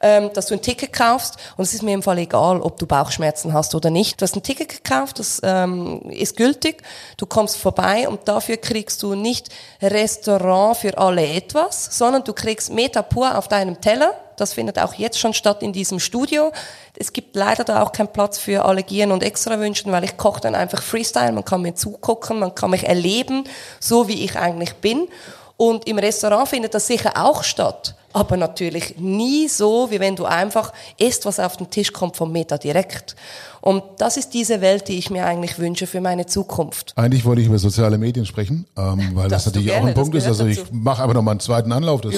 [0.00, 1.36] ähm, dass du ein Ticket kaufst.
[1.56, 4.20] Und es ist mir im Fall egal, ob du Bauchschmerzen hast oder nicht.
[4.20, 6.82] Du hast ein Ticket gekauft, das ähm, ist gültig,
[7.16, 9.48] du kommst vorbei und dafür kriegst du nicht
[9.82, 14.94] Restaurant für alle etwas, sondern du kriegst Meta pur auf deinem Teller, das findet auch
[14.94, 16.52] jetzt schon statt in diesem Studio.
[16.96, 20.54] Es gibt leider da auch keinen Platz für Allergien und Extrawünschen, weil ich koche dann
[20.54, 21.32] einfach Freestyle.
[21.32, 23.44] Man kann mir zugucken, man kann mich erleben,
[23.80, 25.08] so wie ich eigentlich bin.
[25.56, 27.96] Und im Restaurant findet das sicher auch statt.
[28.12, 32.32] Aber natürlich nie so, wie wenn du einfach isst, was auf den Tisch kommt vom
[32.32, 33.16] Meta direkt.
[33.60, 36.92] Und das ist diese Welt, die ich mir eigentlich wünsche für meine Zukunft.
[36.96, 39.94] Eigentlich wollte ich über soziale Medien sprechen, ähm, weil das, das natürlich gerne, auch ein
[39.94, 40.26] Punkt ist.
[40.26, 42.00] Also ich mache einfach noch mal einen zweiten Anlauf.
[42.00, 42.14] Das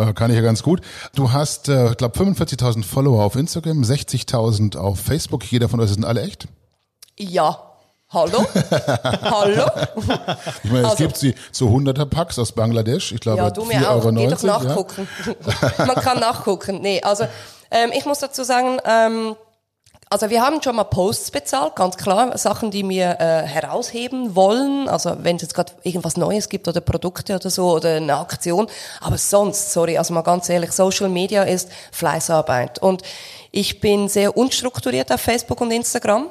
[0.00, 0.80] äh, äh, kann ich ja ganz gut.
[1.14, 5.44] Du hast, äh, ich glaube, 45.000 Follower auf Instagram, 60.000 auf Facebook.
[5.44, 6.46] Jeder von euch sind alle echt?
[7.18, 7.66] Ja.
[8.12, 8.44] Hallo?
[9.22, 9.70] Hallo?
[10.64, 13.12] Ich meine, es also, gibt sie zu 100er Packs aus Bangladesch.
[13.12, 14.04] Ich glaube, ja, du mir auch.
[14.04, 15.08] Euro Geh doch nachgucken.
[15.24, 15.86] Ja?
[15.86, 16.80] Man kann nachgucken.
[16.80, 17.28] Nee, also
[17.70, 19.36] ähm, ich muss dazu sagen, ähm,
[20.12, 24.88] also wir haben schon mal Posts bezahlt, ganz klar, Sachen, die wir äh, herausheben wollen.
[24.88, 28.66] Also wenn es jetzt gerade irgendwas Neues gibt oder Produkte oder so oder eine Aktion.
[29.00, 32.80] Aber sonst, sorry, also mal ganz ehrlich, Social Media ist Fleißarbeit.
[32.80, 33.02] Und
[33.52, 36.26] ich bin sehr unstrukturiert auf Facebook und Instagram.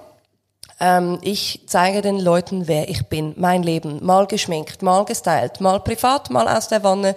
[0.80, 5.82] Ähm, ich zeige den Leuten, wer ich bin, mein Leben, mal geschminkt, mal gestylt, mal
[5.82, 7.16] privat, mal aus der Wanne,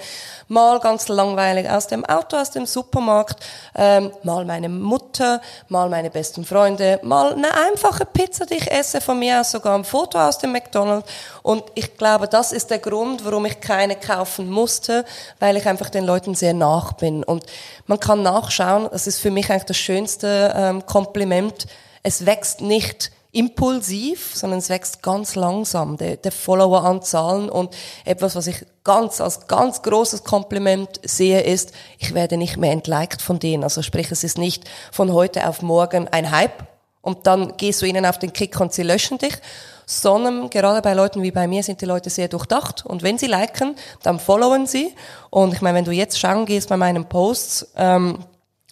[0.49, 3.41] mal ganz langweilig aus dem Auto, aus dem Supermarkt,
[3.77, 9.01] ähm, mal meine Mutter, mal meine besten Freunde, mal eine einfache Pizza, die ich esse,
[9.01, 11.09] von mir aus sogar ein Foto aus dem McDonald's.
[11.43, 15.05] Und ich glaube, das ist der Grund, warum ich keine kaufen musste,
[15.39, 17.23] weil ich einfach den Leuten sehr nach bin.
[17.23, 17.45] Und
[17.87, 21.67] man kann nachschauen, das ist für mich eigentlich das schönste ähm, Kompliment.
[22.03, 27.75] Es wächst nicht impulsiv, sondern es wächst ganz langsam, der, der Follower-Anzahlen und
[28.05, 33.23] etwas, was ich ganz als ganz großes Kompliment sehe, ist, ich werde nicht mehr entliked
[33.23, 33.65] von denen.
[33.65, 36.67] Also sprich, es ist nicht von heute auf morgen ein Hype
[37.01, 39.35] und dann gehst du ihnen auf den Kick und sie löschen dich,
[39.87, 42.85] sondern gerade bei Leuten wie bei mir sind die Leute sehr durchdacht.
[42.87, 44.95] Und wenn sie liken, dann followen sie.
[45.31, 48.19] Und ich meine, wenn du jetzt schauen gehst bei meinen Posts, ähm,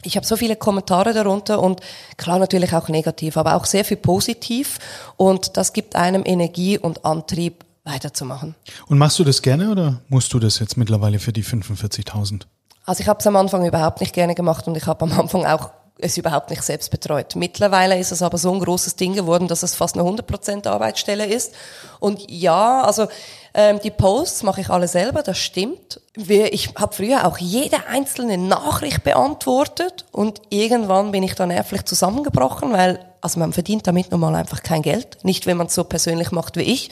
[0.05, 1.80] ich habe so viele Kommentare darunter und
[2.16, 4.78] klar natürlich auch negativ, aber auch sehr viel positiv
[5.16, 8.55] und das gibt einem Energie und Antrieb weiterzumachen.
[8.86, 12.42] Und machst du das gerne oder musst du das jetzt mittlerweile für die 45.000?
[12.84, 15.46] Also ich habe es am Anfang überhaupt nicht gerne gemacht und ich habe am Anfang
[15.46, 15.70] auch
[16.03, 17.36] es überhaupt nicht selbst betreut.
[17.36, 21.26] Mittlerweile ist es aber so ein großes Ding geworden, dass es fast eine 100% Arbeitsstelle
[21.26, 21.55] ist.
[21.98, 23.09] Und ja, also
[23.55, 26.01] ähm, die Posts mache ich alle selber, das stimmt.
[26.16, 32.72] Ich habe früher auch jede einzelne Nachricht beantwortet und irgendwann bin ich dann nervlich zusammengebrochen,
[32.72, 35.84] weil also man verdient damit nun mal einfach kein Geld, nicht wenn man es so
[35.84, 36.90] persönlich macht wie ich.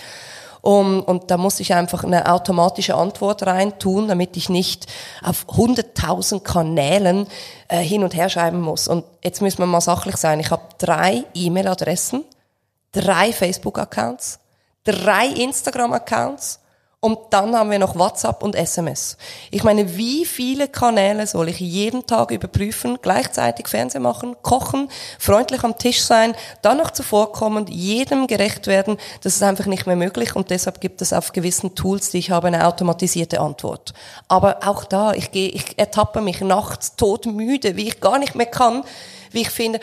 [0.61, 4.87] Um, und da muss ich einfach eine automatische Antwort rein tun, damit ich nicht
[5.23, 7.29] auf 100.000 Kanälen
[7.69, 8.89] äh, hin und her schreiben muss.
[8.89, 10.41] Und jetzt müssen wir mal sachlich sein.
[10.41, 12.25] Ich habe drei E-Mail-Adressen,
[12.91, 14.41] drei Facebook-Accounts,
[14.93, 16.61] drei Instagram-Accounts
[17.01, 19.16] und dann haben wir noch WhatsApp und SMS.
[19.53, 25.62] Ich meine, wie viele Kanäle soll ich jeden Tag überprüfen, gleichzeitig Fernsehen machen, kochen, freundlich
[25.62, 28.97] am Tisch sein, dann noch zuvorkommen, jedem gerecht werden?
[29.22, 32.32] Das ist einfach nicht mehr möglich und deshalb gibt es auf gewissen Tools, die ich
[32.32, 33.95] habe, eine automatisierte Antwort.
[34.26, 38.47] Aber auch da, ich gehe, ich ertappe mich nachts todmüde, wie ich gar nicht mehr
[38.47, 38.82] kann,
[39.31, 39.81] wie ich finde,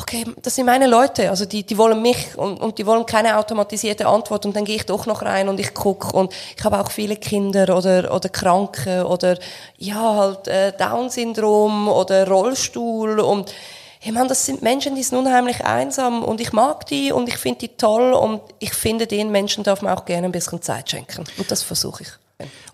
[0.00, 3.38] okay, das sind meine Leute, also die, die wollen mich und, und die wollen keine
[3.38, 4.46] automatisierte Antwort.
[4.46, 7.16] Und dann gehe ich doch noch rein und ich gucke und ich habe auch viele
[7.16, 9.38] Kinder oder, oder Kranke oder
[9.78, 13.20] ja, halt äh, Down-Syndrom oder Rollstuhl.
[13.20, 13.52] Und
[14.00, 16.24] hey Mann, das sind Menschen, die sind unheimlich einsam.
[16.24, 18.12] Und ich mag die und ich finde die toll.
[18.12, 21.24] Und ich finde, den Menschen darf man auch gerne ein bisschen Zeit schenken.
[21.38, 22.08] Und das versuche ich.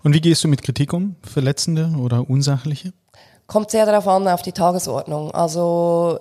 [0.03, 1.15] Und wie gehst du mit Kritik um?
[1.21, 2.93] Verletzende oder unsachliche?
[3.47, 5.31] Kommt sehr darauf an, auf die Tagesordnung.
[5.31, 6.19] Also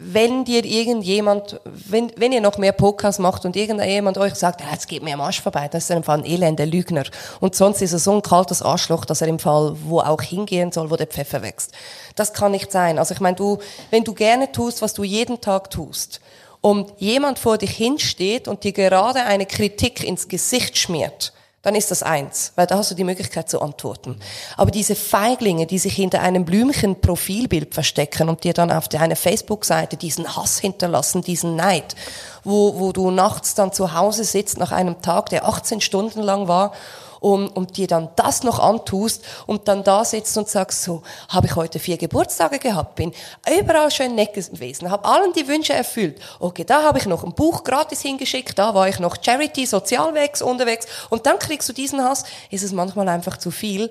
[0.00, 4.68] wenn dir irgendjemand, wenn, wenn ihr noch mehr Podcasts macht und irgendjemand euch sagt, ja,
[4.70, 7.04] jetzt geht mir am Arsch vorbei, das ist im Fall ein elender Lügner.
[7.40, 10.70] Und sonst ist er so ein kaltes Arschloch, dass er im Fall wo auch hingehen
[10.70, 11.72] soll, wo der Pfeffer wächst.
[12.14, 12.98] Das kann nicht sein.
[12.98, 13.58] Also ich meine, du,
[13.90, 16.20] wenn du gerne tust, was du jeden Tag tust,
[16.60, 21.32] und jemand vor dich hinsteht und dir gerade eine Kritik ins Gesicht schmiert,
[21.68, 24.18] dann ist das eins, weil da hast du die Möglichkeit zu antworten.
[24.56, 29.98] Aber diese Feiglinge, die sich hinter einem Blümchen-Profilbild verstecken und dir dann auf deiner Facebook-Seite
[29.98, 31.94] diesen Hass hinterlassen, diesen Neid,
[32.42, 36.48] wo, wo du nachts dann zu Hause sitzt nach einem Tag, der 18 Stunden lang
[36.48, 36.72] war
[37.20, 41.46] und, und dir dann das noch antust und dann da sitzt und sagst so, habe
[41.46, 43.12] ich heute vier Geburtstage gehabt, bin
[43.60, 46.20] überall schön nett gewesen, habe allen die Wünsche erfüllt.
[46.38, 50.42] Okay, da habe ich noch ein Buch gratis hingeschickt, da war ich noch Charity, Sozialwegs
[50.42, 53.90] unterwegs und dann kriegst du diesen Hass, ist es manchmal einfach zu viel.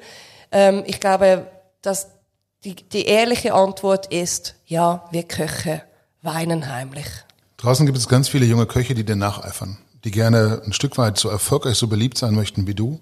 [0.52, 1.48] Ähm, ich glaube,
[1.82, 2.08] dass
[2.64, 5.84] die, die ehrliche Antwort ist, ja, wir Köche
[6.22, 7.08] weinen heimlich.
[7.58, 11.18] Draußen gibt es ganz viele junge Köche, die dir nacheifern, die gerne ein Stück weit
[11.18, 12.99] so erfolgreich, so beliebt sein möchten wie du.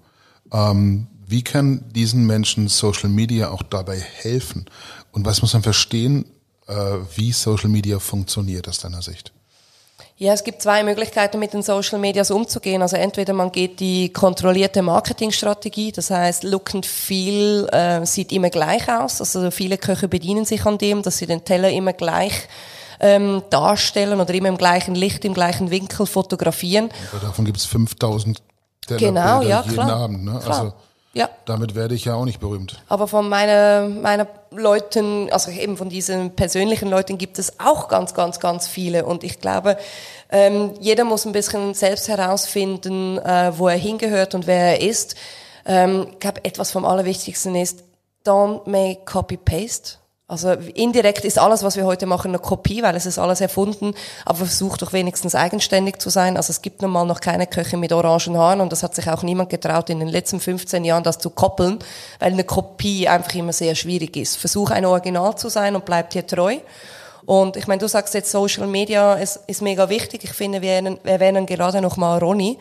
[0.52, 4.66] Ähm, wie kann diesen Menschen Social Media auch dabei helfen?
[5.12, 6.26] Und was muss man verstehen,
[6.68, 6.74] äh,
[7.16, 9.32] wie Social Media funktioniert aus deiner Sicht?
[10.18, 12.80] Ja, es gibt zwei Möglichkeiten, mit den Social Medias umzugehen.
[12.80, 18.48] Also entweder man geht die kontrollierte Marketingstrategie, das heißt, Look and Feel äh, sieht immer
[18.48, 19.20] gleich aus.
[19.20, 22.48] Also viele Köche bedienen sich an dem, dass sie den Teller immer gleich
[22.98, 26.88] ähm, darstellen oder immer im gleichen Licht, im gleichen Winkel fotografieren.
[27.12, 28.40] Aber davon gibt es 5000
[28.86, 29.90] genau, ja, jeden klar.
[29.90, 30.24] Abend.
[30.24, 30.40] Ne?
[30.42, 30.58] Klar.
[30.58, 30.72] Also
[31.16, 31.30] ja.
[31.46, 32.78] damit werde ich ja auch nicht berühmt.
[32.88, 38.12] Aber von meiner, meiner Leuten, also eben von diesen persönlichen Leuten gibt es auch ganz,
[38.12, 39.06] ganz, ganz viele.
[39.06, 39.78] Und ich glaube,
[40.30, 45.16] ähm, jeder muss ein bisschen selbst herausfinden, äh, wo er hingehört und wer er ist.
[45.64, 47.82] Ähm, ich glaube, etwas vom Allerwichtigsten ist,
[48.26, 49.98] don't make copy-paste.
[50.28, 53.94] Also indirekt ist alles, was wir heute machen, eine Kopie, weil es ist alles erfunden,
[54.24, 56.36] aber versucht doch wenigstens eigenständig zu sein.
[56.36, 59.08] Also es gibt nun mal noch keine Köche mit orangen Haaren und das hat sich
[59.08, 61.78] auch niemand getraut, in den letzten 15 Jahren das zu koppeln,
[62.18, 64.36] weil eine Kopie einfach immer sehr schwierig ist.
[64.36, 66.56] Versuch ein Original zu sein und bleib dir treu.
[67.24, 70.24] Und ich meine, du sagst jetzt Social Media ist, ist mega wichtig.
[70.24, 72.58] Ich finde, wir erwähnen, gerade noch mal Ronny.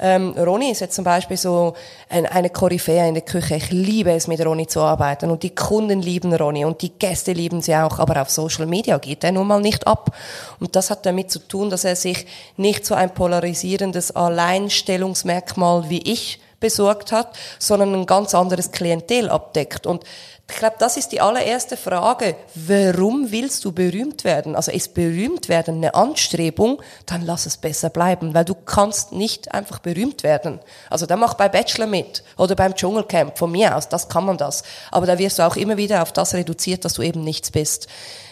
[0.00, 1.74] Ähm, Ronny ist jetzt zum Beispiel so
[2.08, 3.56] ein, eine Koryphäe in der Küche.
[3.56, 5.30] Ich liebe es, mit Ronny zu arbeiten.
[5.30, 7.98] Und die Kunden lieben Ronny und die Gäste lieben sie auch.
[7.98, 10.14] Aber auf Social Media geht er nun mal nicht ab.
[10.60, 12.26] Und das hat damit zu tun, dass er sich
[12.56, 19.86] nicht so ein polarisierendes Alleinstellungsmerkmal wie ich besorgt hat, sondern ein ganz anderes Klientel abdeckt.
[19.86, 20.04] Und
[20.50, 22.34] ich glaube, das ist die allererste Frage.
[22.54, 24.56] Warum willst du berühmt werden?
[24.56, 29.52] Also ist berühmt werden eine Anstrebung, dann lass es besser bleiben, weil du kannst nicht
[29.52, 30.58] einfach berühmt werden.
[30.88, 34.38] Also dann mach bei Bachelor mit oder beim Dschungelcamp von mir aus, das kann man
[34.38, 34.62] das.
[34.90, 37.86] Aber da wirst du auch immer wieder auf das reduziert, dass du eben nichts bist.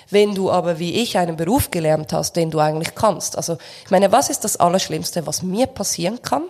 [0.09, 3.37] Wenn du aber wie ich einen Beruf gelernt hast, den du eigentlich kannst.
[3.37, 6.45] Also ich meine, was ist das Allerschlimmste, was mir passieren kann?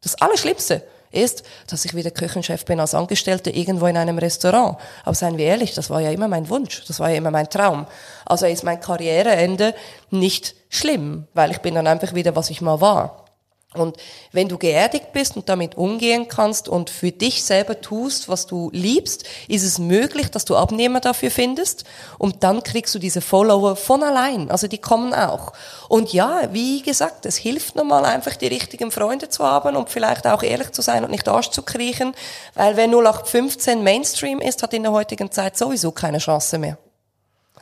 [0.00, 4.78] Das Allerschlimmste ist, dass ich wieder Küchenchef bin als Angestellte irgendwo in einem Restaurant.
[5.04, 7.48] Aber seien wir ehrlich, das war ja immer mein Wunsch, das war ja immer mein
[7.50, 7.86] Traum.
[8.24, 9.74] Also ist mein Karriereende
[10.10, 13.27] nicht schlimm, weil ich bin dann einfach wieder, was ich mal war.
[13.74, 13.98] Und
[14.32, 18.70] wenn du geerdigt bist und damit umgehen kannst und für dich selber tust, was du
[18.72, 21.84] liebst, ist es möglich, dass du Abnehmer dafür findest
[22.16, 24.50] und dann kriegst du diese Follower von allein.
[24.50, 25.52] Also die kommen auch.
[25.90, 30.26] Und ja, wie gesagt, es hilft nochmal einfach die richtigen Freunde zu haben und vielleicht
[30.26, 32.14] auch ehrlich zu sein und nicht Arsch zu kriechen,
[32.54, 36.78] weil wer 0815 Mainstream ist, hat in der heutigen Zeit sowieso keine Chance mehr.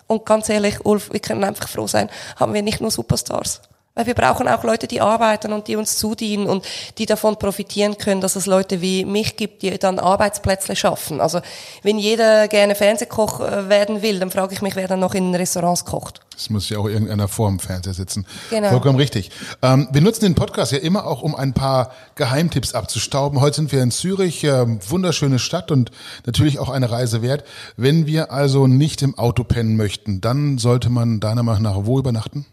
[0.06, 3.60] Und ganz ehrlich, Ulf, wir können einfach froh sein, haben wir nicht nur Superstars.
[3.96, 6.66] Weil wir brauchen auch Leute, die arbeiten und die uns zudienen und
[6.98, 11.18] die davon profitieren können, dass es Leute wie mich gibt, die dann Arbeitsplätze schaffen.
[11.18, 11.40] Also
[11.82, 15.34] wenn jeder gerne Fernsehkoch äh, werden will, dann frage ich mich, wer dann noch in
[15.34, 16.20] Restaurants kocht.
[16.36, 18.26] Es muss ja auch irgendeiner vor dem Fernseher sitzen.
[18.50, 18.68] Genau.
[18.68, 19.30] Vollkommen richtig.
[19.62, 23.40] Ähm, wir nutzen den Podcast ja immer auch, um ein paar Geheimtipps abzustauben.
[23.40, 25.90] Heute sind wir in Zürich, äh, wunderschöne Stadt und
[26.26, 27.44] natürlich auch eine Reise wert.
[27.78, 31.98] Wenn wir also nicht im Auto pennen möchten, dann sollte man deiner Meinung nach wo
[31.98, 32.44] übernachten?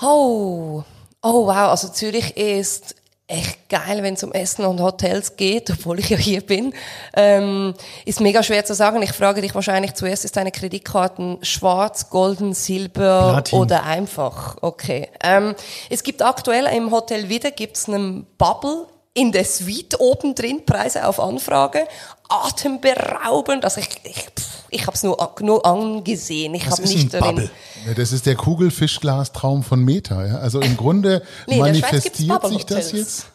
[0.00, 0.82] Oh,
[1.22, 2.96] oh wow, also Zürich ist
[3.26, 6.74] echt geil, wenn es um Essen und Hotels geht, obwohl ich ja hier bin.
[7.16, 9.00] Ähm, ist mega schwer zu sagen.
[9.02, 13.58] Ich frage dich wahrscheinlich zuerst, ist deine Kreditkarten schwarz, golden, silber Platin.
[13.58, 14.56] oder einfach?
[14.60, 15.08] Okay.
[15.22, 15.54] Ähm,
[15.88, 21.06] es gibt aktuell im Hotel wieder gibt's einen Bubble in der Suite oben drin, Preise
[21.06, 21.86] auf Anfrage,
[22.28, 23.64] atemberaubend.
[23.64, 24.26] Also ich, ich,
[24.70, 26.54] ich habe es nur, nur angesehen.
[26.54, 27.50] Ich habe nicht darin.
[27.86, 30.26] Ja, das ist der Kugelfischglastraum von Meta.
[30.26, 30.38] Ja?
[30.38, 33.26] Also im Grunde nee, manifestiert sich das jetzt.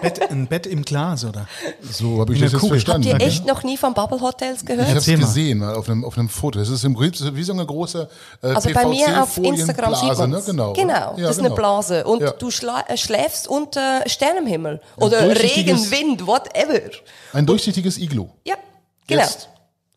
[0.00, 1.46] Bett, ein Bett im Glas, oder?
[1.90, 3.10] So habe ich das jetzt verstanden.
[3.10, 4.88] Habt ihr echt noch nie von Bubble Hotels gehört?
[4.88, 6.58] Ich habe es gesehen auf einem, auf einem Foto.
[6.58, 8.08] Das ist im Prinzip wie so eine große
[8.42, 10.42] äh, Also bei mir auf Instagram sieht man ne?
[10.44, 10.72] genau.
[10.72, 11.48] genau, ja, das ist genau.
[11.48, 12.04] eine Blase.
[12.04, 12.30] Und ja.
[12.32, 14.80] du äh, schläfst unter Sternenhimmel.
[14.96, 16.90] Oder Regen, Wind, whatever.
[17.32, 18.28] Ein durchsichtiges Iglu.
[18.44, 18.56] Ja,
[19.06, 19.22] genau.
[19.22, 19.48] Jetzt.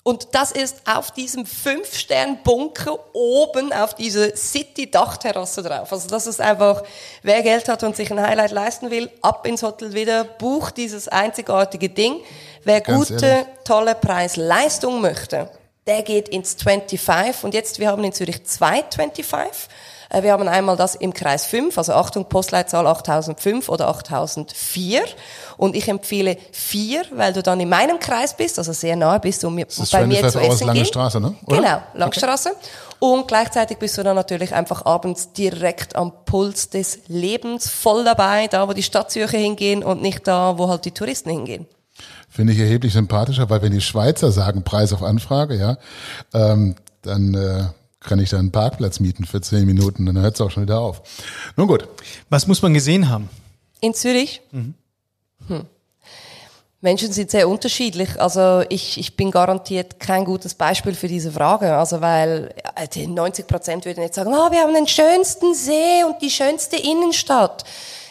[0.07, 5.91] Und das ist auf diesem Fünf-Stern-Bunker oben auf dieser City-Dachterrasse drauf.
[5.91, 6.83] Also das ist einfach,
[7.23, 11.07] wer Geld hat und sich ein Highlight leisten will, ab ins Hotel wieder, bucht dieses
[11.07, 12.21] einzigartige Ding.
[12.63, 13.47] Wer Ganz gute, ehrlich.
[13.63, 15.49] tolle Preis-Leistung möchte,
[15.87, 17.43] der geht ins 25.
[17.43, 19.67] Und jetzt, wir haben in Zürich zwei 25.
[20.15, 25.03] Äh, wir haben einmal das im Kreis 5, also Achtung, Postleitzahl 8005 oder 8004.
[25.57, 29.43] Und ich empfehle 4, weil du dann in meinem Kreis bist, also sehr nahe bist,
[29.45, 31.35] um mir, bei mir zu essen Lange Straße, ne?
[31.45, 31.57] Oder?
[31.57, 32.49] Genau, Langstraße.
[32.49, 32.59] Okay.
[32.99, 38.47] Und gleichzeitig bist du dann natürlich einfach abends direkt am Puls des Lebens voll dabei,
[38.47, 41.67] da wo die Stadtzüge hingehen und nicht da, wo halt die Touristen hingehen.
[42.29, 45.77] Finde ich erheblich sympathischer, weil wenn die Schweizer sagen Preis auf Anfrage, ja,
[46.33, 47.65] ähm, dann äh,
[48.05, 50.79] kann ich da einen Parkplatz mieten für zehn Minuten, dann hört es auch schon wieder
[50.79, 51.01] auf.
[51.57, 51.87] Nun gut.
[52.29, 53.29] Was muss man gesehen haben?
[53.81, 54.41] In Zürich?
[54.51, 54.73] Mhm.
[55.47, 55.65] Hm.
[56.81, 58.21] Menschen sind sehr unterschiedlich.
[58.21, 61.75] Also ich, ich bin garantiert kein gutes Beispiel für diese Frage.
[61.75, 66.03] Also weil äh, die 90 Prozent würden jetzt sagen, oh, wir haben den schönsten See
[66.07, 67.63] und die schönste Innenstadt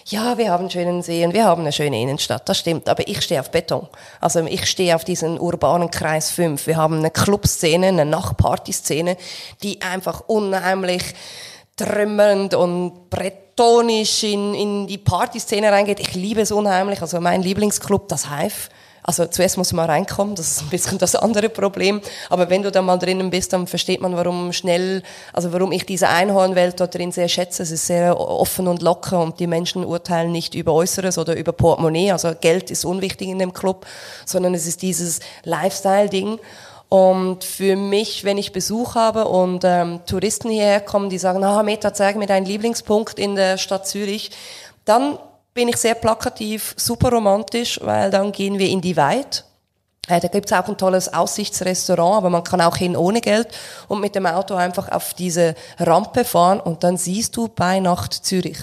[0.06, 3.08] ja, wir haben einen schönen See und wir haben eine schöne Innenstadt, das stimmt, aber
[3.08, 3.88] ich stehe auf Beton.
[4.20, 6.66] Also ich stehe auf diesen urbanen Kreis 5.
[6.66, 9.16] Wir haben eine Clubszene, eine Nachtpartyszene,
[9.62, 11.02] die einfach unheimlich
[11.76, 16.00] trümmernd und bretonisch in, in die Partyszene reingeht.
[16.00, 17.00] Ich liebe es unheimlich.
[17.00, 18.68] Also mein Lieblingsclub, das Hive,
[19.06, 22.00] also zuerst muss man reinkommen, das ist ein bisschen das andere Problem.
[22.30, 25.02] Aber wenn du da mal drinnen bist, dann versteht man, warum schnell,
[25.34, 27.64] also warum ich diese Einhornwelt dort drin sehr schätze.
[27.64, 31.52] Es ist sehr offen und locker und die Menschen urteilen nicht über Äußeres oder über
[31.52, 32.12] Portemonnaie.
[32.12, 33.84] Also Geld ist unwichtig in dem Club,
[34.24, 36.38] sondern es ist dieses Lifestyle-Ding.
[36.88, 41.62] Und für mich, wenn ich Besuch habe und ähm, Touristen hierher kommen, die sagen, ah,
[41.62, 44.30] Meta, zeig mir deinen Lieblingspunkt in der Stadt Zürich,
[44.86, 45.18] dann
[45.54, 49.44] bin ich sehr plakativ, super romantisch, weil dann gehen wir in die Weit.
[50.08, 53.48] Äh, da gibt's auch ein tolles Aussichtsrestaurant, aber man kann auch hin ohne Geld
[53.88, 58.12] und mit dem Auto einfach auf diese Rampe fahren und dann siehst du bei Nacht
[58.12, 58.58] Zürich.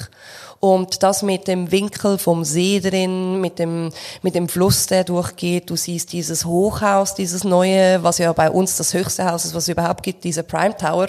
[0.61, 5.71] Und das mit dem Winkel vom See drin, mit dem, mit dem Fluss, der durchgeht.
[5.71, 9.63] Du siehst dieses Hochhaus, dieses neue, was ja bei uns das höchste Haus ist, was
[9.63, 11.07] es überhaupt gibt, dieser Prime Tower.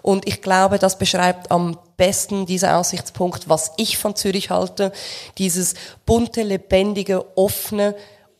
[0.00, 4.90] Und ich glaube, das beschreibt am besten dieser Aussichtspunkt, was ich von Zürich halte.
[5.36, 5.74] Dieses
[6.06, 7.94] bunte, lebendige, offene,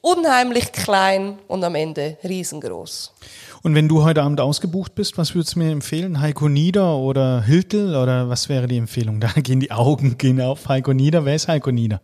[0.05, 3.15] unheimlich klein und am Ende riesengroß.
[3.63, 6.21] Und wenn du heute Abend ausgebucht bist, was würdest du mir empfehlen?
[6.21, 9.21] Heiko Nieder oder Hiltel oder was wäre die Empfehlung?
[9.25, 11.25] Da gehen die Augen gehen auf Heiko Nieder.
[11.25, 12.03] Wer ist Heiko Nieder?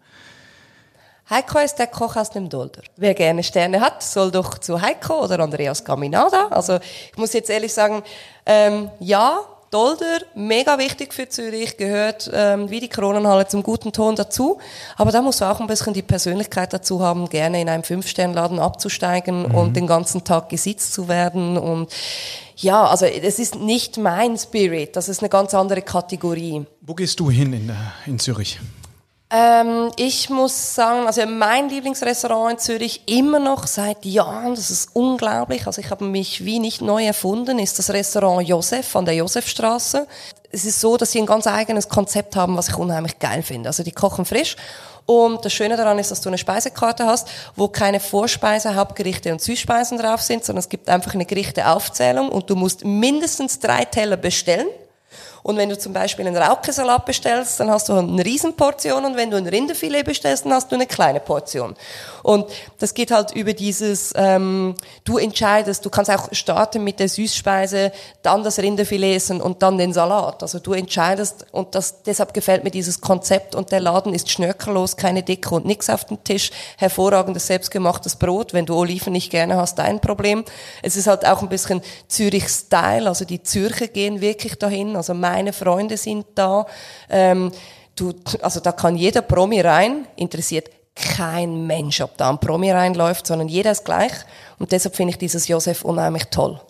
[1.29, 2.81] Heiko ist der Koch aus dem Dolder.
[2.97, 6.49] Wer gerne Sterne hat, soll doch zu Heiko oder Andreas Caminada.
[6.49, 8.03] Also ich muss jetzt ehrlich sagen,
[8.47, 9.41] ähm, ja,
[9.71, 14.59] Dolder, mega wichtig für Zürich, gehört ähm, wie die Kronenhalle zum guten Ton dazu.
[14.97, 18.59] Aber da musst du auch ein bisschen die Persönlichkeit dazu haben, gerne in einem Fünf-Stern-Laden
[18.59, 19.55] abzusteigen mhm.
[19.55, 21.57] und den ganzen Tag gesitzt zu werden.
[21.57, 21.89] Und
[22.57, 26.67] ja, also das ist nicht mein Spirit, das ist eine ganz andere Kategorie.
[26.81, 27.73] Wo gehst du hin in,
[28.07, 28.59] in Zürich?
[29.33, 34.91] Ähm, ich muss sagen, also mein Lieblingsrestaurant in Zürich immer noch seit Jahren, das ist
[34.93, 39.15] unglaublich, also ich habe mich wie nicht neu erfunden, ist das Restaurant Josef an der
[39.15, 40.09] Josefstraße.
[40.51, 43.69] Es ist so, dass sie ein ganz eigenes Konzept haben, was ich unheimlich geil finde.
[43.69, 44.57] Also die kochen frisch
[45.07, 49.41] und das Schöne daran ist, dass du eine Speisekarte hast, wo keine Vorspeise, Hauptgerichte und
[49.41, 54.17] Süßspeisen drauf sind, sondern es gibt einfach eine Gerichteaufzählung und du musst mindestens drei Teller
[54.17, 54.67] bestellen.
[55.43, 59.31] Und wenn du zum Beispiel einen Raukesalat bestellst, dann hast du eine Riesenportion und wenn
[59.31, 61.75] du ein Rinderfilet bestellst, dann hast du eine kleine Portion.
[62.23, 62.47] Und
[62.79, 67.93] das geht halt über dieses, ähm, du entscheidest, du kannst auch starten mit der Süßspeise,
[68.23, 70.43] dann das Rinderfilet essen und dann den Salat.
[70.43, 74.97] Also du entscheidest und das, deshalb gefällt mir dieses Konzept und der Laden ist schnörkellos,
[74.97, 78.53] keine Dicke und nix auf dem Tisch, hervorragendes selbstgemachtes Brot.
[78.53, 80.45] Wenn du Oliven nicht gerne hast, dein Problem.
[80.83, 85.53] Es ist halt auch ein bisschen Zürich-Style, also die Zürcher gehen wirklich dahin, also meine
[85.53, 86.67] Freunde sind da.
[87.09, 87.53] Ähm,
[87.95, 88.13] du,
[88.43, 93.49] also da kann jeder Promi rein, interessiert kein Mensch, ob da ein Promi reinläuft, sondern
[93.49, 94.13] jeder ist gleich.
[94.59, 96.61] Und deshalb finde ich dieses Josef unheimlich toll.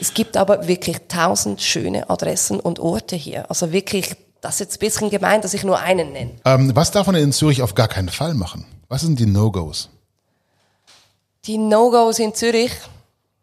[0.00, 3.50] Es gibt aber wirklich tausend schöne Adressen und Orte hier.
[3.50, 6.30] Also wirklich, das ist jetzt ein bisschen gemein, dass ich nur einen nenne.
[6.44, 8.64] Ähm, was darf man in Zürich auf gar keinen Fall machen?
[8.88, 9.90] Was sind die No-Gos?
[11.46, 12.72] Die No-Gos in Zürich?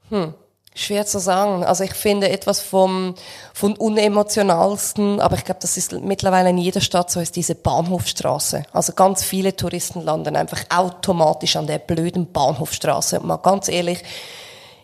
[0.10, 0.34] Hm.
[0.74, 1.66] Schwer zu sagen.
[1.66, 3.16] Also ich finde etwas vom,
[3.54, 8.64] von unemotionalsten, aber ich glaube, das ist mittlerweile in jeder Stadt so, ist diese Bahnhofstraße.
[8.72, 13.20] Also ganz viele Touristen landen einfach automatisch an der blöden Bahnhofstraße.
[13.20, 14.02] Und mal ganz ehrlich,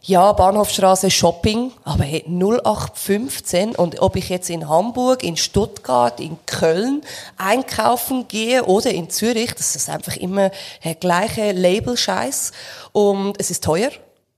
[0.02, 6.38] ja, Bahnhofstraße Shopping, aber hey, 0815 und ob ich jetzt in Hamburg, in Stuttgart, in
[6.46, 7.02] Köln
[7.38, 10.52] einkaufen gehe oder in Zürich, das ist einfach immer
[10.84, 12.52] der gleiche Label-Scheiß
[12.94, 13.90] und es ist teuer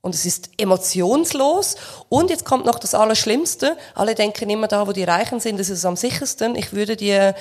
[0.02, 1.76] und es ist emotionslos.
[2.08, 3.76] Und jetzt kommt noch das Allerschlimmste.
[3.94, 6.54] Alle denken immer da, wo die Reichen sind, das ist am sichersten.
[6.56, 7.34] Ich würde dir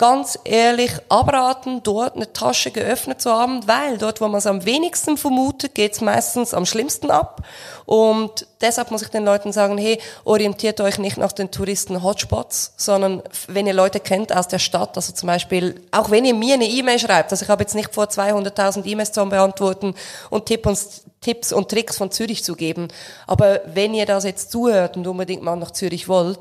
[0.00, 4.64] ganz ehrlich abraten, dort eine Tasche geöffnet zu haben, weil dort, wo man es am
[4.64, 7.42] wenigsten vermutet, geht es meistens am schlimmsten ab.
[7.84, 13.22] Und deshalb muss ich den Leuten sagen, hey, orientiert euch nicht nach den Touristen-Hotspots, sondern
[13.46, 16.66] wenn ihr Leute kennt aus der Stadt, also zum Beispiel, auch wenn ihr mir eine
[16.66, 19.94] E-Mail schreibt, also ich habe jetzt nicht vor 200.000 E-Mails zu beantworten
[20.30, 22.88] und Tipp uns Tipps und Tricks von Zürich zu geben,
[23.26, 26.40] aber wenn ihr das jetzt zuhört und unbedingt mal nach Zürich wollt,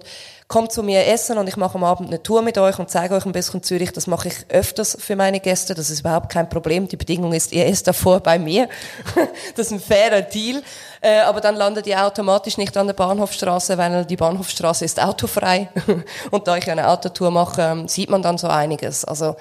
[0.49, 3.13] kommt zu mir essen und ich mache am Abend eine Tour mit euch und zeige
[3.13, 3.91] euch ein bisschen Zürich.
[3.91, 5.75] Das mache ich öfters für meine Gäste.
[5.75, 6.87] Das ist überhaupt kein Problem.
[6.87, 8.67] Die Bedingung ist, ihr esst davor bei mir.
[9.55, 10.63] das ist ein fairer Deal.
[11.01, 15.69] Äh, aber dann landet ihr automatisch nicht an der Bahnhofstraße, weil die Bahnhofstraße ist autofrei.
[16.31, 19.05] und da ich eine Autotour mache, ähm, sieht man dann so einiges.
[19.05, 19.35] Also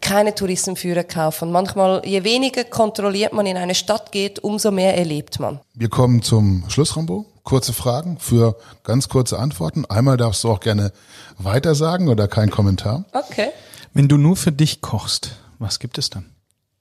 [0.00, 1.52] keine Touristenführer kaufen.
[1.52, 5.60] Manchmal, je weniger kontrolliert man in eine Stadt geht, umso mehr erlebt man.
[5.74, 9.84] Wir kommen zum Schluss, Rambo kurze Fragen für ganz kurze Antworten.
[9.86, 10.92] Einmal darfst du auch gerne
[11.38, 13.04] weitersagen oder kein Kommentar.
[13.12, 13.50] Okay.
[13.92, 16.30] Wenn du nur für dich kochst, was gibt es dann?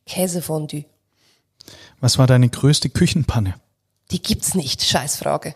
[0.06, 0.86] Käsefondue.
[2.00, 3.56] Was war deine größte Küchenpanne?
[4.12, 4.84] Die gibt's nicht.
[4.84, 5.56] Scheißfrage.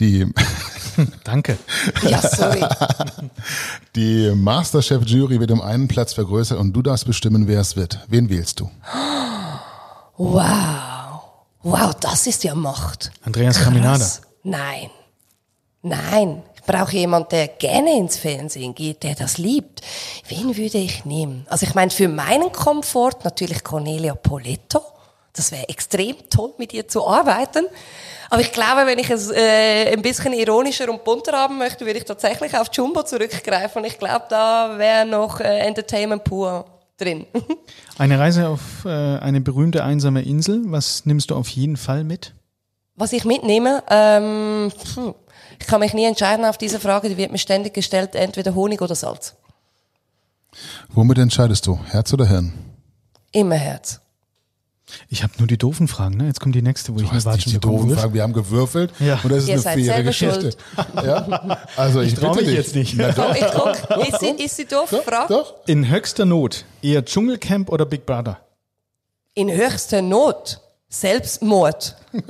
[0.00, 0.26] Die.
[1.24, 1.58] Danke.
[2.02, 2.64] Ja, sorry.
[3.96, 8.00] Die Masterchef-Jury wird um einen Platz vergrößert und du darfst bestimmen, wer es wird.
[8.08, 8.70] Wen wählst du?
[10.22, 11.22] Wow.
[11.62, 13.10] Wow, das ist ja Macht.
[13.22, 13.64] Andreas Krass.
[13.64, 14.06] Caminada.
[14.42, 14.90] Nein.
[15.80, 16.42] Nein.
[16.56, 19.80] Ich brauche jemanden, der gerne ins Fernsehen geht, der das liebt.
[20.28, 21.46] Wen würde ich nehmen?
[21.48, 24.82] Also ich meine, für meinen Komfort natürlich Cornelia Poletto.
[25.32, 27.66] Das wäre extrem toll, mit ihr zu arbeiten.
[28.30, 31.98] Aber ich glaube, wenn ich es äh, ein bisschen ironischer und bunter haben möchte, würde
[31.98, 33.82] ich tatsächlich auf Jumbo zurückgreifen.
[33.82, 36.64] Und ich glaube, da wäre noch äh, Entertainment pur
[36.96, 37.26] drin.
[37.98, 40.62] Eine Reise auf äh, eine berühmte einsame Insel.
[40.66, 42.34] Was nimmst du auf jeden Fall mit?
[42.94, 44.70] Was ich mitnehme, ähm,
[45.58, 48.82] ich kann mich nie entscheiden auf diese Frage, die wird mir ständig gestellt, entweder Honig
[48.82, 49.36] oder Salz.
[50.90, 52.52] Womit entscheidest du, Herz oder Hirn?
[53.32, 54.00] Immer Herz.
[55.08, 56.26] Ich habe nur die doofen Fragen, ne?
[56.26, 58.14] Jetzt kommt die nächste, wo du ich eine Watschen die doofen Fragen.
[58.14, 59.18] Wir haben gewürfelt ja.
[59.22, 60.50] und das ist Ihr eine faire Geschichte.
[60.94, 61.58] Ja?
[61.76, 62.54] Also ich, ich traue mich dich.
[62.54, 62.94] jetzt nicht.
[62.96, 63.34] Na, doch.
[63.34, 64.90] Ich guck, ist, sie, ist sie doof?
[64.90, 65.32] Doch, Frage?
[65.32, 65.54] Doch.
[65.66, 68.38] In höchster Not eher Dschungelcamp oder Big Brother?
[69.34, 71.96] In höchster Not Selbstmord.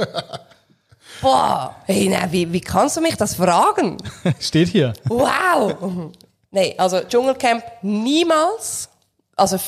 [1.22, 3.96] Boah, hey, na, wie, wie kannst du mich das fragen?
[4.38, 4.92] Steht hier.
[5.04, 6.12] Wow.
[6.50, 8.89] Nee, also Dschungelcamp niemals.
[9.40, 9.58] Also,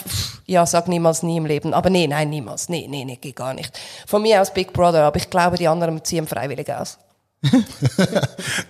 [0.46, 1.72] ja, sag niemals nie im Leben.
[1.72, 2.68] Aber nee, nein, niemals.
[2.68, 3.78] Nee, nee, nee, geht gar nicht.
[4.06, 6.98] Von mir aus Big Brother, aber ich glaube, die anderen ziehen freiwillig aus.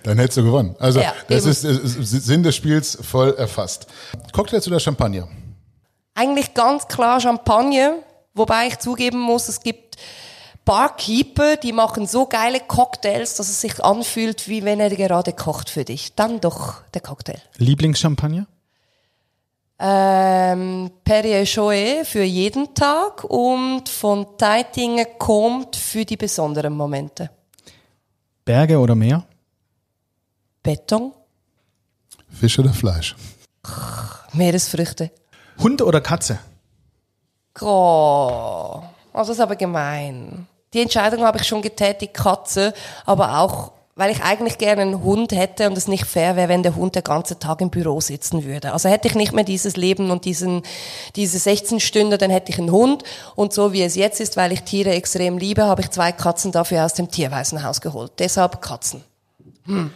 [0.03, 0.75] Dann hättest du gewonnen.
[0.79, 3.87] Also, ja, das ist, ist Sinn des Spiels voll erfasst.
[4.31, 5.27] Cocktails oder Champagner?
[6.15, 7.95] Eigentlich ganz klar Champagner,
[8.33, 9.97] wobei ich zugeben muss, es gibt
[10.63, 15.69] Barkeeper, die machen so geile Cocktails, dass es sich anfühlt, wie wenn er gerade kocht
[15.69, 16.15] für dich.
[16.15, 17.41] Dann doch der Cocktail.
[17.57, 18.47] Lieblingschampagner?
[19.85, 27.29] Ähm, Perrier Choet für jeden Tag und von Teitingen kommt für die besonderen Momente.
[28.45, 29.25] Berge oder Meer?
[30.61, 31.11] Beton.
[32.29, 33.13] Fisch oder Fleisch?
[34.31, 35.11] Meeresfrüchte.
[35.59, 36.39] Hund oder Katze?
[37.59, 38.81] Oh,
[39.11, 40.47] das ist aber gemein.
[40.73, 42.73] Die Entscheidung habe ich schon getätigt, Katze,
[43.05, 46.63] aber auch weil ich eigentlich gerne einen Hund hätte und es nicht fair wäre, wenn
[46.63, 48.73] der Hund der ganze Tag im Büro sitzen würde.
[48.73, 50.63] Also hätte ich nicht mehr dieses Leben und diesen,
[51.15, 53.03] diese 16 Stunden, dann hätte ich einen Hund.
[53.35, 56.51] Und so wie es jetzt ist, weil ich Tiere extrem liebe, habe ich zwei Katzen
[56.51, 58.13] dafür aus dem Tierwaisenhaus geholt.
[58.17, 59.03] Deshalb Katzen.
[59.65, 59.91] Hm.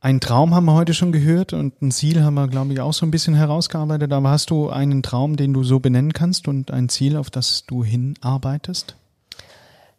[0.00, 2.92] Ein Traum haben wir heute schon gehört und ein Ziel haben wir, glaube ich, auch
[2.92, 4.12] so ein bisschen herausgearbeitet.
[4.12, 7.64] Aber hast du einen Traum, den du so benennen kannst und ein Ziel, auf das
[7.64, 8.96] du hinarbeitest?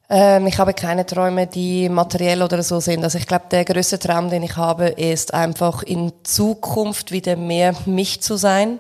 [0.10, 3.04] Ähm, ich habe keine Träume, die materiell oder so sind.
[3.04, 7.74] Also ich glaube, der größte Traum, den ich habe, ist einfach in Zukunft wieder mehr
[7.86, 8.80] mich zu sein,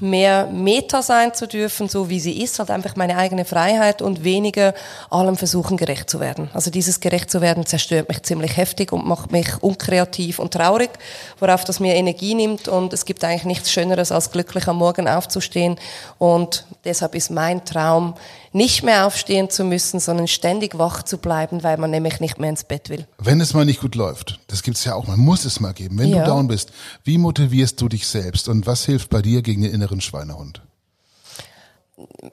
[0.00, 4.24] mehr Meta sein zu dürfen, so wie sie ist, halt einfach meine eigene Freiheit und
[4.24, 4.74] weniger
[5.10, 6.50] allem versuchen gerecht zu werden.
[6.54, 10.90] Also dieses gerecht zu werden zerstört mich ziemlich heftig und macht mich unkreativ und traurig,
[11.38, 15.08] worauf das mir Energie nimmt und es gibt eigentlich nichts Schöneres als glücklich am Morgen
[15.08, 15.76] aufzustehen
[16.18, 18.14] und deshalb ist mein Traum
[18.52, 22.50] nicht mehr aufstehen zu müssen, sondern ständig wach zu bleiben, weil man nämlich nicht mehr
[22.50, 23.06] ins Bett will.
[23.18, 25.98] Wenn es mal nicht gut läuft, das gibt's ja auch, man muss es mal geben.
[25.98, 26.24] Wenn ja.
[26.24, 26.72] du down bist,
[27.04, 30.62] wie motivierst du dich selbst und was hilft bei dir gegen den inneren Schweinehund?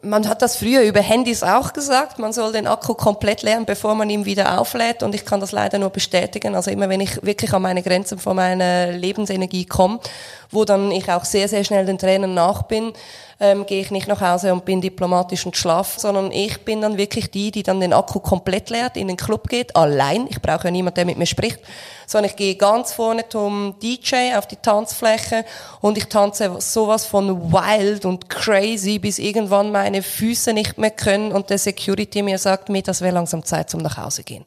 [0.01, 3.95] man hat das früher über Handys auch gesagt, man soll den Akku komplett leeren, bevor
[3.95, 6.55] man ihn wieder auflädt und ich kann das leider nur bestätigen.
[6.55, 9.99] Also immer wenn ich wirklich an meine Grenzen von meiner Lebensenergie komme,
[10.51, 12.93] wo dann ich auch sehr, sehr schnell den Tränen nach bin,
[13.39, 16.97] ähm, gehe ich nicht nach Hause und bin diplomatisch und schlaf, sondern ich bin dann
[16.97, 20.27] wirklich die, die dann den Akku komplett leert, in den Club geht, allein.
[20.29, 21.59] Ich brauche ja niemanden, der mit mir spricht,
[22.07, 25.45] sondern ich gehe ganz vorne zum DJ auf die Tanzfläche
[25.81, 31.31] und ich tanze sowas von wild und crazy, bis irgendwann meine Füße nicht mehr können
[31.31, 34.45] und der Security mir sagt, mir, das wäre langsam Zeit zum nach Hause gehen.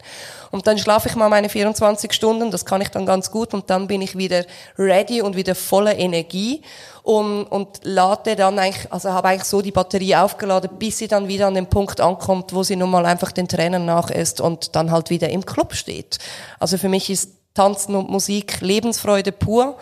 [0.51, 3.69] Und dann schlafe ich mal meine 24 Stunden, das kann ich dann ganz gut und
[3.69, 4.43] dann bin ich wieder
[4.77, 6.61] ready und wieder voller Energie
[7.03, 11.27] und, und lade dann eigentlich, also habe eigentlich so die Batterie aufgeladen, bis sie dann
[11.27, 14.75] wieder an den Punkt ankommt, wo sie nun mal einfach den Tränen nach ist und
[14.75, 16.19] dann halt wieder im Club steht.
[16.59, 19.77] Also für mich ist Tanzen und Musik Lebensfreude pur.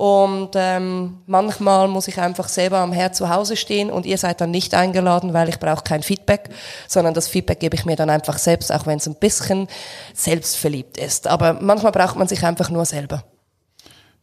[0.00, 4.40] Und ähm, manchmal muss ich einfach selber am Herd zu Hause stehen und ihr seid
[4.40, 6.48] dann nicht eingeladen, weil ich brauche kein Feedback,
[6.88, 9.68] sondern das Feedback gebe ich mir dann einfach selbst, auch wenn es ein bisschen
[10.14, 11.26] selbstverliebt ist.
[11.26, 13.24] Aber manchmal braucht man sich einfach nur selber.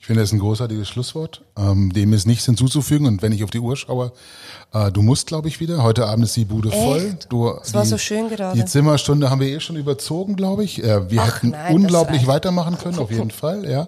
[0.08, 1.42] Ich finde, das ist ein großartiges Schlusswort.
[1.58, 3.08] Ähm, dem ist nichts hinzuzufügen.
[3.08, 4.14] Und wenn ich auf die Uhr schaue,
[4.72, 5.84] äh, du musst, glaube ich, wieder.
[5.84, 6.82] Heute Abend ist die Bude Echt?
[6.82, 7.18] voll.
[7.28, 8.58] Du, das war so schön gerade.
[8.58, 10.82] Die Zimmerstunde haben wir eh schon überzogen, glaube ich.
[10.82, 13.66] Äh, wir Ach, hätten nein, unglaublich weitermachen können, auf jeden Fall.
[13.66, 13.70] Ja.
[13.70, 13.88] ja.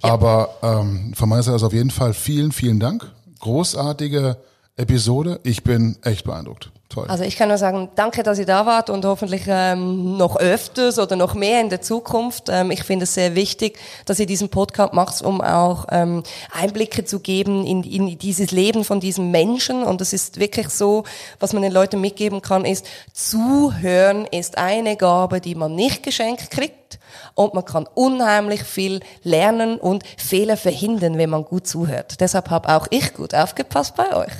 [0.00, 3.10] Aber ähm, von meiner Seite aus auf jeden Fall vielen, vielen Dank.
[3.40, 4.36] Großartige
[4.76, 5.40] Episode.
[5.42, 6.70] Ich bin echt beeindruckt.
[6.88, 7.04] Toll.
[7.06, 10.98] Also ich kann nur sagen, danke, dass ihr da wart und hoffentlich ähm, noch öfters
[10.98, 12.48] oder noch mehr in der Zukunft.
[12.48, 17.04] Ähm, ich finde es sehr wichtig, dass ihr diesen Podcast macht, um auch ähm, Einblicke
[17.04, 19.82] zu geben in, in dieses Leben von diesem Menschen.
[19.82, 21.04] Und es ist wirklich so,
[21.40, 26.50] was man den Leuten mitgeben kann, ist, zuhören ist eine Gabe, die man nicht geschenkt
[26.50, 26.98] kriegt.
[27.34, 32.20] Und man kann unheimlich viel lernen und Fehler verhindern, wenn man gut zuhört.
[32.20, 34.32] Deshalb habe auch ich gut aufgepasst bei euch.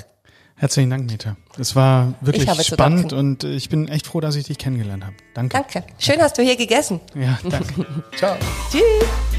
[0.59, 1.37] Herzlichen Dank, Meta.
[1.57, 5.15] Es war wirklich spannend und ich bin echt froh, dass ich dich kennengelernt habe.
[5.35, 5.57] Danke.
[5.57, 5.85] Danke.
[5.99, 7.01] Schön hast du hier gegessen.
[7.15, 7.87] Ja, danke.
[8.17, 8.37] Ciao.
[8.71, 9.38] Tschüss.